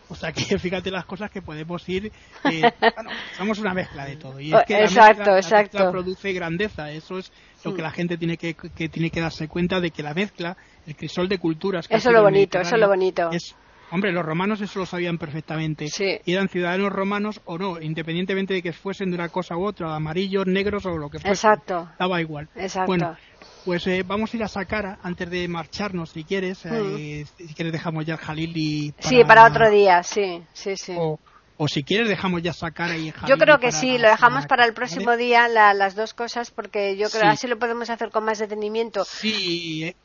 o 0.10 0.15
sea 0.15 0.32
que 0.32 0.41
fíjate 0.60 0.91
las 0.91 1.06
cosas 1.06 1.32
que 1.32 1.41
podemos 1.41 1.88
ir 1.88 2.12
eh, 2.52 2.62
bueno, 2.95 3.10
somos 3.38 3.60
una 3.60 3.73
mezcla 3.73 4.06
de 4.06 4.17
todo 4.17 4.39
y 4.39 4.54
es 4.54 4.63
que 4.65 4.76
exacto, 4.82 5.32
la, 5.32 5.38
exacto. 5.38 5.91
produce 5.91 6.34
grandeza 6.34 6.91
eso 6.91 7.17
es 7.17 7.32
lo 7.63 7.73
que 7.73 7.82
mm. 7.82 7.86
la 7.86 7.91
gente 7.91 8.17
tiene 8.17 8.38
que, 8.38 8.56
que, 8.56 8.89
tiene 8.89 9.10
que 9.10 9.21
darse 9.21 9.47
cuenta 9.47 9.80
de 9.80 9.91
que 9.91 10.04
la 10.04 10.13
mezcla 10.13 10.58
el 10.86 10.95
crisol 10.95 11.30
de 11.30 11.38
culturas 11.38 11.88
eso 11.89 12.10
es 12.10 12.13
lo 12.13 12.21
bonito 12.21 12.60
eso 12.60 12.76
es 12.76 12.82
lo 12.82 12.88
bonito 12.88 13.30
Hombre, 13.93 14.12
los 14.12 14.25
romanos 14.25 14.60
eso 14.60 14.79
lo 14.79 14.86
sabían 14.88 15.19
perfectamente. 15.19 15.88
Sí. 15.88 16.19
Y 16.25 16.34
eran 16.34 16.49
ciudadanos 16.49 16.91
romanos 16.91 17.41
o 17.45 17.60
no, 17.60 17.79
independientemente 17.79 18.56
de 18.56 18.63
que 18.63 18.73
fuesen 18.73 19.12
de 19.12 19.15
una 19.15 19.29
cosa 19.29 19.56
u 19.56 19.63
otra, 19.63 19.95
amarillos, 19.95 20.47
negros 20.47 20.87
o 20.87 20.98
lo 20.98 21.12
que 21.12 21.19
fuese. 21.19 21.29
Exacto. 21.29 21.87
Daba 22.00 22.19
igual. 22.19 22.50
Exacto. 22.56 22.87
Bueno, 22.87 23.15
pues 23.63 23.85
eh, 23.85 24.02
vamos 24.04 24.33
a 24.33 24.37
ir 24.37 24.44
a 24.44 24.48
Sacara 24.48 24.98
antes 25.04 25.29
de 25.29 25.48
marcharnos, 25.48 26.10
si 26.10 26.23
quieres. 26.23 26.65
Eh, 26.65 27.23
si 27.37 27.54
quieres 27.54 27.71
dejamos 27.71 28.04
ya 28.04 28.15
el 28.15 28.19
Jalil 28.19 28.58
y... 28.58 28.94
Sí, 28.98 29.23
para 29.25 29.46
otro 29.46 29.69
día, 29.69 30.02
sí, 30.02 30.41
sí, 30.54 30.75
sí. 30.75 30.96
O, 30.98 31.19
si 31.67 31.83
quieres 31.83 32.10
dejamos 32.10 32.41
ya 32.41 32.52
Sacara 32.52 32.98
y 32.98 33.12
Jalil. 33.12 33.29
Yo 33.29 33.37
creo 33.37 33.60
que 33.60 33.71
sí, 33.71 34.00
lo 34.00 34.10
dejamos 34.10 34.48
para 34.48 34.65
el 34.65 34.73
próximo 34.73 35.15
día 35.17 35.48
las 35.48 35.94
dos 35.94 36.15
cosas 36.15 36.50
porque 36.50 36.98
yo 36.98 37.12
creo 37.12 37.21
que 37.21 37.27
así 37.27 37.46
lo 37.46 37.60
podemos 37.60 37.91
hacer 37.91 38.10
con 38.10 38.25
más 38.25 38.39
detenimiento. 38.39 39.06
Sí, 39.06 39.83
eh, 39.83 39.96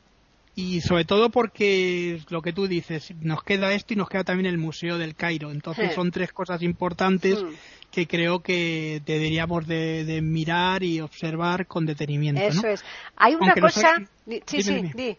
y 0.58 0.80
sobre 0.80 1.04
todo 1.04 1.30
porque 1.30 2.20
lo 2.30 2.42
que 2.42 2.52
tú 2.52 2.66
dices, 2.66 3.14
nos 3.20 3.44
queda 3.44 3.72
esto 3.74 3.94
y 3.94 3.96
nos 3.96 4.08
queda 4.08 4.24
también 4.24 4.46
el 4.46 4.58
Museo 4.58 4.98
del 4.98 5.14
Cairo. 5.14 5.52
Entonces 5.52 5.94
son 5.94 6.10
tres 6.10 6.32
cosas 6.32 6.62
importantes 6.62 7.40
hmm. 7.40 7.50
que 7.92 8.08
creo 8.08 8.40
que 8.40 9.00
deberíamos 9.06 9.68
de, 9.68 10.18
mirar 10.20 10.82
y 10.82 11.00
observar 11.00 11.68
con 11.68 11.86
detenimiento. 11.86 12.42
Eso 12.42 12.66
es. 12.66 12.84
Hay 13.14 13.36
una 13.36 13.54
cosa... 13.54 14.02
sí, 14.46 14.62
sí, 14.62 15.16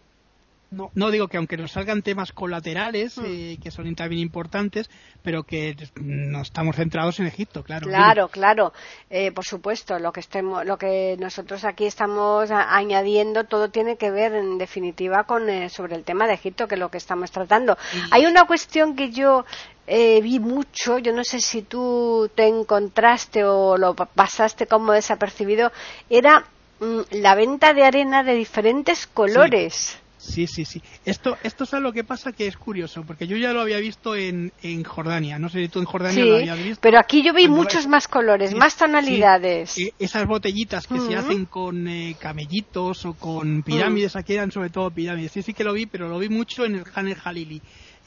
No, 0.71 0.91
no 0.93 1.09
digo 1.09 1.27
que 1.27 1.37
aunque 1.37 1.57
nos 1.57 1.71
salgan 1.71 2.03
temas 2.03 2.31
colaterales, 2.31 3.17
mm. 3.17 3.23
eh, 3.25 3.57
que 3.61 3.71
son 3.71 3.93
también 3.95 4.21
importantes, 4.21 4.87
pero 5.23 5.43
que 5.43 5.75
no 5.95 6.41
estamos 6.41 6.75
centrados 6.75 7.19
en 7.19 7.25
Egipto, 7.25 7.63
claro. 7.63 7.87
Claro, 7.87 8.27
claro, 8.27 8.73
eh, 9.09 9.31
por 9.31 9.45
supuesto, 9.45 9.97
lo 9.97 10.11
que, 10.11 10.19
estemos, 10.19 10.63
lo 10.65 10.77
que 10.77 11.17
nosotros 11.19 11.65
aquí 11.65 11.85
estamos 11.85 12.51
añadiendo, 12.51 13.45
todo 13.45 13.69
tiene 13.69 13.97
que 13.97 14.11
ver, 14.11 14.33
en 14.35 14.59
definitiva, 14.59 15.23
con 15.23 15.49
eh, 15.49 15.69
sobre 15.69 15.95
el 15.95 16.03
tema 16.03 16.27
de 16.27 16.35
Egipto, 16.35 16.67
que 16.67 16.75
es 16.75 16.79
lo 16.79 16.89
que 16.89 16.99
estamos 16.99 17.31
tratando. 17.31 17.75
Hay 18.11 18.27
una 18.27 18.45
cuestión 18.45 18.95
que 18.95 19.09
yo 19.09 19.45
vi 19.87 20.39
mucho, 20.39 20.99
yo 20.99 21.11
no 21.13 21.23
sé 21.23 21.39
si 21.39 21.63
tú 21.63 22.29
te 22.35 22.45
encontraste 22.47 23.43
o 23.43 23.75
lo 23.75 23.95
pasaste 23.95 24.67
como 24.67 24.91
desapercibido, 24.91 25.71
era 26.11 26.45
mm, 26.79 26.99
la 27.09 27.33
venta 27.33 27.73
de 27.73 27.85
arena 27.85 28.23
de 28.23 28.35
diferentes 28.35 29.07
colores. 29.07 29.73
Sí, 29.73 30.08
sí, 30.47 30.65
sí. 30.65 30.81
Esto, 31.05 31.37
esto 31.43 31.63
es 31.63 31.73
algo 31.73 31.91
que 31.91 32.03
pasa 32.03 32.31
que 32.31 32.47
es 32.47 32.57
curioso, 32.57 33.03
porque 33.03 33.27
yo 33.27 33.37
ya 33.37 33.53
lo 33.53 33.61
había 33.61 33.79
visto 33.79 34.15
en, 34.15 34.51
en 34.61 34.83
Jordania. 34.83 35.39
No 35.39 35.49
sé 35.49 35.61
si 35.61 35.69
tú 35.69 35.79
en 35.79 35.85
Jordania 35.85 36.25
lo 36.25 36.35
habías 36.35 36.63
visto. 36.63 36.79
Pero 36.81 36.99
aquí 36.99 37.23
yo 37.23 37.33
vi 37.33 37.47
muchos 37.47 37.87
más 37.87 38.07
colores, 38.07 38.53
más 38.53 38.75
tonalidades. 38.75 39.77
E, 39.77 39.93
esas 39.97 40.27
botellitas 40.27 40.87
que 40.87 40.99
se 40.99 41.15
hacen 41.15 41.45
con 41.45 41.87
eh, 41.87 42.15
camellitos 42.19 43.05
o 43.05 43.13
con 43.13 43.63
pirámides, 43.63 44.15
aquí 44.15 44.33
eran 44.33 44.51
sobre 44.51 44.69
todo 44.69 44.91
pirámides. 44.91 45.31
Sí, 45.31 45.41
sí 45.41 45.53
que 45.53 45.63
lo 45.63 45.73
vi, 45.73 45.85
pero 45.85 46.07
lo 46.07 46.19
vi 46.19 46.29
mucho 46.29 46.65
en 46.65 46.75
el 46.75 46.83
Han 46.93 47.07
el 47.07 47.15
Jalili. 47.15 47.61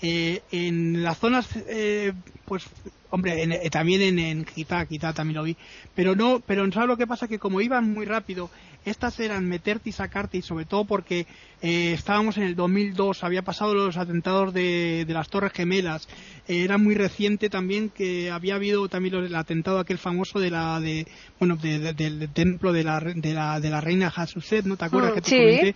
Eh, 0.05 0.43
en 0.51 1.05
las 1.05 1.19
zonas, 1.19 1.49
eh, 1.69 2.13
pues, 2.45 2.65
hombre, 3.11 3.41
eh, 3.45 3.71
también 3.71 4.03
en, 4.03 4.19
en 4.19 4.45
Gita, 4.45 4.85
también 5.13 5.37
lo 5.37 5.45
vi, 5.45 5.57
pero 5.95 6.17
no, 6.17 6.41
pero 6.45 6.71
¿sabes 6.73 6.89
lo 6.89 6.97
que 6.97 7.07
pasa? 7.07 7.29
Que 7.29 7.39
como 7.39 7.61
iban 7.61 7.93
muy 7.93 8.05
rápido, 8.05 8.51
estas 8.85 9.19
eran 9.21 9.47
meterte 9.47 9.91
y 9.91 9.93
sacarte, 9.93 10.39
y 10.39 10.43
sobre 10.43 10.65
todo 10.65 10.85
porque 10.85 11.27
estábamos 11.61 12.37
en 12.37 12.45
el 12.45 12.57
2002, 12.57 13.23
había 13.23 13.43
pasado 13.43 13.75
los 13.75 13.97
atentados 13.97 14.53
de, 14.53 15.05
las 15.09 15.29
Torres 15.29 15.53
Gemelas, 15.53 16.09
era 16.49 16.79
muy 16.79 16.95
reciente 16.95 17.49
también 17.49 17.89
que 17.89 18.31
había 18.31 18.57
habido 18.57 18.89
también 18.89 19.15
el 19.15 19.35
atentado 19.35 19.79
aquel 19.79 19.99
famoso 19.99 20.41
de 20.41 20.51
la, 20.51 20.81
de, 20.81 21.07
bueno, 21.39 21.57
del 21.57 22.29
templo 22.33 22.73
de 22.73 22.85
la, 22.85 23.01
de 23.01 23.35
la, 23.35 23.61
de 23.61 23.71
la 23.71 23.81
reina 23.81 24.13
Hasuset, 24.15 24.65
¿no 24.65 24.77
te 24.77 24.85
acuerdas 24.85 25.13
mm, 25.13 25.15
que 25.15 25.21
te 25.21 25.31
comenté? 25.31 25.75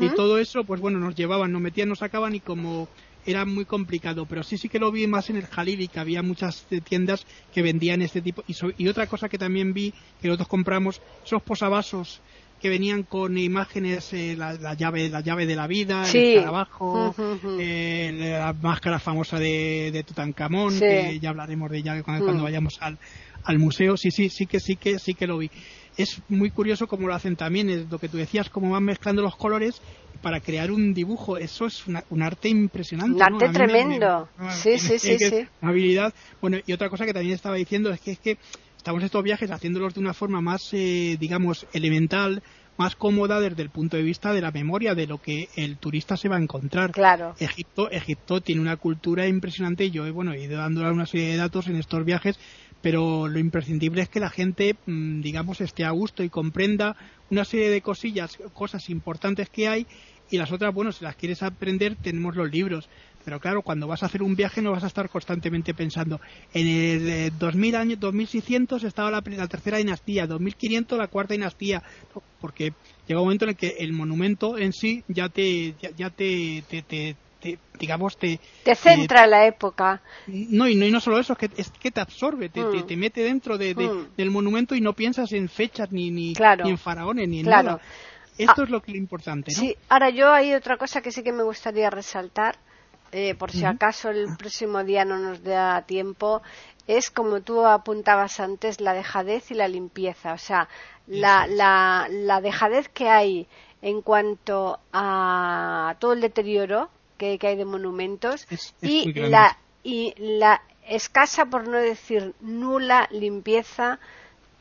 Y 0.00 0.08
todo 0.10 0.38
eso, 0.38 0.64
pues 0.64 0.80
bueno, 0.80 0.98
nos 0.98 1.14
llevaban, 1.14 1.52
nos 1.52 1.60
metían, 1.60 1.88
nos 1.88 1.98
sacaban 1.98 2.34
y 2.34 2.40
como 2.40 2.88
era 3.26 3.44
muy 3.44 3.64
complicado, 3.64 4.26
pero 4.26 4.42
sí 4.42 4.58
sí 4.58 4.68
que 4.68 4.78
lo 4.78 4.92
vi 4.92 5.06
más 5.06 5.30
en 5.30 5.36
el 5.36 5.46
Jalili, 5.46 5.88
que 5.88 6.00
había 6.00 6.22
muchas 6.22 6.66
tiendas 6.84 7.26
que 7.52 7.62
vendían 7.62 8.02
este 8.02 8.20
tipo. 8.20 8.44
Y, 8.46 8.54
y 8.78 8.88
otra 8.88 9.06
cosa 9.06 9.28
que 9.28 9.38
también 9.38 9.72
vi, 9.72 9.92
que 10.20 10.28
nosotros 10.28 10.48
compramos, 10.48 11.00
esos 11.24 11.42
posavasos 11.42 12.20
que 12.60 12.68
venían 12.68 13.02
con 13.02 13.36
imágenes, 13.36 14.12
eh, 14.12 14.36
la, 14.36 14.74
llave, 14.74 15.08
la 15.08 15.20
llave 15.20 15.46
de 15.46 15.56
la 15.56 15.66
vida, 15.66 16.08
el 16.08 16.16
escarabajo, 16.16 17.14
eh, 17.58 18.38
la 18.40 18.52
máscara 18.52 18.98
famosa 18.98 19.38
de, 19.38 19.90
de 19.92 20.02
Tutankamón, 20.02 20.78
que 20.78 21.18
ya 21.20 21.30
hablaremos 21.30 21.70
de 21.70 21.78
ella 21.78 22.02
cuando, 22.02 22.24
cuando 22.24 22.42
vayamos 22.44 22.78
al, 22.80 22.98
al 23.44 23.58
museo. 23.58 23.96
Sí, 23.96 24.10
sí, 24.10 24.30
sí 24.30 24.46
que 24.46 24.60
sí 24.60 24.76
que 24.76 24.98
sí 24.98 25.14
que 25.14 25.26
lo 25.26 25.38
vi 25.38 25.50
es 25.96 26.20
muy 26.28 26.50
curioso 26.50 26.86
cómo 26.86 27.06
lo 27.06 27.14
hacen 27.14 27.36
también, 27.36 27.70
es 27.70 27.90
lo 27.90 27.98
que 27.98 28.08
tú 28.08 28.16
decías, 28.16 28.50
cómo 28.50 28.70
van 28.70 28.84
mezclando 28.84 29.22
los 29.22 29.36
colores 29.36 29.80
para 30.22 30.40
crear 30.40 30.70
un 30.70 30.94
dibujo. 30.94 31.36
Eso 31.36 31.66
es 31.66 31.84
un 31.86 32.22
arte 32.22 32.48
impresionante. 32.48 33.16
Un 33.16 33.22
arte 33.22 33.48
tremendo. 33.50 34.28
sí, 34.50 34.78
sí, 34.78 34.98
sí, 34.98 35.18
sí. 35.18 35.46
Habilidad. 35.60 36.12
Bueno, 36.40 36.58
y 36.66 36.72
otra 36.72 36.88
cosa 36.88 37.04
que 37.04 37.12
también 37.12 37.34
estaba 37.34 37.56
diciendo 37.56 37.90
es 37.90 38.00
que 38.00 38.12
es 38.12 38.18
que 38.18 38.38
estamos 38.84 39.02
estos 39.02 39.24
viajes 39.24 39.50
haciéndolos 39.50 39.94
de 39.94 40.00
una 40.00 40.12
forma 40.12 40.42
más, 40.42 40.68
eh, 40.74 41.16
digamos, 41.18 41.66
elemental, 41.72 42.42
más 42.76 42.96
cómoda 42.96 43.40
desde 43.40 43.62
el 43.62 43.70
punto 43.70 43.96
de 43.96 44.02
vista 44.02 44.34
de 44.34 44.42
la 44.42 44.50
memoria 44.50 44.94
de 44.94 45.06
lo 45.06 45.22
que 45.22 45.48
el 45.56 45.78
turista 45.78 46.18
se 46.18 46.28
va 46.28 46.36
a 46.36 46.42
encontrar. 46.42 46.90
Claro. 46.90 47.34
Egipto, 47.38 47.90
Egipto 47.90 48.42
tiene 48.42 48.60
una 48.60 48.76
cultura 48.76 49.26
impresionante. 49.26 49.90
Yo 49.90 50.12
bueno, 50.12 50.34
he 50.34 50.42
ido 50.42 50.58
dando 50.58 50.82
una 50.82 51.06
serie 51.06 51.28
de 51.28 51.38
datos 51.38 51.66
en 51.68 51.76
estos 51.76 52.04
viajes 52.04 52.38
pero 52.82 53.28
lo 53.28 53.38
imprescindible 53.38 54.02
es 54.02 54.10
que 54.10 54.20
la 54.20 54.28
gente, 54.28 54.76
mm, 54.84 55.22
digamos, 55.22 55.62
esté 55.62 55.86
a 55.86 55.90
gusto 55.90 56.22
y 56.22 56.28
comprenda 56.28 56.94
una 57.30 57.46
serie 57.46 57.70
de 57.70 57.80
cosillas, 57.80 58.36
cosas 58.52 58.90
importantes 58.90 59.48
que 59.48 59.68
hay 59.68 59.86
y 60.30 60.36
las 60.36 60.52
otras, 60.52 60.74
bueno, 60.74 60.92
si 60.92 61.02
las 61.02 61.16
quieres 61.16 61.42
aprender, 61.42 61.96
tenemos 61.96 62.36
los 62.36 62.50
libros. 62.50 62.90
Pero 63.24 63.40
claro, 63.40 63.62
cuando 63.62 63.86
vas 63.86 64.02
a 64.02 64.06
hacer 64.06 64.22
un 64.22 64.36
viaje 64.36 64.60
no 64.60 64.72
vas 64.72 64.84
a 64.84 64.88
estar 64.88 65.08
constantemente 65.08 65.72
pensando. 65.72 66.20
En 66.52 66.66
el 66.66 67.38
2000 67.38 67.76
años, 67.76 68.00
2600 68.00 68.84
estaba 68.84 69.10
la, 69.10 69.22
la 69.24 69.48
tercera 69.48 69.78
dinastía, 69.78 70.26
2500 70.26 70.98
la 70.98 71.06
cuarta 71.06 71.34
dinastía, 71.34 71.82
porque 72.40 72.72
llega 73.06 73.20
un 73.20 73.26
momento 73.26 73.46
en 73.46 73.50
el 73.50 73.56
que 73.56 73.76
el 73.78 73.92
monumento 73.92 74.58
en 74.58 74.72
sí 74.72 75.02
ya 75.08 75.28
te, 75.28 75.74
ya, 75.96 76.10
te, 76.10 76.62
te, 76.68 77.16
digamos, 77.78 78.16
te... 78.16 78.38
Te 78.62 78.74
centra 78.74 79.24
en 79.24 79.30
la 79.30 79.46
época. 79.46 80.02
No 80.26 80.68
y, 80.68 80.74
no, 80.74 80.86
y 80.86 80.90
no 80.90 81.00
solo 81.00 81.18
eso, 81.18 81.32
es 81.32 81.38
que, 81.38 81.50
es 81.56 81.70
que 81.70 81.90
te 81.90 82.00
absorbe, 82.00 82.48
te, 82.48 82.62
te, 82.86 82.96
mm. 82.96 82.98
mete 82.98 83.22
dentro 83.22 83.56
de, 83.56 83.74
mm. 83.74 84.16
del 84.16 84.30
monumento 84.30 84.74
y 84.74 84.80
no 84.80 84.92
piensas 84.92 85.32
en 85.32 85.48
fechas, 85.48 85.90
ni, 85.92 86.10
ni, 86.10 86.34
ni 86.34 86.70
en 86.70 86.78
faraones, 86.78 87.28
ni 87.28 87.40
en 87.40 87.46
nada. 87.46 87.80
Esto 88.36 88.62
ah, 88.62 88.64
es 88.64 88.70
lo 88.70 88.82
que 88.82 88.90
es 88.90 88.98
importante, 88.98 89.52
¿no? 89.54 89.60
Sí, 89.60 89.76
ahora 89.88 90.10
yo 90.10 90.32
hay 90.32 90.54
otra 90.54 90.76
cosa 90.76 91.00
que 91.00 91.12
sí 91.12 91.22
que 91.22 91.32
me 91.32 91.44
gustaría 91.44 91.88
resaltar, 91.88 92.56
eh, 93.16 93.36
por 93.36 93.52
si 93.52 93.64
acaso 93.64 94.10
el 94.10 94.36
próximo 94.36 94.82
día 94.82 95.04
no 95.04 95.18
nos 95.18 95.44
da 95.44 95.82
tiempo, 95.82 96.42
es 96.88 97.12
como 97.12 97.42
tú 97.42 97.64
apuntabas 97.64 98.40
antes, 98.40 98.80
la 98.80 98.92
dejadez 98.92 99.52
y 99.52 99.54
la 99.54 99.68
limpieza. 99.68 100.32
O 100.32 100.38
sea, 100.38 100.68
la, 101.06 101.46
la, 101.46 102.08
la 102.10 102.40
dejadez 102.40 102.88
que 102.88 103.08
hay 103.08 103.46
en 103.82 104.02
cuanto 104.02 104.80
a 104.92 105.94
todo 106.00 106.12
el 106.12 106.22
deterioro 106.22 106.90
que, 107.16 107.38
hay 107.40 107.54
de 107.54 107.64
monumentos 107.64 108.48
y, 108.82 109.12
la, 109.12 109.58
y 109.84 110.14
la 110.18 110.62
escasa, 110.88 111.46
por 111.46 111.68
no 111.68 111.76
decir 111.76 112.34
nula, 112.40 113.06
limpieza, 113.12 114.00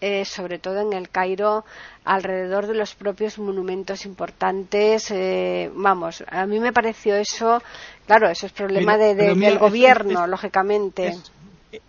eh, 0.05 0.25
sobre 0.25 0.59
todo 0.59 0.81
en 0.81 0.91
el 0.91 1.07
Cairo, 1.07 1.63
alrededor 2.03 2.67
de 2.67 2.73
los 2.73 2.93
propios 2.93 3.39
monumentos 3.39 4.05
importantes. 4.05 5.09
Eh, 5.11 5.71
vamos, 5.73 6.25
a 6.27 6.45
mí 6.45 6.59
me 6.59 6.73
pareció 6.73 7.15
eso, 7.15 7.63
claro, 8.05 8.29
eso 8.29 8.47
es 8.47 8.51
problema 8.51 8.97
de, 8.97 9.15
del 9.15 9.57
gobierno, 9.57 10.27
lógicamente. 10.27 11.15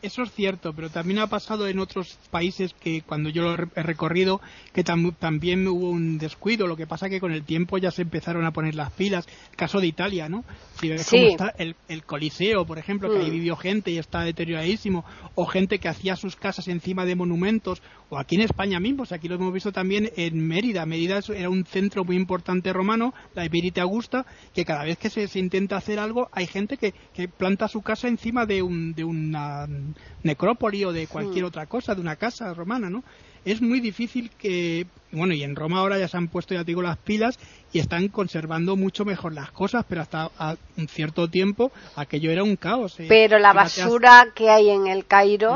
Eso 0.00 0.22
es 0.22 0.32
cierto, 0.32 0.72
pero 0.72 0.88
también 0.88 1.18
ha 1.18 1.26
pasado 1.26 1.68
en 1.68 1.78
otros 1.78 2.18
países 2.30 2.74
que 2.74 3.02
cuando 3.02 3.28
yo 3.28 3.42
lo 3.42 3.54
he 3.54 3.82
recorrido 3.82 4.40
que 4.72 4.82
también 4.82 5.68
hubo 5.68 5.90
un 5.90 6.18
descuido. 6.18 6.66
Lo 6.66 6.76
que 6.76 6.86
pasa 6.86 7.08
que 7.08 7.20
con 7.20 7.32
el 7.32 7.44
tiempo 7.44 7.78
ya 7.78 7.90
se 7.90 8.02
empezaron 8.02 8.44
a 8.44 8.52
poner 8.52 8.74
las 8.74 8.92
pilas. 8.92 9.26
El 9.50 9.56
caso 9.56 9.80
de 9.80 9.86
Italia, 9.86 10.28
¿no? 10.28 10.44
Si 10.80 10.88
ves 10.88 11.06
cómo 11.08 11.22
está 11.24 11.54
el, 11.58 11.74
Coliseo, 12.04 12.64
por 12.66 12.78
ejemplo, 12.78 13.10
que 13.10 13.18
ahí 13.18 13.30
mm. 13.30 13.34
vivió 13.34 13.56
gente 13.56 13.90
y 13.90 13.98
está 13.98 14.22
deterioradísimo, 14.22 15.04
o 15.34 15.46
gente 15.46 15.78
que 15.78 15.88
hacía 15.88 16.16
sus 16.16 16.36
casas 16.36 16.68
encima 16.68 17.04
de 17.04 17.14
monumentos, 17.14 17.82
o 18.08 18.18
aquí 18.18 18.36
en 18.36 18.42
España 18.42 18.80
mismo, 18.80 19.04
aquí 19.10 19.28
lo 19.28 19.36
hemos 19.36 19.52
visto 19.52 19.72
también 19.72 20.10
en 20.16 20.46
Mérida. 20.46 20.86
Mérida 20.86 21.20
era 21.34 21.50
un 21.50 21.64
centro 21.64 22.04
muy 22.04 22.16
importante 22.16 22.72
romano, 22.72 23.14
la 23.34 23.44
Epirite 23.44 23.80
Augusta, 23.80 24.26
que 24.54 24.64
cada 24.64 24.84
vez 24.84 24.98
que 24.98 25.10
se, 25.10 25.38
intenta 25.38 25.76
hacer 25.76 25.98
algo, 25.98 26.28
hay 26.32 26.46
gente 26.46 26.76
que, 26.76 26.94
que 27.12 27.28
planta 27.28 27.68
su 27.68 27.82
casa 27.82 28.08
encima 28.08 28.46
de, 28.46 28.62
un, 28.62 28.94
de 28.94 29.04
una 29.04 29.66
necrópoli 30.22 30.84
o 30.84 30.92
de 30.92 31.06
cualquier 31.06 31.44
mm. 31.44 31.48
otra 31.48 31.66
cosa, 31.66 31.94
de 31.94 32.00
una 32.00 32.16
casa 32.16 32.52
romana, 32.54 32.90
¿no? 32.90 33.04
Es 33.44 33.60
muy 33.60 33.80
difícil 33.80 34.30
que, 34.38 34.86
bueno, 35.12 35.34
y 35.34 35.42
en 35.42 35.54
Roma 35.54 35.80
ahora 35.80 35.98
ya 35.98 36.08
se 36.08 36.16
han 36.16 36.28
puesto, 36.28 36.54
ya 36.54 36.64
digo, 36.64 36.80
las 36.80 36.96
pilas 36.96 37.38
y 37.74 37.78
están 37.78 38.08
conservando 38.08 38.74
mucho 38.74 39.04
mejor 39.04 39.34
las 39.34 39.50
cosas, 39.50 39.84
pero 39.86 40.00
hasta 40.00 40.30
un 40.78 40.88
cierto 40.88 41.28
tiempo 41.28 41.70
aquello 41.94 42.30
era 42.30 42.42
un 42.42 42.56
caos. 42.56 42.98
¿eh? 43.00 43.06
Pero 43.06 43.38
la 43.38 43.52
basura 43.52 44.28
que 44.34 44.48
hay 44.48 44.70
en 44.70 44.86
el 44.86 45.06
Cairo, 45.06 45.54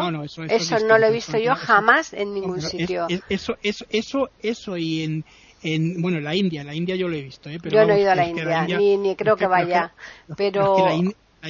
eso, 0.51 0.79
no 0.81 0.99
lo 0.99 1.07
he 1.07 1.13
visto 1.13 1.39
yo 1.39 1.55
jamás 1.55 2.13
en 2.13 2.35
ningún 2.35 2.61
sitio. 2.61 3.07
eso, 3.31 3.57
eso, 3.63 3.87
eso, 3.89 4.29
eso 4.43 4.77
y 4.77 5.05
en, 5.05 5.25
en 5.63 6.03
bueno, 6.03 6.19
en 6.19 6.25
la 6.25 6.35
India, 6.35 6.65
la 6.65 6.75
India 6.75 6.95
yo 6.95 7.09
lo 7.09 7.17
he 7.17 7.23
visto, 7.23 7.49
¿eh? 7.49 7.59
Pero 7.63 7.77
yo 7.81 7.87
no 7.87 7.95
he 7.95 8.01
ido 8.01 8.11
a 8.11 8.15
la 8.15 8.29
India, 8.29 8.67
ni, 8.79 9.17
creo 9.17 9.37
que 9.37 9.47
vaya, 9.47 9.95
pero 10.37 10.77
la 10.77 10.95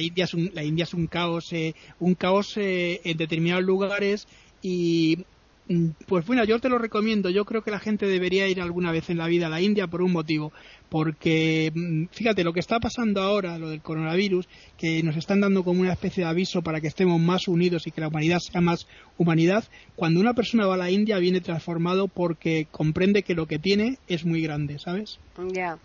India 0.01 0.25
es 0.25 0.33
un, 0.33 0.51
la 0.53 0.63
India 0.63 0.83
es 0.83 0.93
un 0.93 1.07
caos, 1.07 1.51
eh, 1.51 1.73
un 1.99 2.15
caos 2.15 2.57
eh, 2.57 3.01
en 3.03 3.17
determinados 3.17 3.63
lugares 3.63 4.27
y 4.61 5.25
mm, 5.67 5.89
pues 6.07 6.25
bueno, 6.25 6.43
yo 6.43 6.59
te 6.59 6.69
lo 6.69 6.77
recomiendo. 6.77 7.29
Yo 7.29 7.45
creo 7.45 7.63
que 7.63 7.71
la 7.71 7.79
gente 7.79 8.05
debería 8.05 8.47
ir 8.47 8.61
alguna 8.61 8.91
vez 8.91 9.09
en 9.09 9.17
la 9.17 9.27
vida 9.27 9.47
a 9.47 9.49
la 9.49 9.61
India 9.61 9.87
por 9.87 10.01
un 10.01 10.11
motivo. 10.11 10.51
Porque, 10.89 11.71
mm, 11.73 12.05
fíjate, 12.11 12.43
lo 12.43 12.53
que 12.53 12.59
está 12.59 12.79
pasando 12.79 13.21
ahora, 13.21 13.57
lo 13.57 13.69
del 13.69 13.81
coronavirus, 13.81 14.47
que 14.77 15.01
nos 15.03 15.15
están 15.15 15.41
dando 15.41 15.63
como 15.63 15.81
una 15.81 15.93
especie 15.93 16.23
de 16.23 16.29
aviso 16.29 16.61
para 16.61 16.81
que 16.81 16.87
estemos 16.87 17.19
más 17.19 17.47
unidos 17.47 17.87
y 17.87 17.91
que 17.91 18.01
la 18.01 18.07
humanidad 18.07 18.39
sea 18.39 18.61
más 18.61 18.87
humanidad, 19.17 19.63
cuando 19.95 20.19
una 20.19 20.33
persona 20.33 20.65
va 20.65 20.75
a 20.75 20.77
la 20.77 20.91
India 20.91 21.17
viene 21.19 21.41
transformado 21.41 22.07
porque 22.07 22.67
comprende 22.71 23.23
que 23.23 23.35
lo 23.35 23.45
que 23.47 23.59
tiene 23.59 23.97
es 24.07 24.25
muy 24.25 24.41
grande, 24.41 24.79
¿sabes? 24.79 25.19
Ya. 25.51 25.77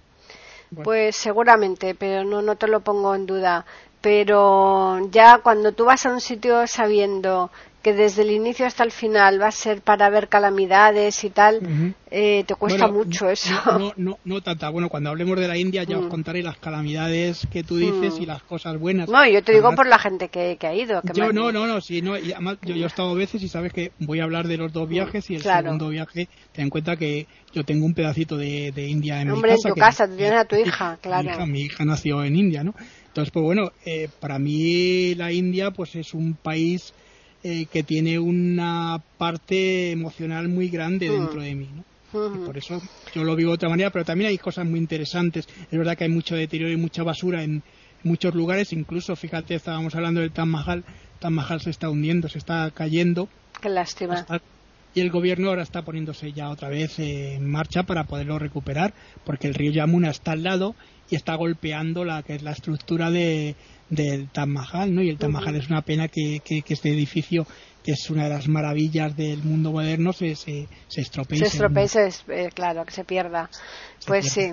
Pues 0.82 1.16
seguramente, 1.16 1.94
pero 1.94 2.24
no, 2.24 2.42
no 2.42 2.56
te 2.56 2.66
lo 2.66 2.80
pongo 2.80 3.14
en 3.14 3.26
duda 3.26 3.64
pero 4.04 5.08
ya 5.10 5.38
cuando 5.38 5.72
tú 5.72 5.86
vas 5.86 6.04
a 6.04 6.10
un 6.10 6.20
sitio 6.20 6.66
sabiendo 6.66 7.50
que 7.82 7.94
desde 7.94 8.20
el 8.20 8.32
inicio 8.32 8.66
hasta 8.66 8.84
el 8.84 8.92
final 8.92 9.40
va 9.40 9.46
a 9.46 9.50
ser 9.50 9.80
para 9.80 10.10
ver 10.10 10.28
calamidades 10.28 11.24
y 11.24 11.30
tal, 11.30 11.94
eh, 12.10 12.44
te 12.46 12.54
cuesta 12.54 12.86
mucho 12.86 13.30
eso. 13.30 13.54
No, 13.78 13.92
no, 13.96 14.18
no, 14.24 14.42
tanta. 14.42 14.68
Bueno, 14.68 14.90
cuando 14.90 15.08
hablemos 15.08 15.40
de 15.40 15.48
la 15.48 15.56
India 15.56 15.84
ya 15.84 15.98
os 15.98 16.04
mm. 16.04 16.08
contaré 16.08 16.42
las 16.42 16.58
calamidades 16.58 17.46
que 17.50 17.62
tú 17.62 17.76
dices 17.76 18.18
mm. 18.18 18.22
y 18.22 18.26
las 18.26 18.42
cosas 18.42 18.78
buenas. 18.78 19.08
No, 19.08 19.26
yo 19.26 19.42
te 19.42 19.52
digo 19.52 19.74
por 19.74 19.86
la 19.86 19.98
gente 19.98 20.28
que, 20.28 20.58
ha 20.60 20.74
ido. 20.74 21.00
yo 21.14 21.32
no, 21.32 21.50
no, 21.50 21.66
no, 21.66 21.80
sí, 21.80 22.02
no. 22.02 22.12
además, 22.14 22.58
yo, 22.62 22.74
he 22.74 22.84
estado 22.84 23.14
veces 23.14 23.42
y 23.42 23.48
sabes 23.48 23.72
que 23.72 23.92
voy 24.00 24.20
a 24.20 24.24
hablar 24.24 24.48
de 24.48 24.58
los 24.58 24.70
dos 24.70 24.86
mm, 24.86 24.90
viajes 24.90 25.30
y 25.30 25.36
el 25.36 25.42
segundo 25.42 25.88
viaje, 25.88 26.28
ten 26.52 26.64
en 26.64 26.70
cuenta 26.70 26.96
que 26.96 27.26
yo 27.52 27.64
tengo 27.64 27.86
un 27.86 27.94
pedacito 27.94 28.36
de, 28.36 28.72
India 28.86 29.22
en 29.22 29.32
mi 29.32 29.40
casa. 29.40 29.68
en 29.68 29.74
tu 29.74 29.80
casa, 29.80 30.08
tú 30.08 30.16
tienes 30.16 30.40
a 30.40 30.44
tu 30.44 30.56
hija, 30.56 30.98
claro. 31.00 31.46
Mi 31.46 31.62
hija, 31.62 31.86
nació 31.86 32.22
en 32.22 32.36
India, 32.36 32.64
¿no? 32.64 32.74
Entonces, 33.14 33.30
pues 33.30 33.44
bueno, 33.44 33.70
eh, 33.86 34.08
para 34.18 34.40
mí 34.40 35.14
la 35.14 35.30
India 35.30 35.70
pues 35.70 35.94
es 35.94 36.14
un 36.14 36.34
país 36.34 36.92
eh, 37.44 37.66
que 37.70 37.84
tiene 37.84 38.18
una 38.18 39.00
parte 39.18 39.92
emocional 39.92 40.48
muy 40.48 40.68
grande 40.68 41.08
dentro 41.08 41.40
de 41.40 41.54
mí. 41.54 41.68
¿no? 41.72 41.84
por 42.44 42.58
eso 42.58 42.82
yo 43.14 43.22
lo 43.22 43.36
vivo 43.36 43.50
de 43.50 43.54
otra 43.54 43.68
manera, 43.68 43.90
pero 43.90 44.04
también 44.04 44.30
hay 44.30 44.38
cosas 44.38 44.66
muy 44.66 44.80
interesantes. 44.80 45.48
Es 45.70 45.78
verdad 45.78 45.96
que 45.96 46.02
hay 46.02 46.10
mucho 46.10 46.34
deterioro 46.34 46.72
y 46.72 46.76
mucha 46.76 47.04
basura 47.04 47.44
en 47.44 47.62
muchos 48.02 48.34
lugares, 48.34 48.72
incluso, 48.72 49.14
fíjate, 49.14 49.54
estábamos 49.54 49.94
hablando 49.94 50.20
del 50.20 50.32
Taj 50.32 50.46
Mahal, 50.46 50.84
Taj 51.20 51.30
Mahal 51.30 51.60
se 51.60 51.70
está 51.70 51.90
hundiendo, 51.90 52.28
se 52.28 52.38
está 52.38 52.68
cayendo. 52.72 53.28
Qué 53.60 53.68
lástima. 53.68 54.26
y 54.92 55.00
el 55.00 55.10
gobierno 55.10 55.50
ahora 55.50 55.62
está 55.62 55.82
poniéndose 55.82 56.32
ya 56.32 56.50
otra 56.50 56.68
vez 56.68 56.98
en 56.98 57.48
marcha 57.48 57.84
para 57.84 58.08
poderlo 58.08 58.40
recuperar, 58.40 58.92
porque 59.24 59.46
el 59.46 59.54
río 59.54 59.70
Yamuna 59.70 60.10
está 60.10 60.32
al 60.32 60.42
lado 60.42 60.74
y 61.10 61.16
está 61.16 61.34
golpeando 61.34 62.04
la 62.04 62.22
que 62.22 62.34
es 62.34 62.42
la 62.42 62.52
estructura 62.52 63.10
de, 63.10 63.54
del 63.90 64.28
Taj 64.28 64.46
Mahal, 64.46 64.94
¿no? 64.94 65.02
Y 65.02 65.10
el 65.10 65.18
Taj 65.18 65.30
Mahal 65.30 65.56
es 65.56 65.68
una 65.68 65.82
pena 65.82 66.08
que, 66.08 66.40
que, 66.44 66.62
este 66.66 66.90
edificio, 66.90 67.46
que 67.82 67.92
es 67.92 68.10
una 68.10 68.24
de 68.24 68.30
las 68.30 68.48
maravillas 68.48 69.16
del 69.16 69.42
mundo 69.42 69.72
moderno, 69.72 70.12
se, 70.12 70.34
se, 70.36 70.68
se 70.88 71.00
estropee. 71.00 71.38
Se 71.38 71.46
estropee, 71.46 71.88
eh, 72.28 72.50
claro, 72.54 72.84
que 72.84 72.92
se 72.92 73.04
pierda. 73.04 73.50
pues 74.06 74.30
sí. 74.30 74.52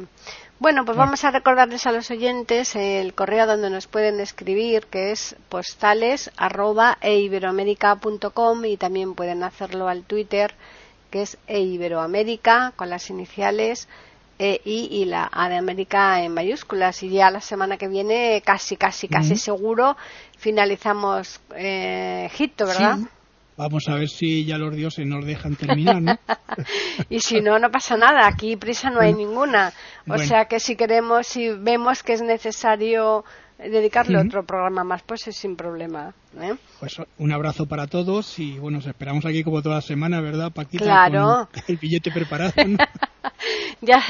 Bueno, 0.59 0.85
pues 0.85 0.95
vamos 0.95 1.23
a 1.23 1.31
recordarles 1.31 1.87
a 1.87 1.91
los 1.91 2.11
oyentes 2.11 2.75
el 2.75 3.15
correo 3.15 3.47
donde 3.47 3.71
nos 3.71 3.87
pueden 3.87 4.19
escribir, 4.19 4.85
que 4.85 5.11
es 5.11 5.35
postales 5.49 6.29
arroba 6.37 6.99
y 7.01 8.77
también 8.77 9.15
pueden 9.15 9.41
hacerlo 9.41 9.87
al 9.87 10.03
Twitter, 10.03 10.53
que 11.09 11.23
es 11.23 11.39
eiberoamérica 11.47 12.73
con 12.75 12.91
las 12.91 13.09
iniciales 13.09 13.87
e, 14.43 14.59
y 14.65 15.05
la 15.05 15.29
A 15.31 15.49
de 15.49 15.57
América 15.57 16.23
en 16.23 16.33
mayúsculas. 16.33 17.03
Y 17.03 17.09
ya 17.09 17.29
la 17.29 17.41
semana 17.41 17.77
que 17.77 17.87
viene, 17.87 18.41
casi, 18.43 18.75
casi, 18.75 19.07
casi 19.07 19.35
seguro, 19.35 19.95
finalizamos 20.35 21.39
eh, 21.55 22.25
Egipto, 22.25 22.65
¿verdad? 22.65 22.97
Vamos 23.55 23.87
a 23.87 23.93
ver 23.93 24.09
si 24.09 24.43
ya 24.43 24.57
los 24.57 24.75
dioses 24.75 25.05
nos 25.05 25.23
dejan 25.25 25.55
terminar, 25.55 26.01
¿no? 26.01 26.17
y 27.09 27.19
si 27.19 27.39
no, 27.41 27.59
no 27.59 27.69
pasa 27.69 27.95
nada. 27.97 28.25
Aquí 28.25 28.55
prisa 28.55 28.89
no 28.89 28.99
hay 28.99 29.13
ninguna. 29.13 29.73
O 30.07 30.17
sea 30.17 30.45
que 30.45 30.59
si 30.59 30.75
queremos, 30.75 31.27
si 31.27 31.49
vemos 31.49 32.01
que 32.01 32.13
es 32.13 32.23
necesario 32.23 33.23
dedicarle 33.69 34.17
otro 34.17 34.43
programa 34.43 34.83
más, 34.83 35.03
pues 35.03 35.27
es 35.27 35.35
sin 35.35 35.55
problema. 35.55 36.13
¿eh? 36.39 36.55
Pues 36.79 36.97
un 37.17 37.31
abrazo 37.31 37.65
para 37.65 37.87
todos 37.87 38.39
y 38.39 38.57
bueno, 38.57 38.77
nos 38.77 38.87
esperamos 38.87 39.25
aquí 39.25 39.43
como 39.43 39.61
toda 39.61 39.75
la 39.75 39.81
semana, 39.81 40.21
¿verdad, 40.21 40.51
Paquita? 40.51 40.83
Claro. 40.83 41.49
Con 41.51 41.63
el 41.67 41.77
billete 41.77 42.11
preparado. 42.11 42.53
ya, 43.81 44.01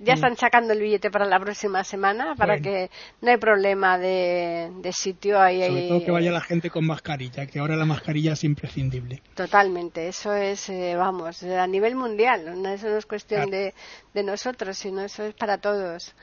ya, 0.00 0.14
están 0.14 0.36
sacando 0.36 0.72
el 0.72 0.80
billete 0.80 1.10
para 1.10 1.26
la 1.26 1.38
próxima 1.38 1.84
semana 1.84 2.34
para 2.36 2.58
que 2.58 2.90
no 3.20 3.30
hay 3.30 3.36
problema 3.36 3.98
de, 3.98 4.70
sitio 4.92 5.40
ahí. 5.40 5.66
Sobre 5.66 5.88
todo 5.88 6.04
que 6.04 6.10
vaya 6.10 6.30
la 6.30 6.40
gente 6.40 6.70
con 6.70 6.86
mascarilla, 6.86 7.46
que 7.46 7.58
ahora 7.58 7.76
la 7.76 7.84
mascarilla 7.84 8.32
es 8.32 8.44
imprescindible. 8.44 9.22
Totalmente, 9.34 10.08
eso 10.08 10.34
es, 10.34 10.68
eh, 10.68 10.94
vamos, 10.96 11.42
a 11.42 11.66
nivel 11.66 11.94
mundial, 11.96 12.48
eso 12.66 12.88
no 12.88 12.96
es 12.96 13.06
cuestión 13.06 13.50
de, 13.50 13.74
de 14.14 14.22
nosotros, 14.22 14.76
sino 14.76 15.02
eso 15.02 15.24
es 15.24 15.34
para 15.34 15.58
todos. 15.58 16.14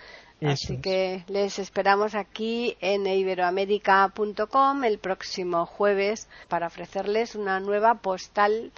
Así 0.46 0.78
que 0.78 1.24
les 1.28 1.58
esperamos 1.58 2.16
aquí 2.16 2.76
en 2.82 3.08
iberoamérica.com 3.08 4.84
el 4.84 5.00
próximo 5.00 5.66
jueves 5.66 6.28
para 6.50 6.68
ofrecerles 6.68 7.36
una 7.36 7.60
nueva 7.60 7.96
postal 7.96 8.72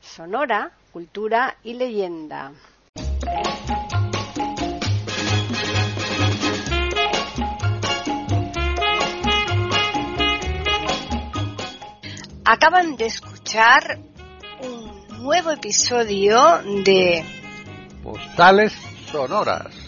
sonora, 0.00 0.72
cultura 0.92 1.56
y 1.64 1.74
leyenda. 1.74 2.52
Acaban 12.44 12.96
de 12.96 13.06
escuchar 13.06 13.98
un 14.62 15.22
nuevo 15.22 15.50
episodio 15.52 16.38
de 16.84 17.24
Postales 18.02 18.72
Sonoras 19.10 19.87